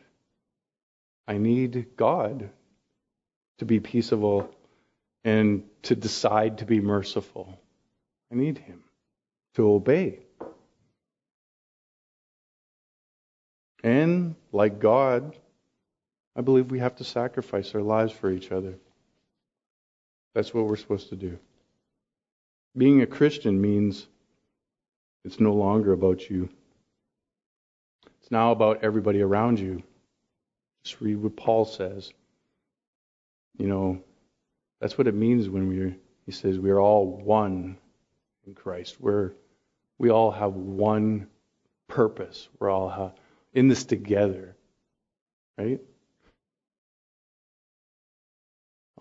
I 1.27 1.37
need 1.37 1.95
God 1.95 2.49
to 3.59 3.65
be 3.65 3.79
peaceable 3.79 4.49
and 5.23 5.63
to 5.83 5.95
decide 5.95 6.59
to 6.59 6.65
be 6.65 6.79
merciful. 6.79 7.59
I 8.31 8.35
need 8.35 8.57
Him 8.57 8.83
to 9.55 9.71
obey. 9.71 10.19
And 13.83 14.35
like 14.51 14.79
God, 14.79 15.35
I 16.35 16.41
believe 16.41 16.71
we 16.71 16.79
have 16.79 16.95
to 16.97 17.03
sacrifice 17.03 17.73
our 17.75 17.81
lives 17.81 18.13
for 18.13 18.31
each 18.31 18.51
other. 18.51 18.75
That's 20.33 20.53
what 20.53 20.65
we're 20.65 20.77
supposed 20.77 21.09
to 21.09 21.15
do. 21.15 21.37
Being 22.77 23.01
a 23.01 23.07
Christian 23.07 23.59
means 23.59 24.07
it's 25.25 25.39
no 25.39 25.53
longer 25.53 25.91
about 25.91 26.29
you, 26.29 26.49
it's 28.21 28.31
now 28.31 28.51
about 28.51 28.83
everybody 28.83 29.21
around 29.21 29.59
you. 29.59 29.83
Just 30.83 31.01
read 31.01 31.17
what 31.17 31.35
Paul 31.35 31.65
says. 31.65 32.11
You 33.57 33.67
know, 33.67 34.03
that's 34.79 34.97
what 34.97 35.07
it 35.07 35.15
means 35.15 35.49
when 35.49 35.67
we 35.67 35.95
he 36.25 36.31
says 36.31 36.57
we 36.57 36.71
are 36.71 36.79
all 36.79 37.05
one 37.05 37.77
in 38.47 38.55
Christ. 38.55 38.97
We're 38.99 39.33
we 39.97 40.09
all 40.09 40.31
have 40.31 40.53
one 40.53 41.27
purpose. 41.87 42.47
We're 42.59 42.71
all 42.71 43.15
in 43.53 43.67
this 43.67 43.83
together. 43.83 44.55
Right? 45.57 45.81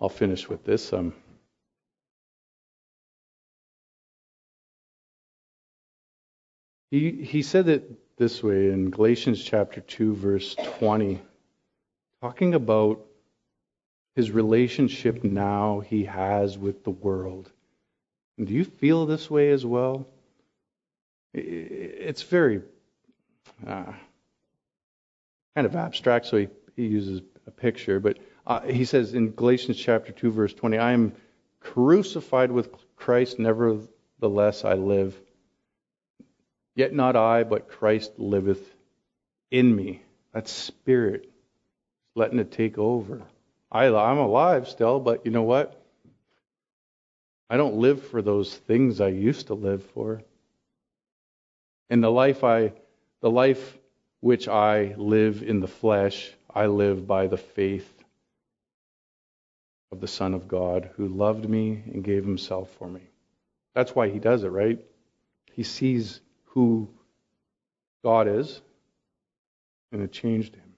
I'll 0.00 0.08
finish 0.08 0.48
with 0.48 0.64
this. 0.64 0.92
Um, 0.92 1.12
he, 6.90 7.22
he 7.22 7.42
said 7.42 7.68
it 7.68 8.16
this 8.16 8.42
way 8.42 8.70
in 8.70 8.90
Galatians 8.90 9.42
chapter 9.42 9.80
2, 9.80 10.14
verse 10.14 10.54
20 10.78 11.20
talking 12.20 12.54
about 12.54 13.06
his 14.14 14.30
relationship 14.30 15.24
now 15.24 15.80
he 15.80 16.04
has 16.04 16.58
with 16.58 16.84
the 16.84 16.90
world. 16.90 17.50
do 18.42 18.52
you 18.52 18.64
feel 18.64 19.06
this 19.06 19.30
way 19.30 19.50
as 19.50 19.64
well? 19.64 20.06
It's 21.32 22.22
very 22.22 22.62
uh, 23.66 23.92
kind 25.54 25.66
of 25.66 25.76
abstract, 25.76 26.26
so 26.26 26.38
he, 26.38 26.48
he 26.76 26.86
uses 26.86 27.22
a 27.46 27.50
picture. 27.50 28.00
But 28.00 28.18
uh, 28.46 28.60
he 28.62 28.84
says 28.84 29.14
in 29.14 29.30
Galatians 29.30 29.76
chapter 29.78 30.12
2, 30.12 30.32
verse 30.32 30.54
20, 30.54 30.78
I 30.78 30.92
am 30.92 31.12
crucified 31.60 32.50
with 32.50 32.70
Christ, 32.96 33.38
nevertheless 33.38 34.64
I 34.64 34.74
live. 34.74 35.18
Yet 36.74 36.92
not 36.92 37.16
I, 37.16 37.44
but 37.44 37.68
Christ 37.68 38.12
liveth 38.18 38.62
in 39.50 39.74
me. 39.74 40.02
That 40.32 40.48
spirit, 40.48 41.29
letting 42.14 42.38
it 42.38 42.50
take 42.50 42.78
over. 42.78 43.22
I, 43.70 43.86
I'm 43.86 44.18
alive 44.18 44.68
still, 44.68 45.00
but 45.00 45.24
you 45.24 45.30
know 45.30 45.42
what? 45.42 45.80
I 47.48 47.56
don't 47.56 47.76
live 47.76 48.06
for 48.08 48.22
those 48.22 48.54
things 48.54 49.00
I 49.00 49.08
used 49.08 49.48
to 49.48 49.54
live 49.54 49.84
for. 49.94 50.22
And 51.88 52.02
the 52.02 52.10
life 52.10 52.44
I, 52.44 52.72
the 53.20 53.30
life 53.30 53.76
which 54.20 54.48
I 54.48 54.94
live 54.96 55.42
in 55.42 55.60
the 55.60 55.68
flesh, 55.68 56.32
I 56.54 56.66
live 56.66 57.06
by 57.06 57.26
the 57.26 57.36
faith 57.36 57.90
of 59.90 60.00
the 60.00 60.08
Son 60.08 60.34
of 60.34 60.46
God 60.46 60.90
who 60.96 61.08
loved 61.08 61.48
me 61.48 61.82
and 61.92 62.04
gave 62.04 62.24
himself 62.24 62.70
for 62.78 62.88
me. 62.88 63.00
That's 63.74 63.94
why 63.94 64.08
he 64.08 64.18
does 64.18 64.44
it, 64.44 64.48
right? 64.48 64.78
He 65.52 65.62
sees 65.62 66.20
who 66.46 66.88
God 68.04 68.28
is, 68.28 68.60
and 69.92 70.02
it 70.02 70.12
changed 70.12 70.54
him. 70.54 70.69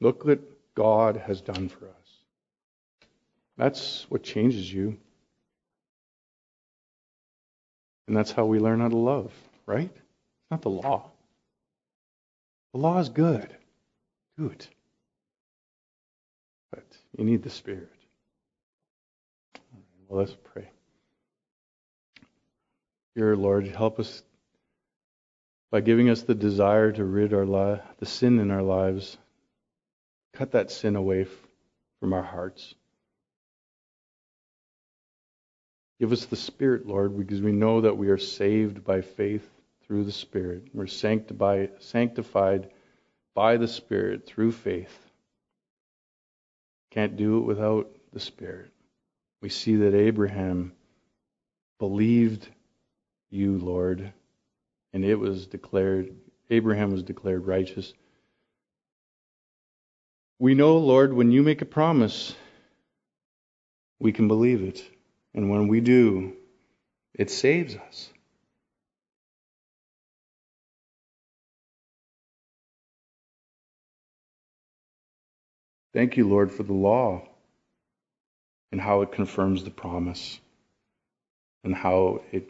Look 0.00 0.24
what 0.24 0.40
God 0.74 1.16
has 1.16 1.40
done 1.40 1.68
for 1.68 1.86
us. 1.86 1.92
That's 3.56 4.06
what 4.08 4.22
changes 4.22 4.72
you. 4.72 4.96
And 8.08 8.16
that's 8.16 8.32
how 8.32 8.46
we 8.46 8.58
learn 8.58 8.80
how 8.80 8.88
to 8.88 8.96
love, 8.96 9.32
right? 9.66 9.90
It's 9.92 10.50
not 10.50 10.62
the 10.62 10.70
law. 10.70 11.10
The 12.72 12.78
law 12.78 12.98
is 12.98 13.08
good. 13.08 13.48
Do 14.38 14.46
it. 14.46 14.68
But 16.72 16.84
you 17.16 17.24
need 17.24 17.42
the 17.42 17.50
Spirit. 17.50 17.90
Well, 20.08 20.20
let's 20.20 20.36
pray. 20.52 20.68
Dear 23.14 23.36
Lord, 23.36 23.66
help 23.68 24.00
us 24.00 24.22
by 25.70 25.80
giving 25.80 26.08
us 26.10 26.22
the 26.22 26.34
desire 26.34 26.90
to 26.90 27.04
rid 27.04 27.34
our 27.34 27.46
li- 27.46 27.80
the 27.98 28.06
sin 28.06 28.40
in 28.40 28.50
our 28.50 28.62
lives. 28.62 29.18
Cut 30.40 30.52
that 30.52 30.70
sin 30.70 30.96
away 30.96 31.26
from 32.00 32.14
our 32.14 32.22
hearts. 32.22 32.74
Give 35.98 36.12
us 36.12 36.24
the 36.24 36.34
Spirit, 36.34 36.86
Lord, 36.86 37.14
because 37.18 37.42
we 37.42 37.52
know 37.52 37.82
that 37.82 37.98
we 37.98 38.08
are 38.08 38.16
saved 38.16 38.82
by 38.82 39.02
faith 39.02 39.46
through 39.82 40.04
the 40.04 40.12
Spirit. 40.12 40.68
We're 40.72 40.86
sanctified, 40.86 41.72
sanctified 41.80 42.70
by 43.34 43.58
the 43.58 43.68
Spirit 43.68 44.26
through 44.26 44.52
faith. 44.52 45.10
Can't 46.90 47.18
do 47.18 47.36
it 47.36 47.42
without 47.42 47.94
the 48.14 48.20
Spirit. 48.20 48.70
We 49.42 49.50
see 49.50 49.76
that 49.76 49.92
Abraham 49.92 50.72
believed 51.78 52.48
you, 53.28 53.58
Lord, 53.58 54.10
and 54.94 55.04
it 55.04 55.16
was 55.16 55.46
declared, 55.46 56.14
Abraham 56.48 56.92
was 56.92 57.02
declared 57.02 57.46
righteous. 57.46 57.92
We 60.40 60.54
know, 60.54 60.78
Lord, 60.78 61.12
when 61.12 61.32
you 61.32 61.42
make 61.42 61.60
a 61.60 61.66
promise, 61.66 62.34
we 63.98 64.10
can 64.10 64.26
believe 64.26 64.62
it. 64.62 64.82
And 65.34 65.50
when 65.50 65.68
we 65.68 65.82
do, 65.82 66.32
it 67.12 67.30
saves 67.30 67.76
us. 67.76 68.08
Thank 75.92 76.16
you, 76.16 76.26
Lord, 76.26 76.50
for 76.50 76.62
the 76.62 76.72
law 76.72 77.28
and 78.72 78.80
how 78.80 79.02
it 79.02 79.12
confirms 79.12 79.62
the 79.62 79.70
promise 79.70 80.40
and 81.64 81.74
how 81.74 82.22
it 82.32 82.48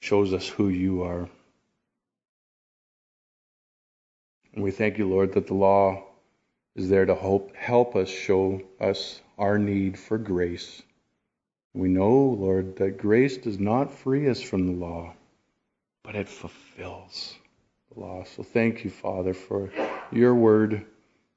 shows 0.00 0.32
us 0.32 0.48
who 0.48 0.68
you 0.68 1.02
are. 1.02 1.28
And 4.54 4.64
we 4.64 4.70
thank 4.70 4.96
you, 4.96 5.06
Lord, 5.06 5.34
that 5.34 5.46
the 5.46 5.54
law 5.54 6.05
is 6.76 6.90
there 6.90 7.06
to 7.06 7.14
help, 7.14 7.56
help 7.56 7.96
us 7.96 8.08
show 8.08 8.60
us 8.78 9.20
our 9.38 9.58
need 9.58 9.98
for 9.98 10.18
grace. 10.18 10.82
We 11.74 11.88
know, 11.88 12.36
Lord, 12.38 12.76
that 12.76 12.98
grace 12.98 13.38
does 13.38 13.58
not 13.58 13.92
free 13.92 14.28
us 14.28 14.40
from 14.40 14.66
the 14.66 14.72
law, 14.72 15.14
but 16.02 16.14
it 16.14 16.28
fulfills 16.28 17.34
the 17.92 18.00
law. 18.00 18.24
So 18.24 18.42
thank 18.42 18.84
you, 18.84 18.90
Father, 18.90 19.34
for 19.34 19.70
your 20.12 20.34
word, 20.34 20.84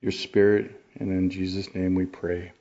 your 0.01 0.11
spirit, 0.11 0.81
and 0.95 1.09
in 1.09 1.29
Jesus' 1.29 1.73
name 1.73 1.95
we 1.95 2.05
pray. 2.05 2.51